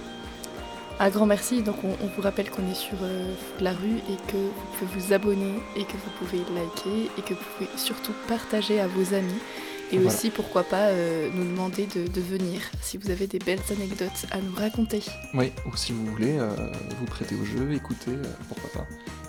Un 1.00 1.10
grand 1.10 1.26
merci. 1.28 1.62
Donc, 1.62 1.76
on, 1.84 1.90
on 2.04 2.08
vous 2.08 2.22
rappelle 2.22 2.50
qu'on 2.50 2.68
est 2.70 2.76
sur 2.76 2.98
euh, 3.04 3.34
la 3.60 3.72
Rue 3.72 3.98
et 4.10 4.32
que 4.32 4.38
vous 4.38 4.66
pouvez 4.80 5.00
vous 5.00 5.14
abonner 5.14 5.54
et 5.76 5.84
que 5.84 5.92
vous 5.94 6.12
pouvez 6.18 6.40
liker 6.40 7.12
et 7.18 7.22
que 7.22 7.34
vous 7.36 7.46
pouvez 7.58 7.70
surtout 7.78 8.14
partager 8.28 8.80
à 8.80 8.88
vos 8.88 9.14
amis. 9.14 9.40
Et 9.92 10.00
Voilà. 10.00 10.12
aussi, 10.14 10.32
pourquoi 10.32 10.64
pas, 10.64 10.88
euh, 10.88 11.30
nous 11.34 11.46
demander 11.46 11.86
de, 11.96 12.08
de 12.08 12.20
venir 12.22 12.60
si 12.82 12.98
vous 12.98 13.10
avez 13.10 13.26
des 13.28 13.40
belles 13.40 13.62
anecdotes 13.72 14.26
à 14.32 14.40
nous 14.42 14.54
raconter. 14.54 15.02
Oui, 15.34 15.52
ou 15.66 15.78
si 15.78 15.94
vous 15.94 16.06
voulez 16.08 16.38
euh, 16.38 16.50
vous 17.00 17.06
prêter 17.06 17.36
au 17.36 17.46
jeu, 17.46 17.72
écouter, 17.74 18.12
pourquoi 18.50 18.70
pas. 18.82 18.88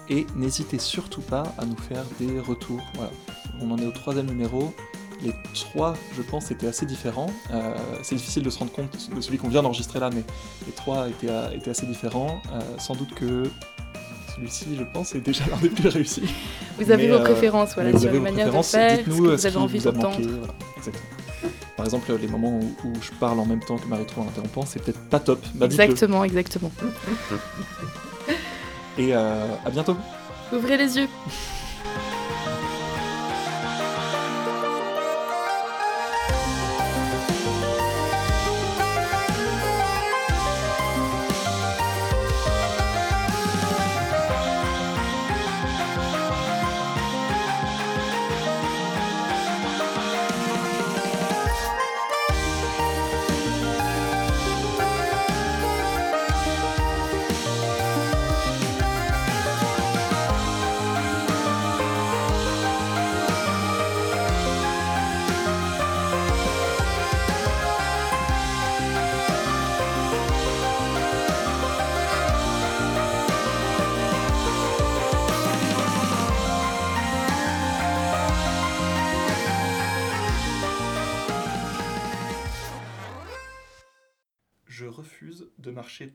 Et 0.09 0.27
n'hésitez 0.35 0.79
surtout 0.79 1.21
pas 1.21 1.55
à 1.59 1.65
nous 1.67 1.77
faire 1.77 2.05
des 2.19 2.41
retours. 2.41 2.83
Voilà. 2.95 3.13
On 3.61 3.71
en 3.71 3.79
est 3.79 3.87
au 3.87 3.93
troisième 3.93 4.27
numéro. 4.27 4.73
Les 5.23 5.33
trois, 5.53 5.95
je 6.17 6.23
pense, 6.23 6.51
étaient 6.51 6.69
assez 6.69 6.87
différents. 6.87 7.31
Euh, 7.53 7.75
c'est 8.03 8.15
difficile 8.15 8.43
de 8.45 8.51
se 8.51 8.59
rendre 8.59 8.71
compte 8.71 8.97
de 9.15 9.21
celui 9.21 9.39
qu'on 9.39 9.49
vient 9.49 9.63
d'enregistrer 9.63 9.99
là, 9.99 10.11
mais 10.15 10.23
les 10.67 10.73
trois 10.73 11.09
étaient, 11.09 11.29
euh, 11.29 11.51
étaient 11.51 11.71
assez 11.71 11.87
différents. 11.87 12.41
Euh, 12.53 12.61
sans 12.79 12.95
doute 12.95 13.15
que 13.15 13.45
celui-ci, 14.35 14.77
je 14.79 14.85
pense, 14.85 15.15
est 15.15 15.21
déjà 15.21 15.45
l'un 15.51 15.57
des 15.57 15.71
plus 15.71 15.89
réussis. 15.89 16.23
Vous 16.79 16.91
avez 16.91 17.09
Mais, 17.09 17.17
vos 17.17 17.25
préférences, 17.25 17.75
voilà, 17.75 17.99
sur 17.99 18.13
les 18.13 18.21
manières 18.21 18.53
de 18.53 18.63
faire, 18.63 18.99
ce 18.99 19.03
que 19.03 19.11
vous 19.11 19.47
avez 19.47 19.57
envie 19.57 19.81
d'entendre. 19.81 20.21
Voilà, 20.21 20.55
exactement. 20.77 21.05
Par 21.77 21.85
exemple, 21.85 22.13
les 22.21 22.27
moments 22.27 22.59
où, 22.59 22.89
où 22.89 22.93
je 23.01 23.13
parle 23.19 23.39
en 23.39 23.47
même 23.47 23.61
temps 23.61 23.77
que 23.77 23.87
Marie-Trou 23.87 24.23
en 24.23 24.29
interrompant, 24.29 24.65
c'est 24.67 24.83
peut-être 24.83 25.01
pas 25.09 25.21
top. 25.21 25.45
Bah. 25.55 25.67
Exactement, 25.67 26.25
exactement. 26.25 26.73
Et 28.99 29.15
à 29.15 29.71
bientôt. 29.71 29.97
Ouvrez 30.53 30.77
les 30.77 30.97
yeux. 30.97 31.09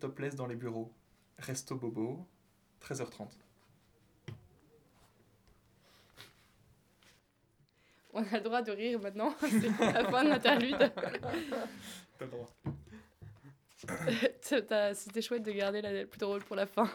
topless 0.03 0.35
dans 0.35 0.47
les 0.47 0.55
bureaux. 0.57 0.91
Resto 1.37 1.75
Bobo, 1.77 2.27
13h30. 2.81 3.29
On 8.13 8.21
a 8.21 8.37
le 8.37 8.41
droit 8.41 8.61
de 8.61 8.71
rire 8.73 8.99
maintenant, 8.99 9.33
c'est 9.39 9.61
la 9.79 10.03
fin 10.11 10.23
de 10.25 10.29
l'interlude. 10.29 10.77
Pas 10.77 11.01
le 12.19 12.27
droit. 12.27 12.49
T'as- 14.67 14.93
C'était 14.93 15.21
chouette 15.21 15.43
de 15.43 15.51
garder 15.51 15.81
la 15.81 16.05
plus 16.05 16.19
drôle 16.19 16.43
pour 16.43 16.55
la 16.57 16.65
fin. 16.67 16.89